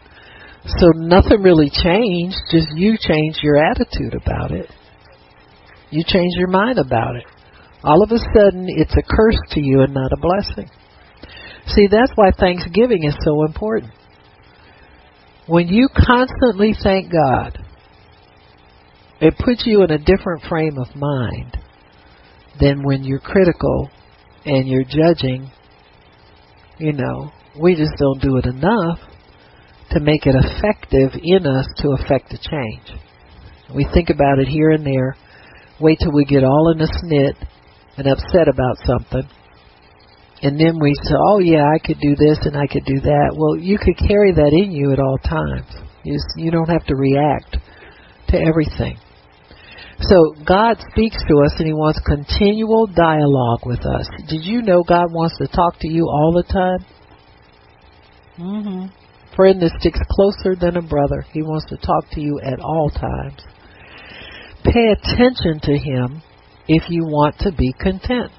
So 0.66 0.88
nothing 0.94 1.40
really 1.40 1.70
changed. 1.70 2.36
Just 2.50 2.68
you 2.74 2.98
changed 3.00 3.38
your 3.42 3.56
attitude 3.56 4.14
about 4.14 4.50
it. 4.50 4.68
You 5.90 6.04
change 6.06 6.34
your 6.36 6.48
mind 6.48 6.78
about 6.78 7.16
it. 7.16 7.24
All 7.82 8.02
of 8.02 8.10
a 8.10 8.18
sudden, 8.18 8.66
it's 8.68 8.94
a 8.96 9.02
curse 9.02 9.38
to 9.52 9.60
you 9.60 9.82
and 9.82 9.94
not 9.94 10.12
a 10.12 10.20
blessing. 10.20 10.70
See, 11.68 11.86
that's 11.90 12.12
why 12.14 12.30
Thanksgiving 12.30 13.04
is 13.04 13.14
so 13.24 13.44
important. 13.44 13.92
When 15.46 15.68
you 15.68 15.88
constantly 15.94 16.74
thank 16.82 17.12
God, 17.12 17.58
it 19.20 19.34
puts 19.38 19.64
you 19.66 19.82
in 19.82 19.90
a 19.90 19.98
different 19.98 20.44
frame 20.48 20.78
of 20.78 20.94
mind 20.94 21.56
than 22.60 22.82
when 22.82 23.04
you're 23.04 23.18
critical 23.18 23.90
and 24.44 24.68
you're 24.68 24.84
judging. 24.84 25.50
You 26.78 26.92
know, 26.92 27.32
we 27.60 27.74
just 27.74 27.92
don't 27.98 28.20
do 28.20 28.36
it 28.36 28.46
enough 28.46 28.98
to 29.90 30.00
make 30.00 30.26
it 30.26 30.34
effective 30.36 31.18
in 31.22 31.46
us 31.46 31.66
to 31.78 31.96
affect 31.98 32.32
a 32.32 32.38
change. 32.38 33.00
We 33.74 33.86
think 33.92 34.10
about 34.10 34.38
it 34.38 34.48
here 34.48 34.70
and 34.70 34.84
there 34.84 35.16
wait 35.80 35.98
till 36.00 36.12
we 36.12 36.24
get 36.24 36.44
all 36.44 36.72
in 36.74 36.80
a 36.80 36.86
snit 36.86 37.34
and 37.96 38.06
upset 38.06 38.48
about 38.48 38.76
something. 38.84 39.28
And 40.42 40.58
then 40.58 40.78
we 40.80 40.94
say, 41.02 41.14
oh 41.16 41.40
yeah, 41.40 41.64
I 41.66 41.78
could 41.84 41.98
do 42.00 42.14
this 42.14 42.38
and 42.42 42.56
I 42.56 42.66
could 42.66 42.84
do 42.84 43.00
that. 43.00 43.34
Well, 43.36 43.56
you 43.56 43.76
could 43.76 43.98
carry 43.98 44.32
that 44.32 44.52
in 44.52 44.70
you 44.70 44.92
at 44.92 45.00
all 45.00 45.18
times. 45.18 45.66
You, 46.04 46.14
just, 46.14 46.26
you 46.36 46.50
don't 46.50 46.68
have 46.68 46.86
to 46.86 46.94
react 46.94 47.56
to 48.28 48.38
everything. 48.38 48.98
So 50.00 50.34
God 50.46 50.78
speaks 50.92 51.18
to 51.26 51.34
us 51.42 51.54
and 51.58 51.66
He 51.66 51.72
wants 51.72 51.98
continual 52.06 52.86
dialogue 52.86 53.66
with 53.66 53.84
us. 53.84 54.08
Did 54.28 54.44
you 54.44 54.62
know 54.62 54.84
God 54.84 55.12
wants 55.12 55.36
to 55.38 55.48
talk 55.48 55.74
to 55.80 55.88
you 55.88 56.04
all 56.04 56.32
the 56.32 56.44
time? 56.52 56.86
Mm-hmm. 58.38 59.34
Friend 59.34 59.60
that 59.60 59.72
sticks 59.80 59.98
closer 60.08 60.54
than 60.54 60.76
a 60.76 60.82
brother. 60.82 61.26
He 61.32 61.42
wants 61.42 61.66
to 61.70 61.76
talk 61.78 62.10
to 62.12 62.20
you 62.20 62.40
at 62.44 62.60
all 62.60 62.90
times. 62.90 63.42
Pay 64.64 64.92
attention 64.92 65.60
to 65.62 65.78
him 65.78 66.22
if 66.66 66.84
you 66.90 67.04
want 67.04 67.38
to 67.40 67.52
be 67.52 67.72
content. 67.72 68.30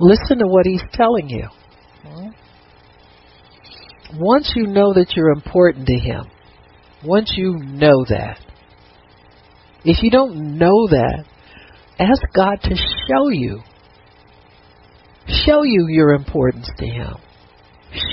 Listen 0.00 0.38
to 0.38 0.46
what 0.46 0.66
he's 0.66 0.82
telling 0.92 1.28
you. 1.28 1.48
Once 4.14 4.52
you 4.54 4.66
know 4.66 4.92
that 4.92 5.12
you're 5.16 5.30
important 5.30 5.86
to 5.86 5.94
him, 5.94 6.24
once 7.04 7.32
you 7.36 7.56
know 7.56 8.04
that, 8.08 8.38
if 9.84 10.02
you 10.02 10.10
don't 10.10 10.58
know 10.58 10.86
that, 10.88 11.24
ask 11.98 12.22
God 12.34 12.58
to 12.62 12.76
show 13.08 13.28
you. 13.30 13.60
Show 15.26 15.62
you 15.62 15.86
your 15.88 16.14
importance 16.14 16.68
to 16.78 16.86
him. 16.86 17.14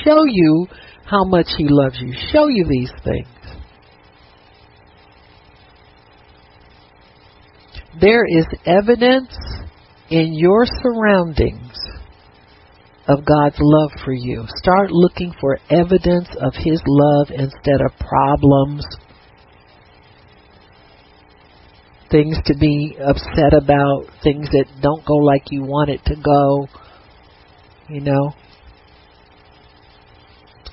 Show 0.06 0.24
you 0.26 0.68
how 1.06 1.26
much 1.26 1.48
he 1.58 1.66
loves 1.68 1.98
you. 2.00 2.14
Show 2.32 2.48
you 2.48 2.66
these 2.70 2.92
things. 3.04 3.28
There 8.02 8.26
is 8.26 8.46
evidence 8.66 9.36
in 10.10 10.34
your 10.34 10.66
surroundings 10.82 11.78
of 13.08 13.26
God's 13.26 13.58
love 13.60 13.92
for 14.06 14.14
you. 14.14 14.46
Start 14.62 14.92
looking 14.92 15.34
for 15.42 15.60
evidence 15.70 16.30
of 16.40 16.54
His 16.54 16.82
love 16.86 17.28
instead 17.32 17.82
of 17.82 17.92
problems, 18.00 18.86
things 22.10 22.38
to 22.46 22.56
be 22.58 22.96
upset 23.04 23.54
about, 23.54 24.06
things 24.24 24.48
that 24.52 24.66
don't 24.82 25.06
go 25.06 25.16
like 25.16 25.52
you 25.52 25.64
want 25.64 25.90
it 25.90 26.02
to 26.06 26.16
go. 26.16 26.68
You 27.90 28.02
know? 28.02 28.32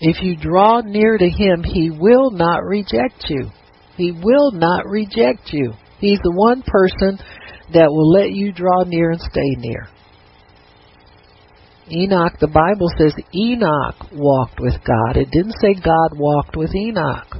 If 0.00 0.22
you 0.22 0.36
draw 0.36 0.82
near 0.82 1.18
to 1.18 1.28
Him, 1.28 1.64
He 1.64 1.90
will 1.90 2.30
not 2.30 2.62
reject 2.62 3.24
you. 3.28 3.50
He 3.96 4.12
will 4.12 4.52
not 4.52 4.86
reject 4.86 5.52
you. 5.52 5.72
He's 5.98 6.20
the 6.22 6.32
one 6.32 6.62
person 6.62 7.18
that 7.72 7.90
will 7.90 8.10
let 8.12 8.30
you 8.32 8.52
draw 8.52 8.84
near 8.84 9.10
and 9.10 9.20
stay 9.20 9.56
near. 9.58 9.88
Enoch, 11.90 12.32
the 12.40 12.48
Bible 12.48 12.88
says 12.98 13.14
Enoch 13.34 14.10
walked 14.12 14.58
with 14.60 14.74
God. 14.84 15.16
It 15.16 15.30
didn't 15.30 15.54
say 15.60 15.74
God 15.74 16.18
walked 16.18 16.56
with 16.56 16.74
Enoch. 16.74 17.36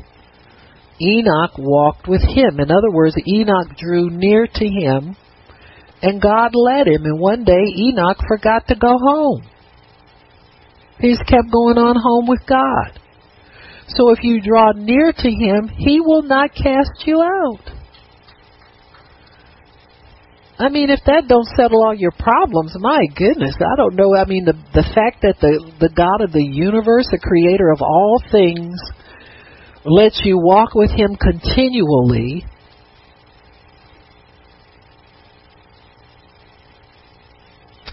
Enoch 1.01 1.59
walked 1.59 2.09
with 2.09 2.23
him. 2.23 2.61
In 2.61 2.71
other 2.71 2.91
words, 2.91 3.17
Enoch 3.29 3.77
drew 3.77 4.09
near 4.09 4.47
to 4.47 4.67
him 4.67 5.17
and 6.01 6.23
God 6.23 6.53
led 6.55 6.87
him. 6.87 7.05
And 7.05 7.21
one 7.21 7.45
day 7.45 7.65
Enoch 7.77 8.19
forgot 8.29 8.69
to 8.69 8.77
go 8.77 8.97
home. 8.99 9.43
He 11.01 11.11
just 11.11 11.27
kept 11.29 11.51
going 11.53 11.77
on 11.77 11.97
home 12.01 12.27
with 12.27 12.41
God. 12.47 13.01
So 13.89 14.11
if 14.11 14.21
you 14.23 14.41
draw 14.41 14.73
near 14.73 15.13
to 15.13 15.31
him, 15.31 15.69
he 15.69 16.01
will 16.01 16.23
not 16.23 16.55
cast 16.55 17.07
you 17.07 17.21
out. 17.21 17.76
I 20.59 20.71
mean, 20.71 20.89
if 20.89 21.01
that 21.05 21.29
don't 21.29 21.47
settle 21.57 21.85
all 21.85 21.95
your 21.95 22.13
problems, 22.13 22.73
my 22.79 23.05
goodness, 23.15 23.55
I 23.61 23.77
don't 23.77 23.95
know. 23.95 24.17
I 24.17 24.25
mean, 24.25 24.47
the 24.47 24.55
the 24.73 24.87
fact 24.95 25.21
that 25.23 25.37
the 25.41 25.61
the 25.81 25.91
God 25.95 26.23
of 26.23 26.33
the 26.33 26.43
universe, 26.43 27.07
the 27.11 27.19
creator 27.19 27.71
of 27.71 27.83
all 27.83 28.23
things, 28.33 28.75
lets 29.85 30.23
you 30.25 30.39
walk 30.39 30.75
with 30.75 30.91
him 30.91 31.17
continually. 31.17 32.47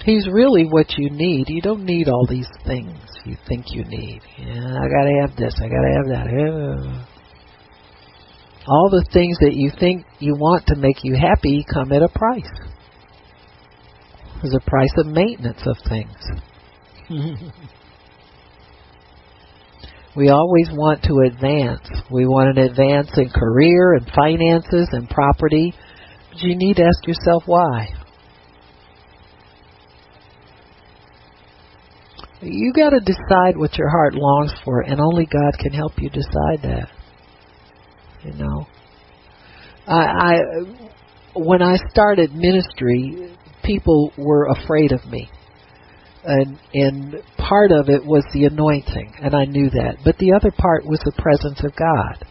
He's 0.05 0.27
really 0.31 0.65
what 0.65 0.97
you 0.97 1.09
need. 1.09 1.45
You 1.49 1.61
don't 1.61 1.85
need 1.85 2.09
all 2.09 2.25
these 2.29 2.49
things 2.65 2.97
you 3.25 3.37
think 3.47 3.67
you 3.71 3.83
need. 3.85 4.21
Yeah, 4.37 4.77
I 4.79 4.87
gotta 4.87 5.13
have 5.21 5.35
this. 5.37 5.55
I 5.57 5.67
gotta 5.67 5.91
have 5.95 6.07
that. 6.09 6.27
Yeah. 6.31 7.12
All 8.67 8.89
the 8.89 9.05
things 9.11 9.37
that 9.39 9.53
you 9.53 9.71
think 9.77 10.05
you 10.19 10.35
want 10.35 10.65
to 10.67 10.75
make 10.75 11.03
you 11.03 11.15
happy 11.15 11.65
come 11.71 11.91
at 11.91 12.01
a 12.01 12.07
price. 12.07 12.49
There's 14.41 14.55
a 14.55 14.69
price 14.69 14.93
of 14.97 15.07
maintenance 15.07 15.61
of 15.65 15.77
things. 15.87 16.17
we 20.15 20.29
always 20.29 20.69
want 20.71 21.03
to 21.03 21.19
advance. 21.27 21.89
We 22.09 22.25
want 22.25 22.57
an 22.57 22.65
advance 22.65 23.09
in 23.17 23.29
career 23.29 23.93
and 23.95 24.09
finances 24.15 24.89
and 24.91 25.09
property. 25.09 25.73
But 26.31 26.41
you 26.41 26.55
need 26.55 26.77
to 26.77 26.83
ask 26.83 27.05
yourself 27.07 27.43
why. 27.45 27.87
You 32.41 32.73
got 32.73 32.89
to 32.89 32.99
decide 32.99 33.55
what 33.55 33.77
your 33.77 33.89
heart 33.89 34.15
longs 34.15 34.53
for, 34.65 34.81
and 34.81 34.99
only 34.99 35.25
God 35.25 35.57
can 35.57 35.71
help 35.71 35.93
you 35.97 36.09
decide 36.09 36.61
that. 36.63 36.89
You 38.23 38.33
know, 38.33 38.67
I, 39.87 39.95
I 39.95 40.35
when 41.35 41.61
I 41.61 41.75
started 41.89 42.33
ministry, 42.33 43.35
people 43.63 44.13
were 44.17 44.47
afraid 44.47 44.91
of 44.91 45.05
me, 45.05 45.29
and 46.23 46.57
and 46.73 47.15
part 47.37 47.71
of 47.71 47.89
it 47.89 48.05
was 48.05 48.23
the 48.33 48.45
anointing, 48.45 49.13
and 49.21 49.35
I 49.35 49.45
knew 49.45 49.69
that. 49.71 49.97
But 50.05 50.17
the 50.19 50.33
other 50.33 50.51
part 50.51 50.85
was 50.85 50.99
the 51.03 51.21
presence 51.21 51.63
of 51.63 51.75
God. 51.75 52.25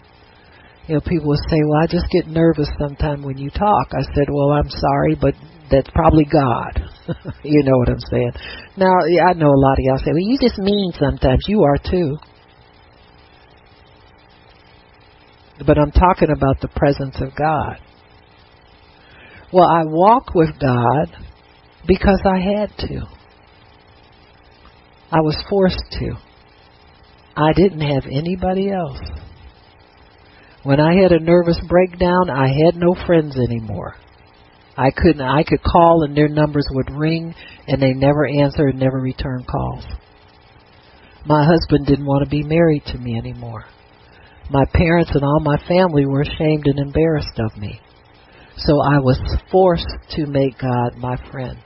You 0.89 0.95
know, 0.95 1.01
people 1.01 1.29
would 1.29 1.45
say, 1.49 1.61
"Well, 1.67 1.83
I 1.83 1.87
just 1.87 2.09
get 2.11 2.27
nervous 2.27 2.69
sometime 2.79 3.23
when 3.23 3.39
you 3.39 3.51
talk." 3.51 3.93
I 3.93 4.03
said, 4.15 4.29
"Well, 4.31 4.51
I'm 4.51 4.71
sorry, 4.71 5.15
but 5.15 5.35
that's 5.71 5.91
probably 5.91 6.25
God." 6.25 6.83
you 7.45 7.63
know 7.65 7.77
what 7.77 7.89
I'm 7.89 8.01
saying? 8.11 8.33
Now, 8.77 8.93
I 9.29 9.33
know 9.35 9.51
a 9.51 9.63
lot 9.63 9.79
of 9.79 9.85
y'all 9.85 9.99
say, 9.99 10.13
"Well, 10.13 10.25
you 10.25 10.39
just 10.41 10.59
mean 10.59 10.93
sometimes." 10.99 11.45
You 11.49 11.63
are 11.63 11.77
too. 11.77 12.17
But 15.67 15.79
I'm 15.79 15.93
talking 15.93 16.31
about 16.31 16.61
the 16.61 16.69
presence 16.69 17.17
of 17.21 17.35
God. 17.37 17.79
Well, 19.53 19.69
I 19.69 19.85
walk 19.85 20.35
with 20.35 20.59
God 20.59 21.09
because 21.87 22.21
I 22.25 22.39
had 22.39 22.71
to. 22.89 23.03
I 25.11 25.21
was 25.21 25.37
forced 25.49 25.85
to. 26.01 26.17
I 27.37 27.53
didn't 27.55 27.81
have 27.81 28.05
anybody 28.11 28.71
else. 28.71 28.99
When 30.63 30.81
I 30.81 30.95
had 31.03 31.13
a 31.13 31.21
nervous 31.21 31.61
breakdown, 31.69 32.31
I 32.31 32.49
had 32.49 32.77
no 32.77 32.95
friends 33.07 33.37
anymore. 33.37 33.97
I 34.77 34.91
couldn't 34.91 35.21
I 35.21 35.43
could 35.43 35.63
call 35.63 36.05
and 36.05 36.17
their 36.17 36.29
numbers 36.29 36.67
would 36.71 36.91
ring 36.91 37.35
and 37.69 37.83
they 37.83 37.93
never 37.93 38.27
answer 38.27 38.69
and 38.69 38.79
never 38.79 38.99
return 38.99 39.45
calls. 39.45 39.85
My 41.27 41.45
husband 41.45 41.87
didn't 41.87 42.07
want 42.07 42.25
to 42.25 42.31
be 42.31 42.43
married 42.43 42.85
to 42.87 42.99
me 42.99 43.19
anymore. 43.19 43.65
My 44.53 44.67
parents 44.75 45.11
and 45.15 45.25
all 45.25 45.41
my 45.41 45.57
family 45.67 46.05
were 46.05 46.21
ashamed 46.21 46.67
and 46.67 46.79
embarrassed 46.79 47.39
of 47.39 47.57
me. 47.57 47.81
So 48.59 48.75
I 48.83 48.99
was 48.99 49.19
forced 49.51 49.89
to 50.11 50.27
make 50.27 50.59
God 50.59 50.99
my 50.99 51.17
friend. 51.31 51.59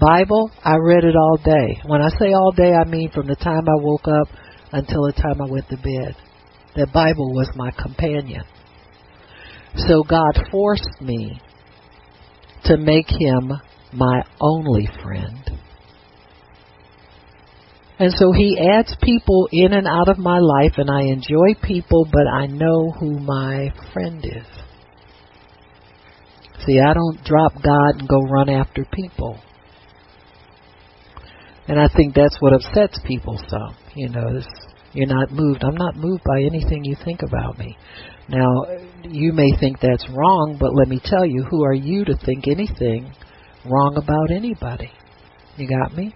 Bible, 0.00 0.50
I 0.64 0.76
read 0.76 1.04
it 1.04 1.14
all 1.14 1.36
day. 1.36 1.82
When 1.84 2.00
I 2.00 2.08
say 2.18 2.32
all 2.32 2.52
day, 2.52 2.72
I 2.72 2.88
mean 2.88 3.10
from 3.10 3.26
the 3.26 3.36
time 3.36 3.68
I 3.68 3.74
woke 3.76 4.08
up 4.08 4.28
until 4.72 5.02
the 5.04 5.12
time 5.12 5.42
I 5.42 5.50
went 5.50 5.68
to 5.68 5.76
bed. 5.76 6.16
The 6.76 6.86
Bible 6.94 7.34
was 7.34 7.50
my 7.54 7.70
companion. 7.72 8.44
So 9.76 10.02
God 10.02 10.46
forced 10.50 11.02
me 11.02 11.42
to 12.64 12.78
make 12.78 13.08
him 13.08 13.52
my 13.92 14.22
only 14.40 14.88
friend. 15.02 15.49
And 18.00 18.14
so 18.14 18.32
he 18.32 18.58
adds 18.58 18.96
people 19.02 19.46
in 19.52 19.74
and 19.74 19.86
out 19.86 20.08
of 20.08 20.16
my 20.16 20.38
life, 20.38 20.72
and 20.78 20.90
I 20.90 21.02
enjoy 21.02 21.54
people, 21.62 22.08
but 22.10 22.26
I 22.26 22.46
know 22.46 22.92
who 22.98 23.18
my 23.18 23.74
friend 23.92 24.24
is. 24.24 24.46
See, 26.64 26.80
I 26.80 26.94
don't 26.94 27.22
drop 27.24 27.52
God 27.62 27.98
and 27.98 28.08
go 28.08 28.20
run 28.22 28.48
after 28.48 28.86
people. 28.90 29.38
And 31.68 31.78
I 31.78 31.88
think 31.94 32.14
that's 32.14 32.38
what 32.40 32.54
upsets 32.54 32.98
people 33.06 33.38
some. 33.48 33.76
You 33.94 34.08
know, 34.08 34.32
this, 34.32 34.48
you're 34.94 35.06
not 35.06 35.30
moved. 35.30 35.62
I'm 35.62 35.76
not 35.76 35.94
moved 35.94 36.22
by 36.24 36.40
anything 36.40 36.84
you 36.84 36.96
think 37.04 37.20
about 37.22 37.58
me. 37.58 37.76
Now, 38.30 38.64
you 39.02 39.34
may 39.34 39.50
think 39.60 39.78
that's 39.78 40.08
wrong, 40.08 40.56
but 40.58 40.74
let 40.74 40.88
me 40.88 41.02
tell 41.04 41.26
you, 41.26 41.44
who 41.50 41.64
are 41.64 41.74
you 41.74 42.06
to 42.06 42.16
think 42.16 42.48
anything 42.48 43.12
wrong 43.66 43.98
about 43.98 44.30
anybody? 44.34 44.90
You 45.58 45.68
got 45.68 45.94
me? 45.94 46.14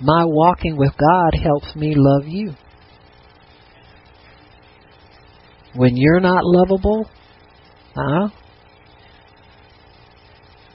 My 0.00 0.24
walking 0.24 0.76
with 0.76 0.92
God 0.98 1.34
helps 1.40 1.74
me 1.74 1.94
love 1.96 2.26
you. 2.26 2.52
When 5.74 5.96
you're 5.96 6.20
not 6.20 6.44
lovable, 6.44 7.08
huh? 7.94 8.28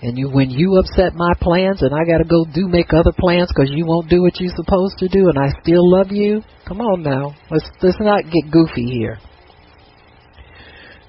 And 0.02 0.18
you, 0.18 0.30
when 0.30 0.50
you 0.50 0.78
upset 0.78 1.14
my 1.16 1.34
plans, 1.40 1.82
and 1.82 1.94
I 1.94 2.04
got 2.06 2.18
to 2.18 2.26
go 2.26 2.44
do 2.44 2.68
make 2.68 2.92
other 2.92 3.14
plans 3.18 3.50
because 3.56 3.72
you 3.72 3.86
won't 3.86 4.10
do 4.10 4.22
what 4.22 4.38
you're 4.40 4.54
supposed 4.54 4.98
to 4.98 5.08
do, 5.08 5.30
and 5.30 5.40
I 5.40 5.50
still 5.62 5.90
love 5.90 6.08
you. 6.12 6.42
Come 6.68 6.82
on 6.82 7.04
now, 7.04 7.34
let's 7.50 7.66
let's 7.82 7.98
not 8.02 8.24
get 8.26 8.52
goofy 8.52 8.92
here. 8.92 9.18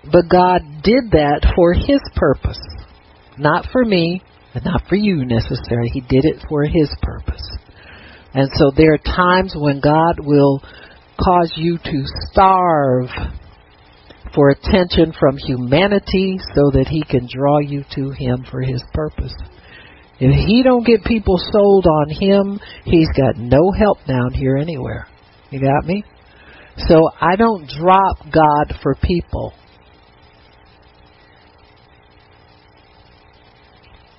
But 0.04 0.28
God 0.30 0.60
did 0.84 1.10
that 1.10 1.52
for 1.56 1.72
His 1.72 2.00
purpose, 2.14 2.60
not 3.36 3.66
for 3.72 3.84
me, 3.84 4.22
and 4.54 4.64
not 4.64 4.82
for 4.88 4.94
you 4.96 5.24
necessarily. 5.24 5.90
He 5.92 6.00
did 6.00 6.24
it 6.24 6.44
for 6.48 6.62
His 6.64 6.88
purpose. 7.02 7.42
And 8.34 8.50
so 8.54 8.72
there 8.76 8.94
are 8.94 8.98
times 8.98 9.54
when 9.56 9.80
God 9.80 10.18
will 10.18 10.60
cause 11.18 11.52
you 11.56 11.78
to 11.78 12.02
starve 12.30 13.06
for 14.34 14.50
attention 14.50 15.12
from 15.18 15.36
humanity 15.36 16.38
so 16.54 16.70
that 16.72 16.88
he 16.88 17.04
can 17.08 17.28
draw 17.32 17.60
you 17.60 17.84
to 17.94 18.10
him 18.10 18.44
for 18.50 18.60
his 18.60 18.82
purpose. 18.92 19.34
If 20.18 20.46
he 20.46 20.62
don't 20.62 20.84
get 20.84 21.04
people 21.04 21.38
sold 21.52 21.86
on 21.86 22.10
him, 22.10 22.60
he's 22.84 23.08
got 23.16 23.36
no 23.36 23.70
help 23.70 23.98
down 24.06 24.32
here 24.32 24.56
anywhere. 24.56 25.06
You 25.50 25.60
got 25.60 25.86
me? 25.86 26.04
So 26.76 27.10
I 27.20 27.36
don't 27.36 27.68
drop 27.68 28.18
God 28.32 28.74
for 28.82 28.96
people. 28.96 29.52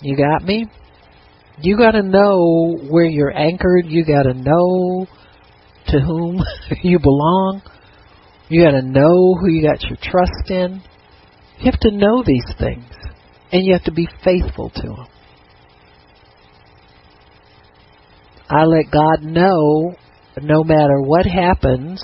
You 0.01 0.15
got 0.15 0.43
me? 0.43 0.67
You 1.61 1.77
got 1.77 1.91
to 1.91 2.03
know 2.03 2.77
where 2.89 3.05
you're 3.05 3.35
anchored. 3.35 3.85
You 3.85 4.05
got 4.05 4.23
to 4.23 4.33
know 4.33 5.07
to 5.87 5.99
whom 5.99 6.41
you 6.83 6.99
belong. 6.99 7.61
You 8.49 8.63
got 8.63 8.71
to 8.71 8.81
know 8.81 9.35
who 9.39 9.49
you 9.49 9.67
got 9.67 9.81
your 9.81 9.97
trust 10.01 10.49
in. 10.49 10.81
You 11.59 11.71
have 11.71 11.79
to 11.81 11.91
know 11.91 12.23
these 12.25 12.45
things, 12.59 12.91
and 13.51 13.65
you 13.65 13.73
have 13.73 13.85
to 13.85 13.91
be 13.91 14.07
faithful 14.23 14.69
to 14.69 14.81
them. 14.81 15.07
I 18.49 18.65
let 18.65 18.91
God 18.91 19.23
know 19.23 19.95
no 20.41 20.63
matter 20.63 21.01
what 21.01 21.25
happens, 21.25 22.03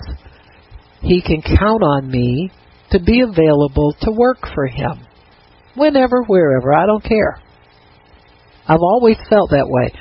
He 1.02 1.22
can 1.22 1.42
count 1.42 1.84
on 1.84 2.10
me 2.10 2.52
to 2.92 3.00
be 3.00 3.22
available 3.22 3.96
to 4.02 4.12
work 4.12 4.40
for 4.54 4.66
Him. 4.68 5.06
Whenever, 5.76 6.24
wherever, 6.24 6.74
I 6.74 6.86
don't 6.86 7.04
care. 7.04 7.42
I've 8.68 8.82
always 8.82 9.18
felt 9.30 9.50
that 9.52 9.68
way. 9.68 9.94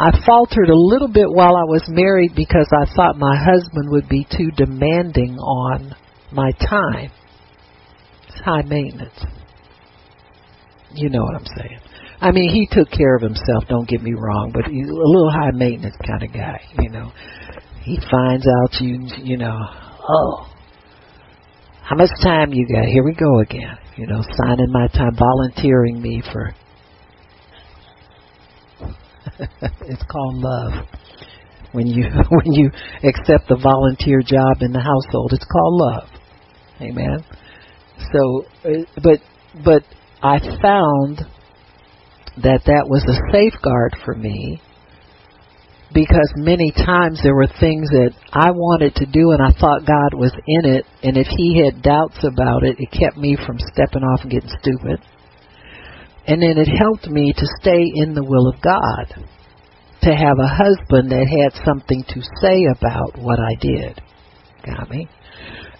I 0.00 0.10
faltered 0.24 0.70
a 0.70 0.76
little 0.76 1.08
bit 1.08 1.26
while 1.28 1.56
I 1.56 1.64
was 1.64 1.82
married 1.88 2.32
because 2.36 2.68
I 2.72 2.86
thought 2.94 3.18
my 3.18 3.36
husband 3.36 3.90
would 3.90 4.08
be 4.08 4.26
too 4.30 4.50
demanding 4.56 5.36
on 5.38 5.94
my 6.32 6.52
time. 6.52 7.10
It's 8.28 8.40
high 8.44 8.62
maintenance. 8.62 9.18
You 10.94 11.10
know 11.10 11.22
what 11.22 11.34
I'm 11.34 11.46
saying. 11.56 11.80
I 12.20 12.30
mean, 12.30 12.50
he 12.54 12.68
took 12.70 12.90
care 12.90 13.16
of 13.16 13.22
himself. 13.22 13.64
Don't 13.68 13.88
get 13.88 14.02
me 14.02 14.14
wrong, 14.14 14.50
but 14.52 14.64
he's 14.64 14.88
a 14.88 14.92
little 14.92 15.30
high 15.30 15.50
maintenance 15.52 15.96
kind 16.06 16.22
of 16.22 16.32
guy. 16.32 16.60
You 16.78 16.90
know, 16.90 17.12
he 17.82 17.98
finds 18.10 18.46
out 18.46 18.80
you, 18.80 19.06
you 19.22 19.36
know, 19.36 19.56
oh, 20.08 20.46
how 21.82 21.96
much 21.96 22.10
time 22.22 22.52
you 22.52 22.66
got? 22.68 22.86
Here 22.86 23.04
we 23.04 23.14
go 23.14 23.40
again. 23.40 23.78
You 23.96 24.06
know, 24.06 24.22
signing 24.36 24.70
my 24.70 24.88
time, 24.88 25.16
volunteering 25.16 26.00
me 26.00 26.22
for. 26.32 26.54
it's 29.82 30.02
called 30.10 30.36
love. 30.36 30.86
When 31.72 31.86
you 31.86 32.04
when 32.30 32.52
you 32.52 32.70
accept 33.02 33.48
the 33.48 33.58
volunteer 33.62 34.20
job 34.20 34.62
in 34.62 34.72
the 34.72 34.80
household, 34.80 35.32
it's 35.32 35.46
called 35.50 35.80
love. 35.80 36.08
Amen. 36.80 37.24
So, 38.12 38.44
uh, 38.64 38.84
but 39.02 39.18
but 39.64 39.82
I 40.22 40.38
found 40.62 41.26
that 42.42 42.62
that 42.66 42.86
was 42.86 43.04
a 43.08 43.18
safeguard 43.32 43.96
for 44.04 44.14
me 44.14 44.62
because 45.92 46.32
many 46.36 46.70
times 46.70 47.20
there 47.22 47.34
were 47.34 47.48
things 47.60 47.88
that 47.90 48.12
I 48.32 48.50
wanted 48.50 48.94
to 48.96 49.06
do 49.06 49.32
and 49.32 49.42
I 49.42 49.58
thought 49.58 49.86
God 49.86 50.14
was 50.14 50.32
in 50.46 50.70
it, 50.70 50.84
and 51.02 51.16
if 51.16 51.26
He 51.26 51.62
had 51.64 51.82
doubts 51.82 52.18
about 52.24 52.62
it, 52.64 52.76
it 52.78 52.90
kept 52.92 53.16
me 53.16 53.36
from 53.46 53.58
stepping 53.58 54.02
off 54.02 54.20
and 54.22 54.30
getting 54.30 54.50
stupid. 54.60 55.00
And 56.28 56.42
then 56.42 56.58
it 56.58 56.68
helped 56.68 57.08
me 57.08 57.32
to 57.32 57.46
stay 57.60 57.82
in 57.94 58.14
the 58.14 58.22
will 58.22 58.48
of 58.48 58.60
God, 58.60 59.26
to 60.02 60.14
have 60.14 60.38
a 60.38 60.46
husband 60.46 61.10
that 61.10 61.26
had 61.26 61.64
something 61.64 62.04
to 62.08 62.22
say 62.40 62.66
about 62.70 63.18
what 63.18 63.40
I 63.40 63.54
did. 63.60 64.00
Got 64.64 64.90
me? 64.90 65.08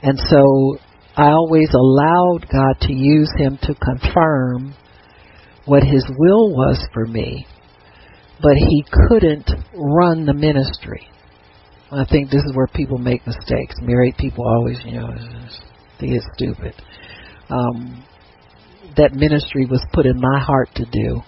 And 0.03 0.19
so 0.19 0.79
I 1.17 1.31
always 1.31 1.69
allowed 1.73 2.49
God 2.51 2.81
to 2.89 2.93
use 2.93 3.31
him 3.37 3.59
to 3.63 3.75
confirm 3.75 4.75
what 5.67 5.85
his 5.85 6.05
will 6.19 6.51
was 6.51 6.85
for 6.93 7.05
me 7.07 7.47
but 8.41 8.57
he 8.57 8.85
couldn't 9.09 9.51
run 9.75 10.25
the 10.25 10.35
ministry. 10.35 11.09
I 11.91 12.05
think 12.05 12.31
this 12.31 12.43
is 12.45 12.55
where 12.55 12.67
people 12.69 12.99
make 12.99 13.27
mistakes. 13.27 13.75
Married 13.81 14.17
people 14.19 14.47
always, 14.47 14.79
you 14.85 15.01
know, 15.01 15.09
think 15.99 16.13
it's 16.13 16.27
stupid. 16.35 16.75
Um, 17.51 18.05
that 18.99 19.15
ministry 19.15 19.67
was 19.67 19.85
put 19.93 20.07
in 20.07 20.21
my 20.21 20.39
heart 20.39 20.69
to 20.77 20.85
do, 20.85 21.23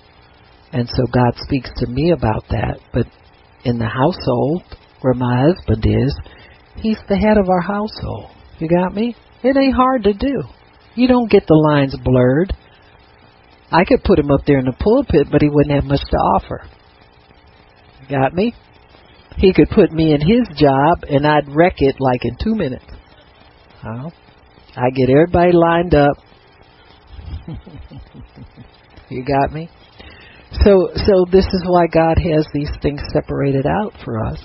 and 0.72 0.88
so 0.88 1.06
God 1.12 1.32
speaks 1.36 1.70
to 1.78 1.86
me 1.86 2.12
about 2.12 2.44
that. 2.50 2.78
But 2.92 3.06
in 3.64 3.78
the 3.78 3.88
household 3.88 4.62
where 5.00 5.14
my 5.14 5.42
husband 5.46 5.84
is, 5.86 6.14
he's 6.76 6.98
the 7.08 7.16
head 7.16 7.38
of 7.38 7.48
our 7.48 7.60
household. 7.60 8.30
You 8.58 8.68
got 8.68 8.94
me? 8.94 9.16
It 9.42 9.56
ain't 9.56 9.74
hard 9.74 10.04
to 10.04 10.12
do. 10.12 10.42
You 10.94 11.08
don't 11.08 11.30
get 11.30 11.46
the 11.46 11.54
lines 11.54 11.96
blurred. 12.04 12.52
I 13.72 13.84
could 13.84 14.02
put 14.04 14.18
him 14.18 14.30
up 14.30 14.40
there 14.46 14.58
in 14.58 14.66
the 14.66 14.72
pulpit, 14.72 15.28
but 15.30 15.40
he 15.40 15.48
wouldn't 15.48 15.74
have 15.74 15.84
much 15.84 16.00
to 16.10 16.16
offer. 16.16 16.62
Got 18.10 18.34
me? 18.34 18.52
He 19.36 19.52
could 19.52 19.70
put 19.70 19.92
me 19.92 20.12
in 20.12 20.20
his 20.20 20.46
job 20.58 21.04
and 21.08 21.26
I'd 21.26 21.48
wreck 21.48 21.74
it 21.78 21.96
like 22.00 22.24
in 22.24 22.36
two 22.36 22.54
minutes. 22.54 22.84
Huh? 23.80 24.10
I 24.76 24.90
get 24.90 25.08
everybody 25.08 25.52
lined 25.52 25.94
up. 25.94 26.16
you 29.10 29.24
got 29.24 29.52
me? 29.52 29.68
So 30.64 30.90
so 30.94 31.26
this 31.30 31.46
is 31.46 31.62
why 31.66 31.86
God 31.86 32.18
has 32.18 32.46
these 32.52 32.70
things 32.82 33.00
separated 33.12 33.66
out 33.66 33.92
for 34.04 34.24
us. 34.24 34.40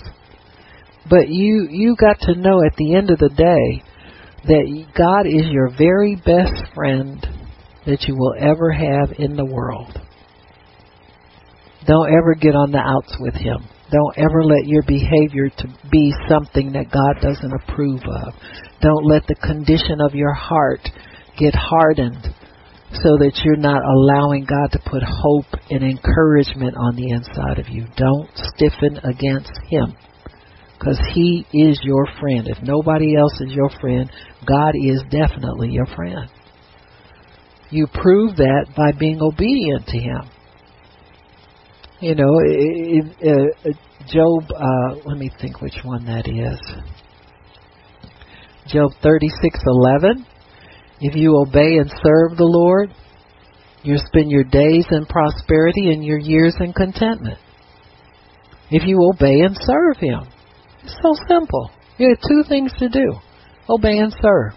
But 1.10 1.30
you 1.30 1.68
you 1.70 1.96
got 1.96 2.20
to 2.22 2.36
know 2.36 2.64
at 2.64 2.76
the 2.78 2.96
end 2.96 3.10
of 3.10 3.20
the 3.20 3.30
day 3.30 3.84
that 4.46 4.86
God 4.96 5.26
is 5.28 5.52
your 5.52 5.72
very 5.76 6.16
best 6.16 6.74
friend 6.74 7.26
that 7.86 8.04
you 8.08 8.16
will 8.16 8.36
ever 8.40 8.72
have 8.72 9.18
in 9.18 9.36
the 9.36 9.46
world. 9.46 10.00
Don't 11.88 12.08
ever 12.08 12.36
get 12.36 12.56
on 12.56 12.72
the 12.72 12.80
outs 12.80 13.16
with 13.20 13.36
him. 13.36 13.68
Don't 13.92 14.18
ever 14.18 14.44
let 14.44 14.66
your 14.66 14.82
behavior 14.82 15.50
to 15.50 15.68
be 15.92 16.14
something 16.28 16.74
that 16.74 16.92
God 16.92 17.22
doesn't 17.22 17.54
approve 17.54 18.02
of. 18.02 18.34
Don't 18.82 19.06
let 19.06 19.28
the 19.28 19.36
condition 19.36 20.02
of 20.02 20.16
your 20.16 20.34
heart 20.34 20.82
get 21.38 21.54
hardened 21.54 22.34
so 23.04 23.18
that 23.20 23.42
you're 23.44 23.56
not 23.56 23.82
allowing 23.84 24.46
God 24.46 24.72
to 24.72 24.80
put 24.90 25.04
hope 25.04 25.46
and 25.70 25.84
encouragement 25.84 26.76
on 26.78 26.96
the 26.96 27.10
inside 27.12 27.60
of 27.60 27.70
you. 27.70 27.86
Don't 27.98 28.30
stiffen 28.36 28.98
against 29.04 29.52
him 29.68 29.96
because 30.78 31.00
he 31.14 31.46
is 31.54 31.80
your 31.84 32.08
friend. 32.20 32.48
If 32.48 32.62
nobody 32.64 33.16
else 33.16 33.40
is 33.42 33.52
your 33.52 33.70
friend, 33.82 34.10
God 34.48 34.74
is 34.76 35.02
definitely 35.10 35.70
your 35.70 35.88
friend. 35.88 36.30
You 37.72 37.88
prove 37.88 38.38
that 38.38 38.68
by 38.76 38.92
being 38.98 39.20
obedient 39.22 39.88
to 39.88 39.98
him. 39.98 40.30
You 42.00 42.16
know, 42.16 42.40
it, 42.44 43.16
it, 43.20 43.56
uh, 43.66 43.70
Job. 44.12 44.44
Uh, 44.52 44.96
let 45.06 45.18
me 45.18 45.32
think 45.42 45.62
which 45.62 45.78
one 45.84 46.06
that 46.06 46.28
is. 46.28 46.60
Job 48.68 48.92
thirty-six 49.02 49.60
eleven. 49.66 50.26
If 51.02 51.16
you 51.16 51.38
obey 51.38 51.78
and 51.78 51.90
serve 51.90 52.38
the 52.38 52.46
Lord, 52.46 52.90
you 53.84 53.98
spend 53.98 54.32
your 54.32 54.44
days 54.44 54.86
in 54.92 55.06
prosperity 55.06 55.92
and 55.92 56.04
your 56.04 56.20
years 56.20 56.56
in 56.60 56.74
contentment. 56.74 57.38
If 58.72 58.88
you 58.88 59.00
obey 59.14 59.42
and 59.42 59.56
serve 59.60 59.98
Him, 59.98 60.28
it's 60.84 60.98
so 61.02 61.14
simple. 61.28 61.70
You 61.98 62.10
have 62.10 62.30
two 62.30 62.44
things 62.48 62.72
to 62.80 62.90
do: 62.90 63.14
obey 63.70 64.00
and 64.00 64.14
serve. 64.22 64.54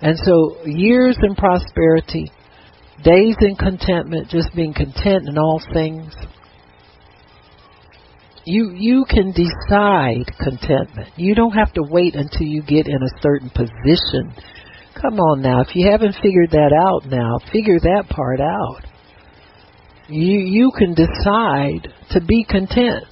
And 0.00 0.16
so, 0.18 0.64
years 0.64 1.16
in 1.22 1.34
prosperity, 1.34 2.30
days 3.02 3.34
in 3.40 3.56
contentment, 3.56 4.28
just 4.28 4.54
being 4.54 4.74
content 4.74 5.28
in 5.28 5.38
all 5.38 5.60
things 5.72 6.14
you 8.48 8.72
you 8.74 9.04
can 9.08 9.32
decide 9.32 10.24
contentment. 10.42 11.10
You 11.16 11.34
don't 11.34 11.52
have 11.52 11.72
to 11.74 11.82
wait 11.82 12.14
until 12.14 12.46
you 12.46 12.62
get 12.62 12.86
in 12.86 12.96
a 13.02 13.20
certain 13.22 13.50
position. 13.50 14.32
Come 15.00 15.20
on 15.20 15.42
now, 15.42 15.60
if 15.60 15.68
you 15.74 15.88
haven't 15.90 16.16
figured 16.20 16.50
that 16.50 16.72
out 16.74 17.08
now, 17.08 17.38
figure 17.52 17.78
that 17.78 18.08
part 18.08 18.40
out. 18.40 18.82
You 20.08 20.38
you 20.38 20.72
can 20.76 20.94
decide 20.94 21.92
to 22.10 22.20
be 22.20 22.44
content. 22.44 23.04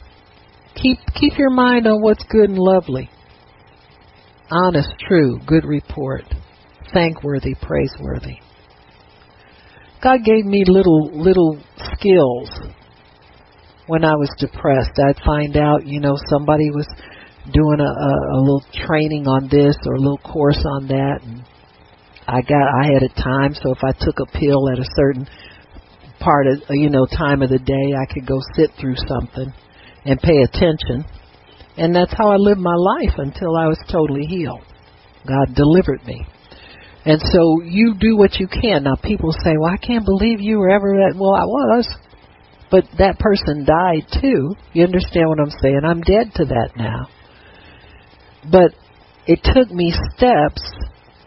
Keep 0.74 0.98
keep 1.14 1.38
your 1.38 1.50
mind 1.50 1.86
on 1.86 2.02
what's 2.02 2.24
good 2.28 2.50
and 2.50 2.58
lovely. 2.58 3.08
Honest, 4.50 4.88
true, 5.06 5.38
good 5.46 5.64
report. 5.64 6.24
Thankworthy, 6.92 7.54
praiseworthy. 7.54 8.38
God 10.02 10.24
gave 10.24 10.44
me 10.44 10.64
little 10.66 11.10
little 11.12 11.60
skills 11.92 12.50
when 13.86 14.04
I 14.04 14.14
was 14.14 14.32
depressed. 14.38 14.98
I'd 14.98 15.22
find 15.24 15.56
out, 15.56 15.86
you 15.86 16.00
know, 16.00 16.16
somebody 16.30 16.70
was 16.70 16.86
doing 17.52 17.80
a, 17.80 17.84
a, 17.84 18.36
a 18.36 18.38
little 18.40 18.64
training 18.86 19.26
on 19.28 19.48
this 19.48 19.76
or 19.86 19.94
a 19.94 20.00
little 20.00 20.18
course 20.18 20.62
on 20.78 20.88
that, 20.88 21.20
and 21.22 21.44
I 22.26 22.42
got 22.42 22.66
I 22.82 22.92
had 22.92 23.02
a 23.02 23.14
time. 23.14 23.54
So 23.54 23.72
if 23.72 23.82
I 23.84 23.92
took 23.92 24.18
a 24.20 24.38
pill 24.38 24.68
at 24.70 24.78
a 24.78 24.88
certain 24.96 25.28
part 26.18 26.46
of 26.46 26.60
you 26.70 26.90
know 26.90 27.06
time 27.06 27.42
of 27.42 27.50
the 27.50 27.58
day, 27.58 27.94
I 27.94 28.12
could 28.12 28.26
go 28.26 28.40
sit 28.54 28.70
through 28.80 28.96
something 28.96 29.52
and 30.04 30.20
pay 30.20 30.42
attention, 30.42 31.04
and 31.76 31.94
that's 31.94 32.14
how 32.16 32.30
I 32.30 32.36
lived 32.36 32.60
my 32.60 32.74
life 32.74 33.14
until 33.18 33.56
I 33.56 33.66
was 33.66 33.78
totally 33.90 34.26
healed. 34.26 34.64
God 35.26 35.54
delivered 35.54 36.04
me. 36.06 36.26
And 37.04 37.20
so 37.20 37.62
you 37.62 37.94
do 37.94 38.16
what 38.16 38.34
you 38.40 38.48
can. 38.48 38.82
Now 38.82 38.96
people 38.96 39.30
say, 39.30 39.54
"Well, 39.56 39.72
I 39.72 39.76
can't 39.76 40.04
believe 40.04 40.40
you 40.40 40.58
were 40.58 40.70
ever 40.70 41.06
that." 41.06 41.14
Well, 41.16 41.34
I 41.34 41.44
was. 41.44 41.88
But 42.68 42.84
that 42.98 43.20
person 43.20 43.64
died 43.64 44.06
too. 44.20 44.56
You 44.72 44.84
understand 44.84 45.28
what 45.28 45.38
I'm 45.38 45.54
saying? 45.62 45.82
I'm 45.84 46.00
dead 46.00 46.34
to 46.34 46.44
that 46.46 46.70
now. 46.76 47.06
But 48.50 48.74
it 49.28 49.40
took 49.44 49.70
me 49.70 49.94
steps 50.16 50.62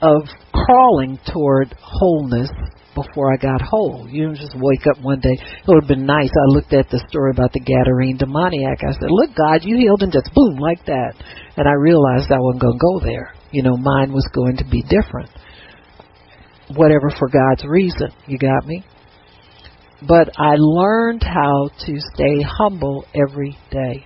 of 0.02 0.24
crawling 0.54 1.20
toward 1.32 1.76
wholeness 1.80 2.50
before 2.96 3.34
I 3.34 3.38
got 3.38 3.62
whole. 3.62 4.08
You 4.10 4.26
don't 4.26 4.36
just 4.36 4.56
wake 4.56 4.86
up 4.88 5.02
one 5.02 5.20
day. 5.20 5.34
It 5.34 5.68
would 5.68 5.84
have 5.84 5.88
been 5.88 6.06
nice. 6.06 6.30
I 6.30 6.48
looked 6.48 6.74
at 6.74 6.90
the 6.90 7.04
story 7.08 7.32
about 7.32 7.54
the 7.54 7.60
Gadarene 7.60 8.18
demoniac. 8.18 8.80
I 8.84 8.94
said, 8.94 9.10
Look, 9.10 9.36
God, 9.36 9.64
you 9.64 9.78
healed 9.78 10.04
him 10.04 10.12
just 10.12 10.34
boom, 10.34 10.58
like 10.58 10.86
that. 10.86 11.14
And 11.56 11.68
I 11.68 11.74
realized 11.74 12.32
I 12.32 12.40
wasn't 12.40 12.62
going 12.62 12.80
to 12.80 12.86
go 12.86 13.00
there. 13.06 13.34
You 13.52 13.64
know, 13.64 13.78
mine 13.78 14.12
was 14.12 14.28
going 14.34 14.58
to 14.58 14.66
be 14.66 14.82
different. 14.84 15.30
Whatever 16.76 17.10
for 17.18 17.30
God's 17.30 17.66
reason. 17.66 18.10
You 18.28 18.38
got 18.38 18.66
me? 18.66 18.86
but 20.08 20.30
I 20.38 20.56
learned 20.58 21.24
how 21.24 21.70
to 21.86 22.00
stay 22.14 22.42
humble 22.42 23.06
every 23.14 23.58
day. 23.72 24.06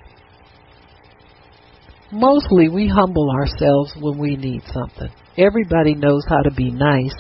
Mostly 2.14 2.70
we 2.70 2.88
humble 2.88 3.32
ourselves 3.32 3.96
when 4.00 4.20
we 4.20 4.36
need 4.36 4.62
something. 4.72 5.10
Everybody 5.36 5.96
knows 5.96 6.22
how 6.30 6.44
to 6.44 6.52
be 6.52 6.70
nice 6.70 7.16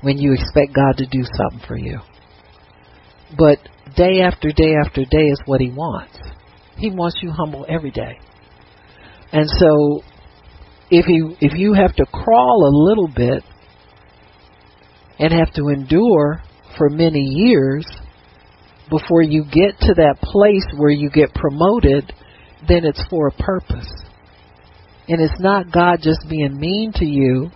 when 0.00 0.16
you 0.16 0.32
expect 0.32 0.74
God 0.74 0.96
to 0.96 1.06
do 1.06 1.22
something 1.36 1.68
for 1.68 1.76
you. 1.76 2.00
But 3.36 3.58
day 3.96 4.22
after 4.22 4.50
day 4.50 4.74
after 4.82 5.04
day 5.04 5.26
is 5.26 5.38
what 5.44 5.60
He 5.60 5.68
wants. 5.68 6.16
He 6.78 6.90
wants 6.90 7.18
you 7.22 7.32
humble 7.32 7.66
every 7.68 7.90
day. 7.90 8.18
And 9.30 9.46
so 9.46 10.00
if 10.90 11.06
you 11.06 11.36
if 11.42 11.52
you 11.58 11.74
have 11.74 11.94
to 11.96 12.06
crawl 12.06 12.64
a 12.64 12.72
little 12.88 13.08
bit 13.08 13.44
and 15.18 15.34
have 15.34 15.52
to 15.52 15.68
endure 15.68 16.42
for 16.78 16.88
many 16.88 17.20
years, 17.20 17.84
before 18.88 19.20
you 19.20 19.44
get 19.44 19.78
to 19.80 19.92
that 19.96 20.16
place 20.22 20.64
where 20.78 20.90
you 20.90 21.10
get 21.10 21.34
promoted, 21.34 22.10
then 22.68 22.84
it's 22.84 23.02
for 23.10 23.28
a 23.28 23.32
purpose. 23.32 23.90
And 25.08 25.20
it's 25.20 25.40
not 25.40 25.72
God 25.72 25.98
just 26.02 26.20
being 26.28 26.58
mean 26.58 26.92
to 26.96 27.04
you. 27.04 27.50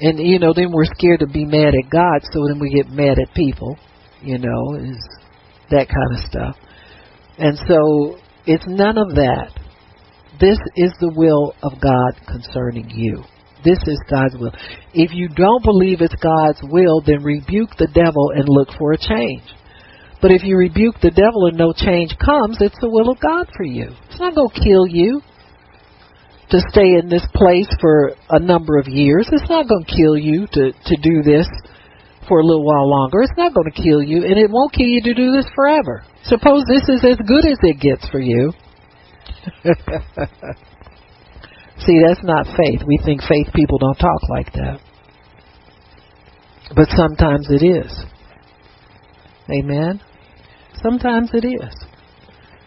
And, 0.00 0.18
you 0.18 0.38
know, 0.38 0.52
then 0.54 0.72
we're 0.72 0.86
scared 0.86 1.20
to 1.20 1.26
be 1.26 1.44
mad 1.44 1.74
at 1.74 1.90
God, 1.90 2.20
so 2.22 2.46
then 2.48 2.58
we 2.60 2.70
get 2.70 2.88
mad 2.88 3.18
at 3.18 3.34
people, 3.34 3.76
you 4.22 4.38
know, 4.38 4.74
is 4.76 4.98
that 5.70 5.88
kind 5.88 6.12
of 6.12 6.30
stuff. 6.30 6.56
And 7.38 7.58
so 7.68 8.18
it's 8.46 8.64
none 8.66 8.98
of 8.98 9.10
that. 9.14 9.50
This 10.40 10.58
is 10.76 10.92
the 11.00 11.12
will 11.14 11.54
of 11.62 11.80
God 11.80 12.26
concerning 12.26 12.90
you. 12.90 13.22
This 13.64 13.78
is 13.86 14.00
God's 14.10 14.34
will. 14.36 14.52
If 14.92 15.12
you 15.12 15.28
don't 15.28 15.62
believe 15.62 16.00
it's 16.00 16.14
God's 16.16 16.60
will, 16.62 17.00
then 17.06 17.22
rebuke 17.22 17.70
the 17.78 17.86
devil 17.86 18.32
and 18.34 18.48
look 18.48 18.68
for 18.76 18.92
a 18.92 18.98
change. 18.98 19.44
But 20.22 20.30
if 20.30 20.44
you 20.44 20.56
rebuke 20.56 21.00
the 21.02 21.10
devil 21.10 21.46
and 21.46 21.58
no 21.58 21.72
change 21.74 22.16
comes, 22.24 22.58
it's 22.60 22.78
the 22.80 22.88
will 22.88 23.10
of 23.10 23.18
God 23.18 23.48
for 23.56 23.64
you. 23.64 23.90
It's 24.08 24.20
not 24.20 24.36
going 24.36 24.50
to 24.54 24.60
kill 24.62 24.86
you 24.86 25.20
to 26.50 26.60
stay 26.70 26.94
in 26.94 27.08
this 27.08 27.26
place 27.34 27.66
for 27.80 28.14
a 28.30 28.38
number 28.38 28.78
of 28.78 28.86
years. 28.86 29.28
It's 29.32 29.50
not 29.50 29.66
going 29.66 29.84
to 29.84 29.90
kill 29.90 30.16
you 30.16 30.46
to, 30.46 30.70
to 30.70 30.96
do 31.02 31.22
this 31.22 31.48
for 32.28 32.38
a 32.38 32.46
little 32.46 32.64
while 32.64 32.88
longer. 32.88 33.22
It's 33.22 33.36
not 33.36 33.52
going 33.52 33.68
to 33.72 33.82
kill 33.82 34.00
you, 34.00 34.24
and 34.24 34.38
it 34.38 34.48
won't 34.48 34.72
kill 34.72 34.86
you 34.86 35.02
to 35.02 35.12
do 35.12 35.32
this 35.32 35.46
forever. 35.56 36.04
Suppose 36.24 36.62
this 36.68 36.88
is 36.88 37.04
as 37.04 37.16
good 37.26 37.44
as 37.44 37.58
it 37.62 37.80
gets 37.80 38.08
for 38.08 38.20
you. 38.20 38.52
See, 41.84 41.98
that's 42.06 42.22
not 42.22 42.46
faith. 42.56 42.82
We 42.86 43.00
think 43.04 43.22
faith 43.22 43.48
people 43.54 43.78
don't 43.78 43.98
talk 43.98 44.22
like 44.30 44.52
that. 44.52 44.78
But 46.76 46.86
sometimes 46.94 47.48
it 47.50 47.66
is. 47.66 47.92
Amen? 49.50 50.00
Sometimes 50.82 51.30
it 51.32 51.46
is. 51.46 51.74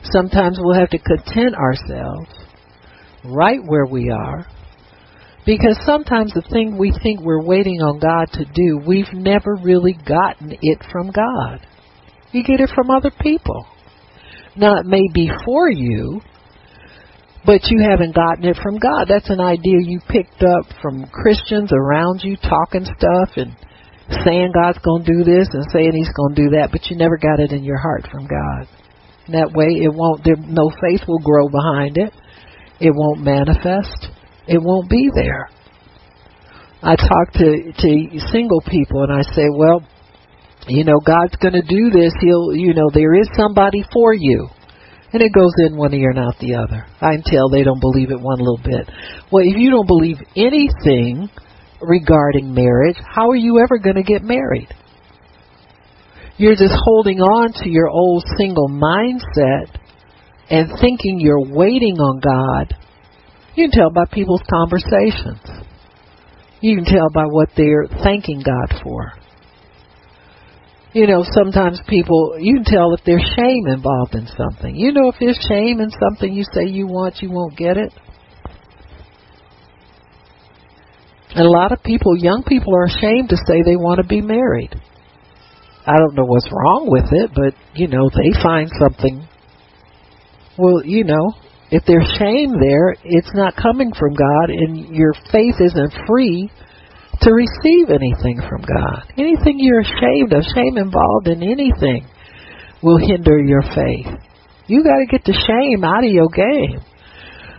Sometimes 0.04 0.58
we'll 0.60 0.80
have 0.80 0.90
to 0.90 1.00
content 1.00 1.56
ourselves 1.56 2.30
right 3.24 3.60
where 3.66 3.86
we 3.86 4.12
are 4.12 4.46
because 5.46 5.78
sometimes 5.86 6.34
the 6.34 6.42
thing 6.52 6.78
we 6.78 6.92
think 7.04 7.22
we're 7.22 7.44
waiting 7.44 7.82
on 7.82 8.00
God 8.00 8.26
to 8.34 8.46
do, 8.46 8.82
we've 8.86 9.14
never 9.14 9.56
really 9.62 9.94
gotten 9.94 10.54
it 10.60 10.80
from 10.92 11.12
God. 11.12 11.66
You 12.32 12.44
get 12.44 12.60
it 12.60 12.72
from 12.74 12.90
other 12.90 13.12
people. 13.22 13.68
Now, 14.56 14.78
it 14.80 14.86
may 14.86 15.04
be 15.14 15.30
for 15.46 15.70
you, 15.70 16.22
but 17.46 17.62
you 17.66 17.80
haven't 17.88 18.16
gotten 18.16 18.46
it 18.46 18.58
from 18.62 18.80
God. 18.80 19.06
That's 19.08 19.30
an 19.30 19.40
idea 19.40 19.78
you 19.82 20.00
picked 20.10 20.42
up 20.42 20.66
from 20.82 21.06
Christians 21.08 21.72
around 21.72 22.22
you 22.24 22.38
talking 22.38 22.86
stuff 22.86 23.30
and 23.36 23.56
saying 24.10 24.52
God's 24.54 24.80
going 24.80 25.04
to 25.04 25.12
do 25.12 25.24
this 25.24 25.48
and 25.52 25.66
saying 25.72 25.94
He's 25.94 26.14
going 26.14 26.36
to 26.36 26.42
do 26.44 26.50
that, 26.58 26.70
but 26.72 26.86
you 26.90 26.98
never 26.98 27.18
got 27.18 27.40
it 27.40 27.52
in 27.52 27.64
your 27.64 27.78
heart 27.78 28.08
from 28.12 28.28
God. 28.28 28.68
And 29.26 29.34
that 29.34 29.52
way, 29.54 29.82
it 29.82 29.94
won't. 29.94 30.24
There, 30.24 30.38
no 30.38 30.70
faith 30.82 31.08
will 31.08 31.20
grow 31.20 31.50
behind 31.50 31.98
it. 31.98 32.14
It 32.80 32.92
won't 32.94 33.22
manifest. 33.22 34.10
It 34.48 34.62
won't 34.62 34.90
be 34.90 35.10
there. 35.14 35.50
I 36.84 36.96
talk 36.96 37.34
to 37.34 37.74
to 37.74 38.20
single 38.32 38.62
people 38.62 39.02
and 39.04 39.12
I 39.12 39.24
say, 39.34 39.50
well, 39.50 39.82
you 40.68 40.84
know, 40.84 41.00
God's 41.00 41.36
going 41.38 41.54
to 41.54 41.66
do 41.66 41.90
this. 41.90 42.14
He'll, 42.22 42.54
you 42.54 42.74
know, 42.74 42.90
there 42.94 43.16
is 43.16 43.28
somebody 43.36 43.84
for 43.92 44.14
you. 44.14 44.50
And 45.14 45.22
it 45.22 45.32
goes 45.34 45.54
in 45.66 45.78
one 45.78 45.94
ear 45.94 46.10
and 46.10 46.20
out 46.20 46.36
the 46.40 46.56
other. 46.56 46.86
I 47.00 47.16
can 47.16 47.24
tell 47.24 47.50
they 47.50 47.64
don't 47.64 47.80
believe 47.80 48.12
it 48.12 48.20
one 48.20 48.38
little 48.38 48.62
bit. 48.62 48.90
Well, 49.32 49.44
if 49.46 49.58
you 49.58 49.72
don't 49.72 49.88
believe 49.88 50.18
anything 50.36 51.30
regarding 51.88 52.54
marriage, 52.54 52.98
how 53.06 53.30
are 53.30 53.36
you 53.36 53.60
ever 53.60 53.78
going 53.78 53.96
to 53.96 54.04
get 54.04 54.24
married? 54.24 54.70
You're 56.38 56.56
just 56.56 56.74
holding 56.84 57.20
on 57.20 57.54
to 57.64 57.70
your 57.70 57.88
old 57.88 58.24
single 58.38 58.68
mindset 58.68 59.68
and 60.50 60.70
thinking 60.82 61.20
you're 61.20 61.46
waiting 61.46 61.98
on 61.98 62.20
God. 62.20 62.76
You 63.56 63.70
can 63.70 63.80
tell 63.80 63.90
by 63.90 64.06
people's 64.12 64.44
conversations. 64.50 65.42
You 66.60 66.76
can 66.76 66.86
tell 66.86 67.10
by 67.14 67.26
what 67.26 67.50
they're 67.56 67.88
thanking 68.04 68.42
God 68.44 68.82
for 68.84 69.14
you 70.96 71.08
know, 71.08 71.26
sometimes 71.30 71.78
people, 71.90 72.38
you 72.40 72.56
can 72.56 72.64
tell 72.64 72.94
if 72.94 73.02
there's 73.06 73.22
shame 73.36 73.68
involved 73.68 74.16
in 74.16 74.26
something. 74.38 74.74
You 74.74 74.94
know, 74.94 75.10
if 75.10 75.16
there's 75.20 75.38
shame 75.50 75.82
in 75.82 75.92
something 75.92 76.34
you 76.34 76.46
say 76.54 76.68
you 76.68 76.88
want, 76.88 77.16
you 77.22 77.30
won't 77.30 77.58
get 77.58 77.76
it. 77.76 77.92
And 81.36 81.46
a 81.46 81.50
lot 81.50 81.74
of 81.74 81.84
people, 81.84 82.16
young 82.16 82.44
people, 82.48 82.74
are 82.74 82.86
ashamed 82.86 83.28
to 83.30 83.38
say 83.46 83.62
they 83.66 83.76
want 83.76 84.00
to 84.00 84.08
be 84.08 84.22
married. 84.22 84.74
I 85.86 85.98
don't 85.98 86.16
know 86.16 86.24
what's 86.24 86.48
wrong 86.50 86.88
with 86.88 87.12
it, 87.12 87.32
but, 87.36 87.54
you 87.78 87.88
know, 87.88 88.10
they 88.10 88.32
find 88.42 88.72
something. 88.80 89.28
Well, 90.58 90.86
you 90.86 91.04
know, 91.04 91.34
if 91.72 91.84
there's 91.86 92.08
shame 92.18 92.56
there, 92.58 92.96
it's 93.04 93.36
not 93.36 93.58
coming 93.58 93.92
from 93.92 94.16
God, 94.16 94.50
and 94.50 94.96
your 94.96 95.14
faith 95.30 95.56
isn't 95.60 95.94
free 96.08 96.50
to 97.22 97.32
receive 97.32 97.92
anything 97.92 98.40
from 98.48 98.64
God. 98.64 99.04
Anything 99.18 99.60
you're 99.60 99.82
ashamed 99.82 100.32
of, 100.32 100.44
shame 100.56 100.78
involved 100.78 101.28
in 101.28 101.44
anything, 101.44 102.08
will 102.82 102.98
hinder 102.98 103.44
your 103.44 103.62
faith. 103.62 104.08
You 104.68 104.84
got 104.84 105.04
to 105.04 105.06
get 105.12 105.26
the 105.26 105.36
shame 105.36 105.84
out 105.84 106.06
of 106.06 106.12
your 106.12 106.30
game 106.30 106.80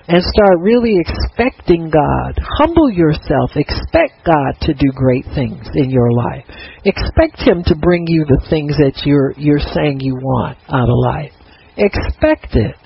and 0.08 0.22
start 0.22 0.60
really 0.60 0.98
expecting 0.98 1.90
God. 1.90 2.38
Humble 2.58 2.90
yourself. 2.90 3.50
Expect 3.56 4.24
God 4.24 4.54
to 4.62 4.74
do 4.74 4.92
great 4.94 5.24
things 5.34 5.66
in 5.74 5.90
your 5.90 6.12
life. 6.12 6.44
Expect 6.84 7.40
Him 7.40 7.64
to 7.66 7.74
bring 7.74 8.04
you 8.06 8.24
the 8.24 8.44
things 8.48 8.76
that 8.78 9.02
you're 9.04 9.32
you're 9.36 9.66
saying 9.74 10.00
you 10.00 10.14
want 10.14 10.58
out 10.68 10.88
of 10.88 10.96
life. 10.96 11.32
Expect 11.76 12.54
it. 12.54 12.76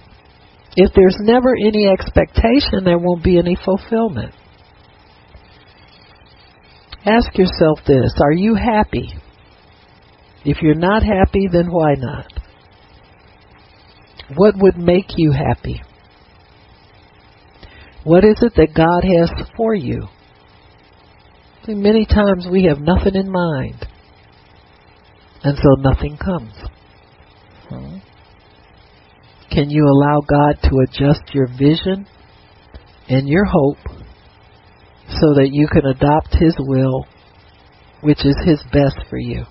If 0.76 0.92
there's 0.94 1.16
never 1.20 1.54
any 1.54 1.88
expectation, 1.88 2.84
there 2.84 2.98
won't 2.98 3.24
be 3.24 3.38
any 3.38 3.56
fulfillment. 3.64 4.34
Ask 7.04 7.36
yourself 7.36 7.80
this 7.86 8.12
Are 8.22 8.32
you 8.32 8.54
happy? 8.54 9.12
If 10.44 10.62
you're 10.62 10.74
not 10.74 11.02
happy, 11.02 11.48
then 11.52 11.70
why 11.70 11.94
not? 11.98 12.32
What 14.34 14.54
would 14.56 14.78
make 14.78 15.06
you 15.16 15.32
happy? 15.32 15.82
What 18.04 18.24
is 18.24 18.36
it 18.42 18.54
that 18.56 18.74
God 18.74 19.04
has 19.04 19.48
for 19.56 19.74
you? 19.74 20.08
Many 21.68 22.04
times 22.04 22.48
we 22.50 22.64
have 22.64 22.80
nothing 22.80 23.14
in 23.14 23.30
mind, 23.30 23.86
and 25.44 25.56
so 25.56 25.74
nothing 25.78 26.16
comes. 26.16 26.52
Hmm? 27.68 27.98
Can 29.52 29.70
you 29.70 29.84
allow 29.84 30.20
God 30.20 30.58
to 30.64 30.70
adjust 30.88 31.34
your 31.34 31.46
vision 31.46 32.06
and 33.08 33.28
your 33.28 33.44
hope 33.44 33.78
so 35.08 35.34
that 35.34 35.50
you 35.50 35.66
can 35.66 35.84
adopt 35.86 36.34
His 36.34 36.54
will, 36.58 37.06
which 38.02 38.24
is 38.24 38.36
His 38.44 38.62
best 38.72 38.98
for 39.08 39.18
you. 39.18 39.44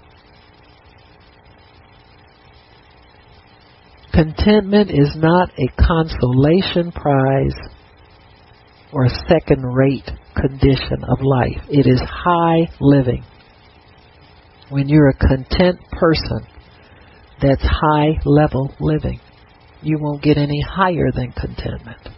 Contentment 4.14 4.90
is 4.90 5.16
not 5.16 5.50
a 5.58 5.68
consolation 5.82 6.92
prize 6.92 7.56
or 8.92 9.06
a 9.06 9.10
second 9.28 9.64
rate 9.64 10.10
condition 10.36 11.04
of 11.08 11.22
life. 11.22 11.62
It 11.70 11.88
is 11.88 12.02
high 12.02 12.70
living. 12.80 13.24
When 14.70 14.88
you're 14.88 15.10
a 15.10 15.18
content 15.18 15.80
person, 15.92 16.48
that's 17.42 17.62
high 17.62 18.20
level 18.26 18.74
living. 18.80 19.20
You 19.82 19.98
won't 20.00 20.22
get 20.22 20.38
any 20.38 20.62
higher 20.62 21.12
than 21.14 21.32
contentment. 21.32 22.10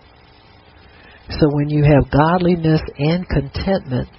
So 1.39 1.47
when 1.51 1.69
you 1.69 1.83
have 1.83 2.11
godliness 2.11 2.81
and 2.97 3.27
contentment, 3.27 4.09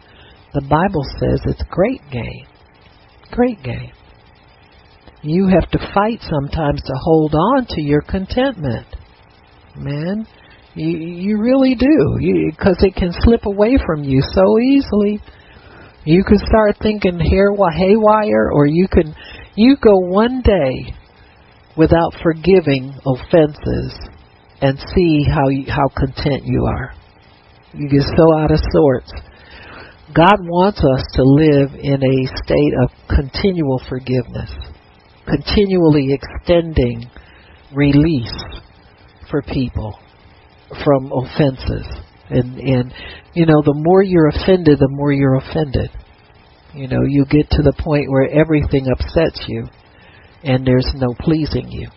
the 0.54 0.62
Bible 0.62 1.02
says 1.18 1.40
it's 1.46 1.62
great 1.70 2.00
gain. 2.10 2.46
Great 3.30 3.62
gain. 3.62 3.92
You 5.22 5.48
have 5.48 5.70
to 5.70 5.92
fight 5.94 6.20
sometimes 6.20 6.82
to 6.82 6.92
hold 6.94 7.34
on 7.34 7.66
to 7.70 7.80
your 7.80 8.02
contentment. 8.02 8.86
Man, 9.76 10.26
you 10.74 10.88
you 10.88 11.38
really 11.38 11.74
do. 11.74 12.18
Because 12.50 12.76
it 12.80 12.94
can 12.94 13.12
slip 13.20 13.46
away 13.46 13.78
from 13.84 14.04
you 14.04 14.22
so 14.34 14.58
easily. 14.58 15.20
You 16.04 16.24
can 16.24 16.38
start 16.38 16.76
thinking 16.82 17.18
hair 17.20 17.52
haywire 17.52 18.50
or 18.52 18.66
you 18.66 18.88
can 18.88 19.14
you 19.54 19.76
go 19.76 19.98
one 19.98 20.42
day 20.42 20.94
without 21.76 22.14
forgiving 22.22 22.92
offenses 23.06 23.98
and 24.60 24.78
see 24.94 25.24
how 25.28 25.48
you, 25.48 25.64
how 25.68 25.88
content 25.96 26.42
you 26.44 26.64
are. 26.64 26.94
You 27.74 27.88
get 27.88 28.02
so 28.16 28.36
out 28.36 28.50
of 28.50 28.58
sorts. 28.72 29.12
God 30.14 30.36
wants 30.40 30.78
us 30.78 31.04
to 31.14 31.22
live 31.22 31.74
in 31.80 32.02
a 32.02 32.44
state 32.44 32.74
of 32.82 32.90
continual 33.08 33.80
forgiveness, 33.88 34.52
continually 35.26 36.12
extending 36.12 37.08
release 37.74 38.30
for 39.30 39.40
people 39.42 39.98
from 40.84 41.12
offenses. 41.12 41.86
And, 42.30 42.58
and, 42.58 42.94
you 43.34 43.46
know, 43.46 43.62
the 43.62 43.74
more 43.74 44.02
you're 44.02 44.28
offended, 44.28 44.78
the 44.78 44.88
more 44.88 45.12
you're 45.12 45.36
offended. 45.36 45.90
You 46.74 46.88
know, 46.88 47.02
you 47.06 47.26
get 47.26 47.50
to 47.50 47.62
the 47.62 47.74
point 47.78 48.10
where 48.10 48.28
everything 48.30 48.86
upsets 48.88 49.44
you. 49.48 49.68
and 50.44 50.66
there's 50.66 50.90
no 50.94 51.14
pleasing 51.20 51.70
you. 51.70 51.88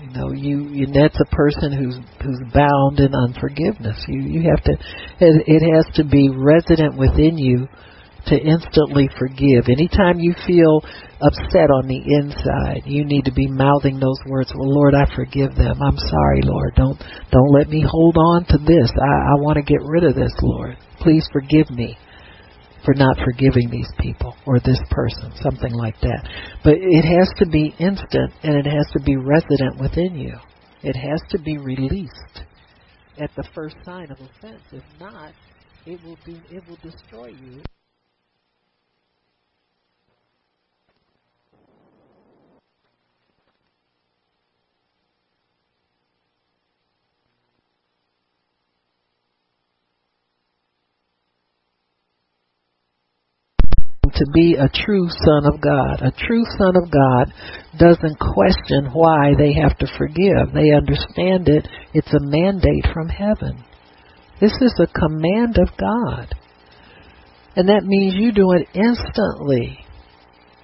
You 0.00 0.10
know, 0.10 0.32
you, 0.32 0.68
you 0.70 0.86
that's 0.86 1.18
a 1.20 1.34
person 1.34 1.72
who's 1.72 1.96
who's 2.24 2.40
bound 2.52 2.98
in 2.98 3.14
unforgiveness. 3.14 4.04
You 4.08 4.20
you 4.20 4.50
have 4.50 4.64
to 4.64 4.72
it, 4.72 5.44
it 5.46 5.62
has 5.74 5.94
to 5.96 6.04
be 6.04 6.28
resident 6.28 6.98
within 6.98 7.38
you 7.38 7.68
to 8.26 8.36
instantly 8.36 9.08
forgive. 9.18 9.68
Anytime 9.68 10.18
you 10.18 10.34
feel 10.46 10.82
upset 11.20 11.70
on 11.70 11.86
the 11.86 11.98
inside, 11.98 12.82
you 12.86 13.04
need 13.04 13.24
to 13.24 13.32
be 13.32 13.46
mouthing 13.46 13.98
those 13.98 14.18
words, 14.26 14.52
"Well, 14.54 14.72
Lord, 14.72 14.94
I 14.94 15.04
forgive 15.14 15.54
them. 15.54 15.80
I'm 15.82 15.98
sorry, 15.98 16.42
Lord. 16.42 16.74
Don't 16.76 16.98
don't 17.30 17.52
let 17.52 17.68
me 17.68 17.84
hold 17.86 18.16
on 18.16 18.44
to 18.46 18.58
this. 18.58 18.90
I, 18.90 19.32
I 19.32 19.34
want 19.40 19.56
to 19.56 19.62
get 19.62 19.82
rid 19.82 20.04
of 20.04 20.14
this, 20.14 20.32
Lord. 20.42 20.76
Please 21.00 21.26
forgive 21.32 21.70
me." 21.70 21.96
for 22.84 22.94
not 22.94 23.16
forgiving 23.24 23.70
these 23.70 23.88
people 24.00 24.34
or 24.46 24.58
this 24.60 24.80
person, 24.90 25.32
something 25.36 25.72
like 25.72 25.98
that. 26.00 26.28
But 26.64 26.74
it 26.76 27.04
has 27.04 27.30
to 27.38 27.46
be 27.46 27.74
instant 27.78 28.32
and 28.42 28.56
it 28.56 28.66
has 28.66 28.86
to 28.92 29.00
be 29.04 29.16
resident 29.16 29.80
within 29.80 30.16
you. 30.16 30.34
It 30.82 30.96
has 30.96 31.20
to 31.30 31.38
be 31.38 31.58
released 31.58 32.42
at 33.18 33.30
the 33.36 33.44
first 33.54 33.76
sign 33.84 34.10
of 34.10 34.18
offense. 34.18 34.62
If 34.72 34.82
not, 34.98 35.32
it 35.86 36.00
will 36.04 36.18
be 36.26 36.40
it 36.50 36.62
will 36.68 36.78
destroy 36.82 37.28
you. 37.28 37.62
To 54.14 54.26
be 54.32 54.54
a 54.54 54.68
true 54.68 55.08
son 55.08 55.46
of 55.46 55.60
God. 55.60 56.02
A 56.02 56.12
true 56.26 56.44
son 56.58 56.76
of 56.76 56.90
God 56.90 57.32
doesn't 57.78 58.18
question 58.18 58.90
why 58.92 59.32
they 59.36 59.52
have 59.54 59.76
to 59.78 59.86
forgive. 59.98 60.52
They 60.54 60.72
understand 60.72 61.48
it. 61.48 61.66
It's 61.94 62.12
a 62.12 62.20
mandate 62.20 62.86
from 62.92 63.08
heaven. 63.08 63.64
This 64.40 64.52
is 64.60 64.74
a 64.80 64.86
command 64.86 65.58
of 65.58 65.68
God. 65.78 66.34
And 67.54 67.68
that 67.68 67.84
means 67.84 68.14
you 68.14 68.32
do 68.32 68.52
it 68.52 68.68
instantly. 68.74 69.78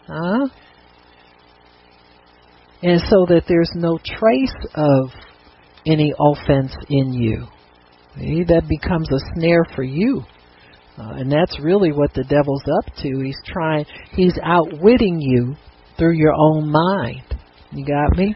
Huh? 0.06 0.48
And 2.82 3.00
so 3.00 3.26
that 3.28 3.44
there's 3.46 3.72
no 3.74 3.98
trace 3.98 4.54
of 4.74 5.10
any 5.86 6.12
offense 6.18 6.72
in 6.88 7.12
you. 7.12 7.46
See, 8.16 8.44
that 8.48 8.68
becomes 8.68 9.08
a 9.10 9.18
snare 9.34 9.64
for 9.76 9.82
you 9.82 10.24
uh, 10.98 11.14
and 11.14 11.30
that's 11.30 11.58
really 11.62 11.92
what 11.92 12.12
the 12.14 12.24
devil's 12.24 12.64
up 12.78 12.94
to. 13.02 13.20
He's 13.22 13.40
trying, 13.46 13.86
he's 14.12 14.34
outwitting 14.42 15.20
you 15.20 15.54
through 15.96 16.16
your 16.16 16.34
own 16.34 16.70
mind. 16.70 17.22
You 17.70 17.84
got 17.84 18.16
me? 18.16 18.34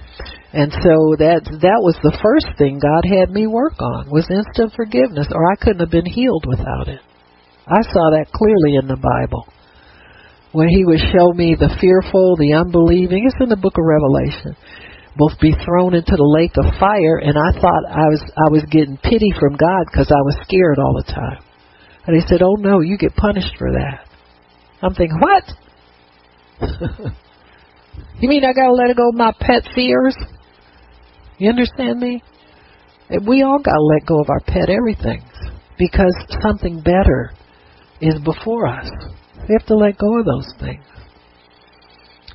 And 0.53 0.71
so 0.71 1.17
that 1.17 1.49
that 1.65 1.81
was 1.81 1.97
the 2.05 2.13
first 2.21 2.53
thing 2.61 2.77
God 2.77 3.09
had 3.09 3.33
me 3.33 3.49
work 3.49 3.81
on 3.81 4.13
was 4.13 4.29
instant 4.29 4.77
forgiveness, 4.77 5.27
or 5.33 5.51
I 5.51 5.57
couldn't 5.57 5.81
have 5.81 5.91
been 5.91 6.05
healed 6.05 6.45
without 6.45 6.89
it. 6.93 7.01
I 7.65 7.81
saw 7.81 8.13
that 8.13 8.29
clearly 8.37 8.77
in 8.77 8.87
the 8.87 9.01
Bible. 9.01 9.49
When 10.53 10.69
he 10.69 10.85
would 10.85 11.01
show 11.01 11.33
me 11.33 11.57
the 11.57 11.73
fearful, 11.81 12.37
the 12.37 12.53
unbelieving, 12.53 13.25
it's 13.25 13.41
in 13.41 13.49
the 13.49 13.57
book 13.57 13.81
of 13.81 13.89
Revelation, 13.89 14.53
both 15.17 15.41
be 15.41 15.57
thrown 15.65 15.97
into 15.97 16.13
the 16.13 16.33
lake 16.37 16.53
of 16.61 16.77
fire, 16.77 17.17
and 17.17 17.33
I 17.33 17.57
thought 17.57 17.89
I 17.89 18.07
was 18.13 18.21
I 18.37 18.53
was 18.53 18.69
getting 18.69 19.01
pity 19.01 19.33
from 19.41 19.57
God 19.57 19.89
because 19.89 20.13
I 20.13 20.21
was 20.21 20.37
scared 20.45 20.77
all 20.77 21.01
the 21.01 21.09
time. 21.09 21.41
And 22.07 22.17
he 22.17 22.23
said, 22.27 22.43
Oh 22.43 22.57
no, 22.59 22.81
you 22.81 22.99
get 22.99 23.15
punished 23.15 23.57
for 23.59 23.73
that. 23.73 24.09
I'm 24.83 24.95
thinking, 24.95 25.19
What? 25.21 25.45
you 28.21 28.29
mean 28.29 28.45
I 28.45 28.53
gotta 28.53 28.73
let 28.73 28.97
go 28.97 29.09
of 29.09 29.15
my 29.15 29.33
pet 29.39 29.63
fears? 29.75 30.17
You 31.39 31.49
understand 31.51 32.01
me? 32.01 32.23
We 33.27 33.43
all 33.43 33.59
gotta 33.59 33.83
let 33.83 34.07
go 34.07 34.21
of 34.21 34.31
our 34.31 34.41
pet 34.41 34.69
everything 34.69 35.23
because 35.79 36.15
something 36.41 36.81
better 36.81 37.33
is 38.01 38.15
before 38.25 38.67
us. 38.67 38.89
We 39.49 39.57
have 39.59 39.67
to 39.67 39.77
let 39.77 39.99
go 39.99 40.19
of 40.19 40.25
those 40.25 40.53
things. 40.61 40.85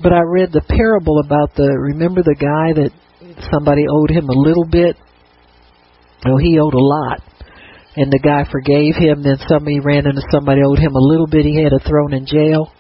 But 0.01 0.13
I 0.13 0.21
read 0.21 0.51
the 0.51 0.61
parable 0.61 1.19
about 1.25 1.55
the 1.55 1.67
remember 1.67 2.21
the 2.21 2.35
guy 2.35 2.73
that 2.81 2.91
somebody 3.51 3.85
owed 3.89 4.11
him 4.11 4.29
a 4.29 4.33
little 4.33 4.65
bit? 4.65 4.95
Oh, 6.25 6.37
he 6.37 6.59
owed 6.59 6.73
a 6.73 6.79
lot 6.79 7.21
and 7.97 8.13
the 8.13 8.21
guy 8.21 8.45
forgave 8.49 8.95
him. 8.95 9.23
Then 9.25 9.41
somebody 9.49 9.81
ran 9.81 10.05
into 10.05 10.21
somebody 10.29 10.61
owed 10.61 10.77
him 10.77 10.93
a 10.95 11.01
little 11.01 11.25
bit. 11.25 11.45
He 11.45 11.57
had 11.57 11.73
a 11.73 11.81
thrown 11.81 12.13
in 12.13 12.25
jail. 12.25 12.71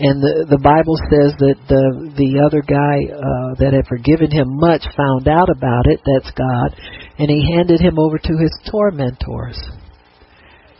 And 0.00 0.16
the 0.24 0.48
the 0.48 0.62
Bible 0.64 0.96
says 1.12 1.36
that 1.44 1.60
the 1.68 1.84
the 2.16 2.40
other 2.40 2.64
guy 2.64 3.04
uh, 3.12 3.52
that 3.60 3.76
had 3.76 3.84
forgiven 3.86 4.32
him 4.32 4.56
much 4.56 4.80
found 4.96 5.28
out 5.28 5.52
about 5.52 5.84
it. 5.92 6.00
That's 6.08 6.32
God, 6.32 6.72
and 7.20 7.28
he 7.28 7.52
handed 7.52 7.80
him 7.84 7.98
over 7.98 8.16
to 8.16 8.34
his 8.40 8.54
tormentors. 8.64 9.60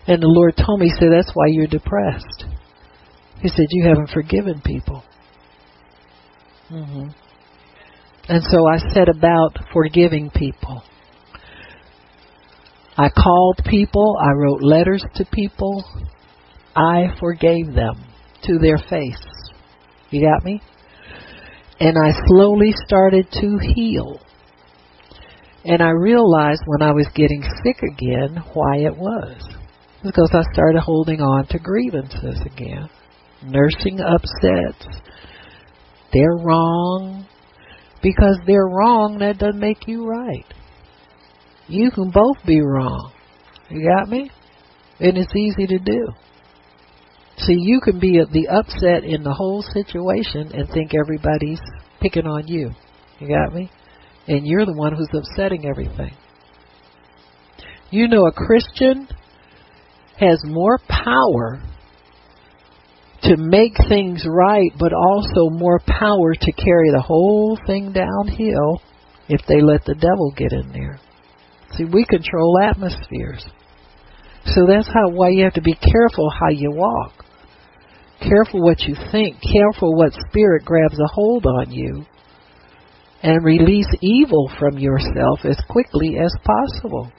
And 0.08 0.22
the 0.22 0.32
Lord 0.32 0.56
told 0.56 0.80
me, 0.80 0.88
he 0.88 0.96
said, 0.96 1.12
"That's 1.12 1.30
why 1.34 1.52
you're 1.52 1.68
depressed." 1.68 2.48
He 3.42 3.48
said, 3.48 3.66
"You 3.68 3.88
haven't 3.92 4.08
forgiven 4.08 4.62
people." 4.64 5.04
hmm 6.68 7.12
And 8.28 8.42
so 8.44 8.66
I 8.66 8.78
set 8.94 9.10
about 9.10 9.52
forgiving 9.70 10.30
people. 10.30 10.82
I 12.96 13.08
called 13.08 13.60
people, 13.66 14.16
I 14.20 14.32
wrote 14.32 14.62
letters 14.62 15.04
to 15.14 15.24
people, 15.32 15.84
I 16.74 17.14
forgave 17.18 17.72
them 17.74 18.04
to 18.44 18.58
their 18.58 18.78
face. 18.78 19.20
You 20.10 20.28
got 20.28 20.44
me? 20.44 20.60
And 21.78 21.96
I 21.96 22.12
slowly 22.26 22.72
started 22.86 23.26
to 23.32 23.58
heal. 23.74 24.20
And 25.64 25.82
I 25.82 25.90
realized 25.90 26.62
when 26.66 26.82
I 26.82 26.92
was 26.92 27.06
getting 27.14 27.42
sick 27.62 27.82
again 27.82 28.42
why 28.54 28.78
it 28.78 28.96
was. 28.96 29.36
Because 30.02 30.30
I 30.32 30.42
started 30.52 30.80
holding 30.80 31.20
on 31.20 31.46
to 31.48 31.58
grievances 31.58 32.40
again. 32.44 32.88
Nursing 33.42 34.00
upsets. 34.00 34.86
They're 36.12 36.36
wrong. 36.42 37.26
Because 38.02 38.38
they're 38.46 38.66
wrong, 38.66 39.18
that 39.20 39.38
doesn't 39.38 39.60
make 39.60 39.86
you 39.86 40.06
right. 40.06 40.46
You 41.70 41.90
can 41.92 42.10
both 42.10 42.36
be 42.44 42.60
wrong. 42.60 43.12
You 43.68 43.88
got 43.88 44.09
me? 44.09 44.30
And 44.98 45.16
it's 45.16 45.34
easy 45.36 45.66
to 45.68 45.78
do. 45.78 46.09
See, 47.38 47.56
you 47.56 47.80
can 47.80 48.01
be 48.01 48.20
the 48.32 48.48
upset 48.48 49.05
in 49.05 49.22
the 49.22 49.32
whole 49.32 49.62
situation 49.62 50.51
and 50.52 50.68
think 50.68 50.94
everybody's 50.94 51.60
picking 52.01 52.26
on 52.26 52.48
you. 52.48 52.72
You 53.20 53.28
got 53.28 53.55
me? 53.55 53.70
And 54.26 54.47
you're 54.47 54.66
the 54.66 54.74
one 54.74 54.94
who's 54.94 55.09
upsetting 55.14 55.64
everything. 55.64 56.12
You 57.90 58.09
know, 58.09 58.26
a 58.26 58.32
Christian 58.32 59.09
has 60.18 60.42
more 60.44 60.78
power 60.88 61.62
to 63.22 63.36
make 63.36 63.74
things 63.88 64.24
right, 64.26 64.72
but 64.78 64.92
also 64.92 65.51
more 65.51 65.80
power 65.86 66.34
to 66.34 66.52
carry 66.52 66.90
the 66.90 67.02
whole 67.05 67.59
thing 67.66 67.92
downhill 67.92 68.82
if 69.28 69.40
they 69.47 69.60
let 69.62 69.84
the 69.84 69.94
devil 69.94 70.32
get 70.36 70.52
in 70.52 70.72
there. 70.72 70.98
See, 71.76 71.84
we 71.84 72.05
control 72.05 72.59
atmospheres. 72.62 73.44
So 74.47 74.66
that's 74.66 74.88
how 74.88 75.10
why 75.10 75.30
you 75.30 75.44
have 75.44 75.55
to 75.55 75.62
be 75.62 75.74
careful 75.74 76.30
how 76.30 76.51
you 76.51 76.70
walk. 76.72 77.12
Careful 78.20 78.62
what 78.62 78.80
you 78.80 78.97
think. 79.12 79.36
Careful 79.40 79.94
what 79.97 80.12
spirit 80.28 80.64
grabs 80.64 80.98
a 80.98 81.06
hold 81.06 81.47
on 81.47 81.70
you. 81.70 82.05
And 83.22 83.44
release 83.44 83.88
evil 84.01 84.51
from 84.59 84.78
yourself 84.78 85.40
as 85.44 85.59
quickly 85.68 86.16
as 86.18 86.34
possible. 86.44 87.12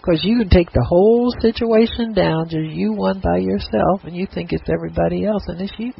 Because 0.00 0.24
you 0.24 0.38
can 0.38 0.48
take 0.48 0.70
the 0.72 0.86
whole 0.88 1.34
situation 1.40 2.14
down, 2.14 2.48
just 2.48 2.70
you 2.70 2.92
one 2.92 3.20
by 3.20 3.38
yourself, 3.38 4.04
and 4.04 4.16
you 4.16 4.26
think 4.32 4.52
it's 4.52 4.68
everybody 4.68 5.26
else, 5.26 5.42
and 5.48 5.60
it's 5.60 5.72
you 5.78 5.92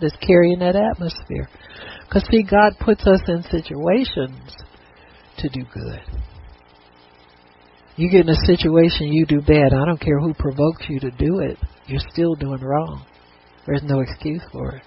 that's 0.00 0.16
carrying 0.16 0.60
that 0.60 0.76
atmosphere. 0.76 1.48
Because, 2.04 2.26
see, 2.30 2.42
God 2.42 2.74
puts 2.80 3.06
us 3.06 3.20
in 3.28 3.42
situations 3.44 4.54
to 5.38 5.48
do 5.48 5.64
good. 5.72 6.00
You 7.96 8.10
get 8.10 8.26
in 8.26 8.30
a 8.30 8.46
situation 8.46 9.12
you 9.12 9.26
do 9.26 9.40
bad. 9.40 9.72
I 9.72 9.84
don't 9.84 10.00
care 10.00 10.18
who 10.18 10.32
provokes 10.34 10.86
you 10.88 10.98
to 11.00 11.10
do 11.10 11.40
it. 11.40 11.58
You're 11.86 12.00
still 12.12 12.34
doing 12.34 12.60
wrong. 12.60 13.04
There's 13.66 13.82
no 13.82 14.00
excuse 14.00 14.42
for 14.50 14.76
it. 14.76 14.82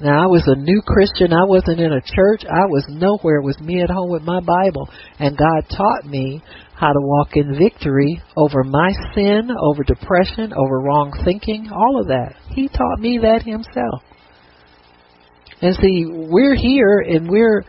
Now 0.00 0.24
I 0.24 0.26
was 0.26 0.42
a 0.46 0.56
new 0.56 0.82
Christian. 0.84 1.32
I 1.32 1.44
wasn't 1.44 1.80
in 1.80 1.92
a 1.92 2.00
church. 2.00 2.44
I 2.44 2.66
was 2.66 2.84
nowhere. 2.88 3.36
It 3.36 3.44
was 3.44 3.58
me 3.60 3.80
at 3.80 3.90
home 3.90 4.10
with 4.10 4.22
my 4.22 4.40
Bible. 4.40 4.88
And 5.18 5.36
God 5.38 5.64
taught 5.70 6.04
me 6.04 6.42
how 6.74 6.92
to 6.92 7.00
walk 7.00 7.30
in 7.34 7.56
victory 7.56 8.20
over 8.36 8.64
my 8.64 8.92
sin, 9.14 9.50
over 9.58 9.84
depression, 9.84 10.52
over 10.52 10.80
wrong 10.80 11.12
thinking, 11.24 11.70
all 11.72 12.00
of 12.00 12.08
that. 12.08 12.34
He 12.50 12.68
taught 12.68 12.98
me 12.98 13.18
that 13.22 13.44
himself. 13.44 14.02
And 15.62 15.74
see, 15.76 16.04
we're 16.06 16.56
here 16.56 16.98
and 16.98 17.30
we're 17.30 17.64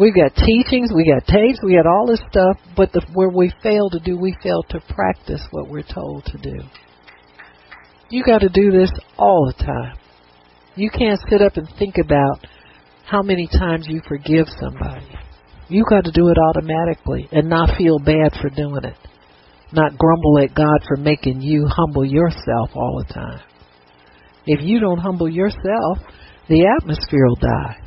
We've 0.00 0.14
got 0.14 0.34
teachings, 0.34 0.90
we 0.94 1.04
got 1.04 1.26
tapes, 1.26 1.58
we 1.62 1.74
got 1.74 1.86
all 1.86 2.06
this 2.06 2.22
stuff, 2.30 2.56
but 2.74 2.90
the, 2.90 3.02
where 3.12 3.28
we 3.28 3.52
fail 3.62 3.90
to 3.90 4.00
do, 4.00 4.16
we 4.16 4.34
fail 4.42 4.62
to 4.70 4.80
practice 4.94 5.42
what 5.50 5.68
we're 5.68 5.82
told 5.82 6.24
to 6.24 6.38
do. 6.38 6.56
You 8.08 8.24
got 8.24 8.38
to 8.38 8.48
do 8.48 8.70
this 8.70 8.90
all 9.18 9.52
the 9.54 9.62
time. 9.62 9.98
You 10.74 10.88
can't 10.88 11.20
sit 11.28 11.42
up 11.42 11.58
and 11.58 11.68
think 11.78 11.96
about 12.02 12.46
how 13.04 13.20
many 13.20 13.46
times 13.46 13.88
you 13.90 14.00
forgive 14.08 14.46
somebody. 14.58 15.06
You 15.68 15.84
got 15.90 16.04
to 16.04 16.12
do 16.12 16.28
it 16.28 16.38
automatically 16.48 17.28
and 17.30 17.50
not 17.50 17.76
feel 17.76 17.98
bad 17.98 18.32
for 18.40 18.48
doing 18.48 18.84
it. 18.84 18.96
Not 19.70 19.98
grumble 19.98 20.38
at 20.42 20.54
God 20.54 20.78
for 20.88 20.96
making 20.96 21.42
you 21.42 21.66
humble 21.68 22.06
yourself 22.06 22.70
all 22.74 23.04
the 23.06 23.12
time. 23.12 23.40
If 24.46 24.62
you 24.62 24.80
don't 24.80 24.98
humble 24.98 25.28
yourself, 25.28 25.98
the 26.48 26.74
atmosphere 26.80 27.26
will 27.26 27.36
die. 27.36 27.79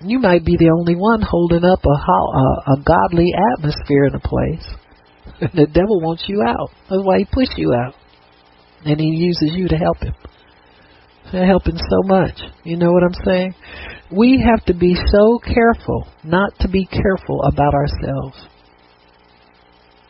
You 0.00 0.18
might 0.18 0.44
be 0.44 0.56
the 0.56 0.70
only 0.70 0.94
one 0.94 1.22
holding 1.22 1.64
up 1.64 1.80
a, 1.84 1.88
a, 1.88 2.74
a 2.74 2.82
godly 2.84 3.32
atmosphere 3.54 4.04
in 4.04 4.14
a 4.14 4.20
place. 4.20 4.66
the 5.54 5.66
devil 5.66 6.00
wants 6.00 6.24
you 6.28 6.42
out. 6.46 6.70
That's 6.90 7.02
why 7.02 7.18
he 7.18 7.24
pushes 7.24 7.54
you 7.56 7.72
out. 7.72 7.94
And 8.84 9.00
he 9.00 9.06
uses 9.06 9.50
you 9.54 9.68
to 9.68 9.76
help 9.76 9.98
him. 9.98 10.14
To 11.32 11.44
help 11.44 11.66
him 11.66 11.76
so 11.76 12.02
much. 12.04 12.38
You 12.62 12.76
know 12.76 12.92
what 12.92 13.02
I'm 13.02 13.24
saying? 13.24 13.54
We 14.12 14.44
have 14.46 14.64
to 14.66 14.74
be 14.74 14.94
so 14.94 15.38
careful 15.38 16.06
not 16.22 16.52
to 16.60 16.68
be 16.68 16.86
careful 16.86 17.42
about 17.44 17.74
ourselves. 17.74 18.46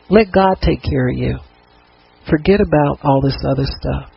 Let 0.09 0.31
God 0.31 0.57
take 0.61 0.83
care 0.83 1.09
of 1.09 1.17
you. 1.17 1.39
Forget 2.29 2.59
about 2.61 2.99
all 3.03 3.21
this 3.21 3.37
other 3.49 3.65
stuff. 3.65 4.11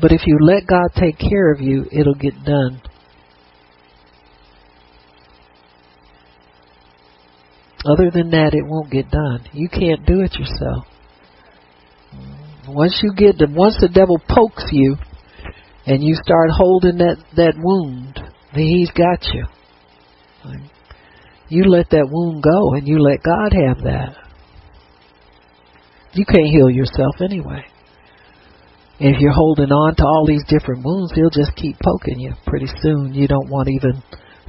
But 0.00 0.12
if 0.12 0.22
you 0.26 0.38
let 0.40 0.66
God 0.66 0.88
take 0.98 1.18
care 1.18 1.52
of 1.52 1.60
you, 1.60 1.84
it'll 1.92 2.14
get 2.14 2.42
done. 2.44 2.80
Other 7.84 8.10
than 8.10 8.30
that, 8.30 8.52
it 8.52 8.66
won't 8.66 8.90
get 8.90 9.10
done. 9.10 9.48
You 9.52 9.68
can't 9.68 10.04
do 10.04 10.20
it 10.20 10.34
yourself. 10.34 10.84
Once 12.68 13.00
you 13.02 13.12
get 13.16 13.38
the, 13.38 13.46
once 13.50 13.78
the 13.80 13.88
devil 13.88 14.20
pokes 14.28 14.64
you, 14.70 14.96
and 15.86 16.04
you 16.04 16.14
start 16.14 16.50
holding 16.50 16.98
that 16.98 17.16
that 17.36 17.54
wound, 17.58 18.20
then 18.54 18.64
he's 18.64 18.90
got 18.90 19.24
you. 19.32 19.46
You 21.48 21.64
let 21.64 21.90
that 21.90 22.08
wound 22.08 22.42
go, 22.42 22.74
and 22.74 22.86
you 22.86 23.00
let 23.00 23.22
God 23.22 23.52
have 23.52 23.82
that. 23.84 24.16
You 26.12 26.24
can't 26.24 26.46
heal 26.46 26.70
yourself 26.70 27.16
anyway. 27.20 27.64
if 29.00 29.20
you're 29.20 29.32
holding 29.32 29.72
on 29.72 29.96
to 29.96 30.04
all 30.04 30.26
these 30.26 30.44
different 30.46 30.84
wounds, 30.84 31.12
he'll 31.14 31.30
just 31.30 31.56
keep 31.56 31.76
poking 31.82 32.20
you. 32.20 32.34
Pretty 32.46 32.68
soon, 32.82 33.14
you 33.14 33.26
don't 33.26 33.48
want 33.48 33.66
to 33.66 33.74
even 33.74 34.02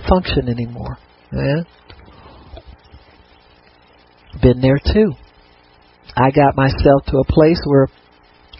function 0.07 0.49
anymore. 0.49 0.97
Yeah? 1.31 1.63
Been 4.41 4.61
there 4.61 4.79
too. 4.79 5.13
I 6.15 6.31
got 6.31 6.55
myself 6.55 7.05
to 7.07 7.17
a 7.17 7.25
place 7.25 7.61
where 7.65 7.87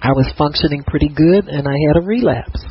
I 0.02 0.12
was 0.12 0.32
functioning 0.38 0.84
pretty 0.86 1.10
good 1.10 1.48
and 1.48 1.68
I 1.68 1.76
had 1.88 1.98
a 1.98 2.06
relapse. 2.06 2.62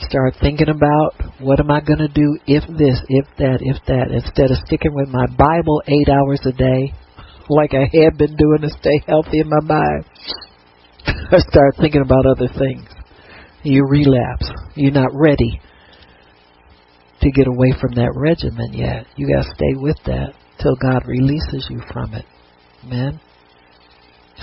Start 0.00 0.34
thinking 0.40 0.68
about 0.68 1.14
what 1.40 1.58
am 1.58 1.70
I 1.70 1.80
going 1.80 1.98
to 1.98 2.08
do 2.08 2.38
if 2.46 2.62
this, 2.78 3.00
if 3.08 3.26
that, 3.38 3.58
if 3.60 3.76
that, 3.86 4.10
instead 4.12 4.50
of 4.50 4.58
sticking 4.66 4.94
with 4.94 5.08
my 5.08 5.26
Bible 5.26 5.82
eight 5.86 6.08
hours 6.08 6.40
a 6.46 6.52
day, 6.52 6.92
like 7.48 7.72
I 7.74 7.88
had 7.92 8.18
been 8.18 8.36
doing 8.36 8.60
to 8.62 8.70
stay 8.70 9.02
healthy 9.06 9.40
in 9.40 9.48
my 9.48 9.60
mind. 9.60 10.04
I 11.32 11.38
start 11.38 11.76
thinking 11.80 12.02
about 12.02 12.26
other 12.26 12.48
things. 12.48 12.86
You 13.62 13.84
relapse. 13.88 14.50
You're 14.74 14.92
not 14.92 15.10
ready 15.12 15.60
to 17.26 17.32
get 17.32 17.48
away 17.48 17.74
from 17.80 17.94
that 17.94 18.14
regimen 18.14 18.72
yet. 18.72 19.06
You 19.16 19.26
got 19.26 19.42
to 19.42 19.54
stay 19.54 19.74
with 19.74 19.98
that 20.06 20.34
till 20.62 20.76
God 20.76 21.02
releases 21.06 21.66
you 21.68 21.82
from 21.92 22.14
it. 22.14 22.24
Amen. 22.84 23.20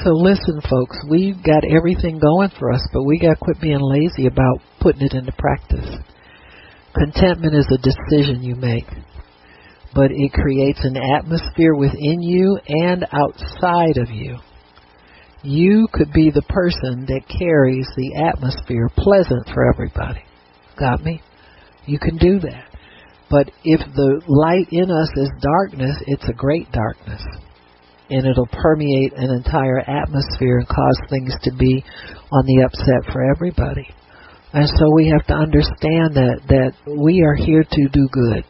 So 0.03 0.09
listen, 0.11 0.59
folks, 0.69 0.97
we've 1.09 1.41
got 1.43 1.63
everything 1.63 2.19
going 2.19 2.49
for 2.59 2.71
us, 2.71 2.81
but 2.91 3.03
we 3.03 3.19
got 3.19 3.35
to 3.35 3.39
quit 3.39 3.61
being 3.61 3.79
lazy 3.79 4.25
about 4.27 4.59
putting 4.79 5.03
it 5.03 5.13
into 5.13 5.31
practice. 5.37 5.87
Contentment 6.95 7.55
is 7.55 7.67
a 7.71 7.77
decision 7.77 8.43
you 8.43 8.55
make, 8.55 8.87
but 9.95 10.11
it 10.11 10.33
creates 10.33 10.79
an 10.83 10.97
atmosphere 10.97 11.75
within 11.75 12.21
you 12.21 12.59
and 12.67 13.05
outside 13.11 13.97
of 13.97 14.09
you. 14.09 14.37
You 15.43 15.87
could 15.93 16.11
be 16.11 16.31
the 16.31 16.41
person 16.43 17.05
that 17.07 17.21
carries 17.27 17.87
the 17.95 18.15
atmosphere 18.15 18.89
pleasant 18.97 19.47
for 19.53 19.71
everybody. 19.73 20.23
Got 20.79 21.03
me? 21.03 21.21
You 21.85 21.99
can 21.99 22.17
do 22.17 22.39
that. 22.39 22.72
But 23.33 23.49
if 23.63 23.81
the 23.95 24.21
light 24.27 24.67
in 24.69 24.91
us 24.91 25.09
is 25.17 25.31
darkness, 25.41 25.97
it's 26.05 26.29
a 26.29 26.37
great 26.37 26.71
darkness. 26.71 27.19
And 28.11 28.27
it'll 28.27 28.45
permeate 28.45 29.13
an 29.17 29.31
entire 29.31 29.79
atmosphere 29.79 30.59
and 30.59 30.67
cause 30.67 30.99
things 31.09 31.33
to 31.41 31.51
be 31.57 31.83
on 32.31 32.45
the 32.45 32.61
upset 32.61 33.11
for 33.11 33.27
everybody. 33.33 33.87
And 34.53 34.69
so 34.69 34.91
we 34.93 35.07
have 35.07 35.25
to 35.25 35.33
understand 35.33 36.13
that, 36.13 36.41
that 36.47 36.73
we 36.85 37.23
are 37.23 37.33
here 37.33 37.63
to 37.63 37.89
do 37.91 38.07
good. 38.11 38.45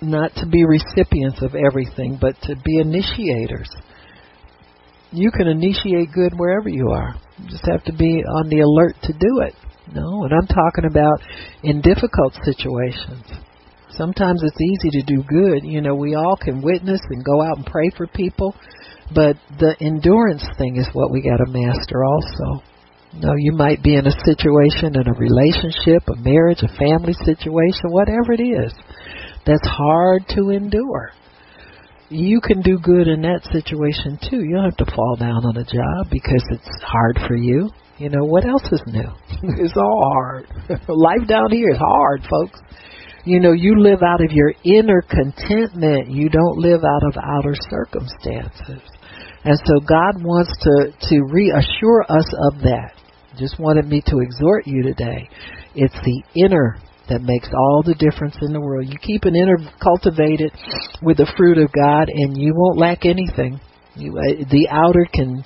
Not 0.00 0.34
to 0.38 0.46
be 0.46 0.64
recipients 0.64 1.42
of 1.42 1.54
everything, 1.54 2.18
but 2.20 2.34
to 2.42 2.56
be 2.56 2.78
initiators. 2.80 3.70
You 5.12 5.30
can 5.30 5.46
initiate 5.46 6.10
good 6.12 6.32
wherever 6.36 6.68
you 6.68 6.88
are. 6.90 7.14
You 7.38 7.50
just 7.50 7.68
have 7.70 7.84
to 7.84 7.92
be 7.92 8.24
on 8.24 8.48
the 8.48 8.62
alert 8.62 8.96
to 9.04 9.12
do 9.12 9.42
it. 9.46 9.54
No, 9.94 10.24
and 10.24 10.32
I'm 10.32 10.46
talking 10.46 10.84
about 10.88 11.20
in 11.62 11.80
difficult 11.82 12.34
situations. 12.44 13.26
Sometimes 13.90 14.42
it's 14.42 14.60
easy 14.60 15.00
to 15.00 15.02
do 15.02 15.22
good. 15.22 15.64
You 15.64 15.82
know, 15.82 15.94
we 15.94 16.14
all 16.14 16.36
can 16.36 16.62
witness 16.62 17.00
and 17.10 17.24
go 17.24 17.42
out 17.42 17.58
and 17.58 17.66
pray 17.66 17.90
for 17.96 18.06
people, 18.06 18.54
but 19.14 19.36
the 19.58 19.76
endurance 19.80 20.44
thing 20.56 20.76
is 20.76 20.88
what 20.94 21.12
we 21.12 21.20
got 21.20 21.44
to 21.44 21.50
master 21.50 22.04
also. 22.04 22.62
No, 23.14 23.34
you 23.36 23.52
might 23.52 23.82
be 23.82 23.94
in 23.96 24.06
a 24.06 24.24
situation, 24.24 24.96
in 24.96 25.06
a 25.06 25.12
relationship, 25.12 26.08
a 26.08 26.16
marriage, 26.16 26.62
a 26.62 26.76
family 26.78 27.12
situation, 27.12 27.92
whatever 27.92 28.32
it 28.32 28.40
is, 28.40 28.72
that's 29.44 29.66
hard 29.66 30.22
to 30.30 30.48
endure. 30.48 31.10
You 32.08 32.40
can 32.40 32.62
do 32.62 32.78
good 32.78 33.08
in 33.08 33.20
that 33.22 33.46
situation 33.52 34.18
too. 34.22 34.40
You 34.40 34.56
don't 34.56 34.70
have 34.70 34.86
to 34.86 34.94
fall 34.94 35.16
down 35.16 35.44
on 35.44 35.56
a 35.58 35.64
job 35.64 36.10
because 36.10 36.44
it's 36.50 36.82
hard 36.82 37.18
for 37.28 37.36
you. 37.36 37.68
You 37.98 38.08
know, 38.08 38.24
what 38.24 38.46
else 38.46 38.64
is 38.72 38.82
new? 38.86 39.10
it's 39.62 39.76
all 39.76 40.10
hard. 40.12 40.46
Life 40.88 41.28
down 41.28 41.50
here 41.50 41.70
is 41.70 41.78
hard, 41.78 42.22
folks. 42.28 42.60
You 43.24 43.38
know, 43.38 43.52
you 43.52 43.80
live 43.80 44.02
out 44.02 44.24
of 44.24 44.32
your 44.32 44.52
inner 44.64 45.02
contentment. 45.02 46.10
You 46.10 46.28
don't 46.28 46.58
live 46.58 46.80
out 46.84 47.02
of 47.06 47.16
outer 47.22 47.54
circumstances. 47.70 48.82
And 49.44 49.58
so 49.64 49.80
God 49.80 50.22
wants 50.22 50.52
to, 50.62 50.92
to 51.08 51.22
reassure 51.30 52.04
us 52.08 52.26
of 52.52 52.62
that. 52.62 52.94
Just 53.38 53.58
wanted 53.58 53.86
me 53.86 54.02
to 54.06 54.18
exhort 54.20 54.66
you 54.66 54.82
today. 54.82 55.28
It's 55.74 55.94
the 55.94 56.22
inner 56.34 56.78
that 57.08 57.22
makes 57.22 57.48
all 57.54 57.82
the 57.84 57.94
difference 57.94 58.36
in 58.42 58.52
the 58.52 58.60
world. 58.60 58.86
You 58.88 58.98
keep 59.00 59.24
an 59.24 59.34
inner 59.34 59.58
cultivated 59.82 60.52
with 61.02 61.16
the 61.16 61.32
fruit 61.36 61.58
of 61.58 61.70
God, 61.72 62.08
and 62.08 62.36
you 62.36 62.52
won't 62.54 62.78
lack 62.78 63.04
anything. 63.04 63.60
You, 63.94 64.16
uh, 64.18 64.44
the 64.50 64.68
outer 64.70 65.06
can 65.12 65.44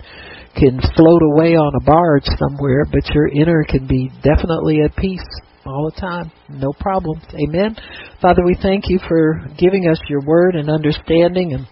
can 0.57 0.81
float 0.97 1.23
away 1.33 1.55
on 1.55 1.73
a 1.77 1.85
barge 1.85 2.27
somewhere, 2.39 2.85
but 2.91 3.05
your 3.15 3.29
inner 3.29 3.65
can 3.69 3.87
be 3.87 4.11
definitely 4.23 4.81
at 4.83 4.97
peace 4.97 5.25
all 5.67 5.91
the 5.93 6.01
time. 6.01 6.33
No 6.49 6.73
problem. 6.81 7.21
Amen. 7.35 7.77
Father, 8.23 8.43
we 8.45 8.57
thank 8.61 8.89
you 8.89 8.99
for 9.07 9.45
giving 9.59 9.89
us 9.89 10.01
your 10.09 10.25
word 10.25 10.55
and 10.55 10.71
understanding 10.71 11.53
and 11.53 11.67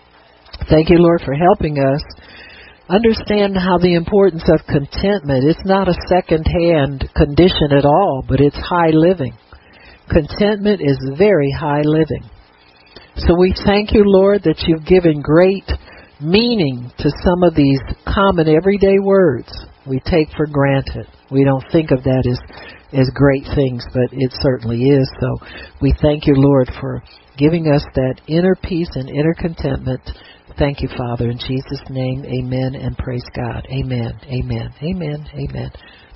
thank 0.68 0.90
you, 0.90 0.98
Lord, 0.98 1.22
for 1.24 1.34
helping 1.34 1.78
us 1.78 2.02
understand 2.88 3.56
how 3.56 3.78
the 3.78 3.94
importance 3.94 4.44
of 4.52 4.66
contentment. 4.66 5.44
It's 5.44 5.64
not 5.64 5.88
a 5.88 5.96
second 6.08 6.44
hand 6.44 7.08
condition 7.16 7.72
at 7.72 7.84
all, 7.84 8.24
but 8.28 8.40
it's 8.40 8.56
high 8.56 8.90
living. 8.92 9.32
Contentment 10.10 10.82
is 10.82 10.98
very 11.16 11.50
high 11.50 11.82
living. 11.82 12.28
So 13.16 13.38
we 13.38 13.54
thank 13.64 13.92
you, 13.92 14.02
Lord, 14.04 14.42
that 14.42 14.64
you've 14.66 14.84
given 14.84 15.22
great 15.22 15.64
meaning 16.20 16.90
to 16.98 17.10
some 17.24 17.42
of 17.42 17.54
these 17.54 17.80
common 18.06 18.48
everyday 18.48 18.98
words 19.02 19.52
we 19.86 20.00
take 20.00 20.28
for 20.36 20.46
granted. 20.46 21.06
We 21.30 21.44
don't 21.44 21.64
think 21.72 21.90
of 21.90 22.02
that 22.04 22.24
as 22.26 22.38
as 22.92 23.10
great 23.14 23.44
things, 23.56 23.84
but 23.92 24.12
it 24.12 24.32
certainly 24.40 24.82
is. 24.84 25.10
So 25.20 25.46
we 25.82 25.94
thank 26.00 26.26
you, 26.26 26.34
Lord, 26.36 26.70
for 26.80 27.02
giving 27.36 27.66
us 27.66 27.84
that 27.94 28.20
inner 28.28 28.54
peace 28.62 28.90
and 28.94 29.08
inner 29.08 29.34
contentment. 29.34 30.00
Thank 30.58 30.80
you, 30.80 30.88
Father, 30.96 31.30
in 31.30 31.38
Jesus' 31.38 31.82
name. 31.90 32.24
Amen 32.24 32.76
and 32.76 32.96
praise 32.96 33.24
God. 33.34 33.66
Amen. 33.70 34.12
Amen. 34.26 34.72
Amen. 34.80 35.26
Amen. 35.34 35.70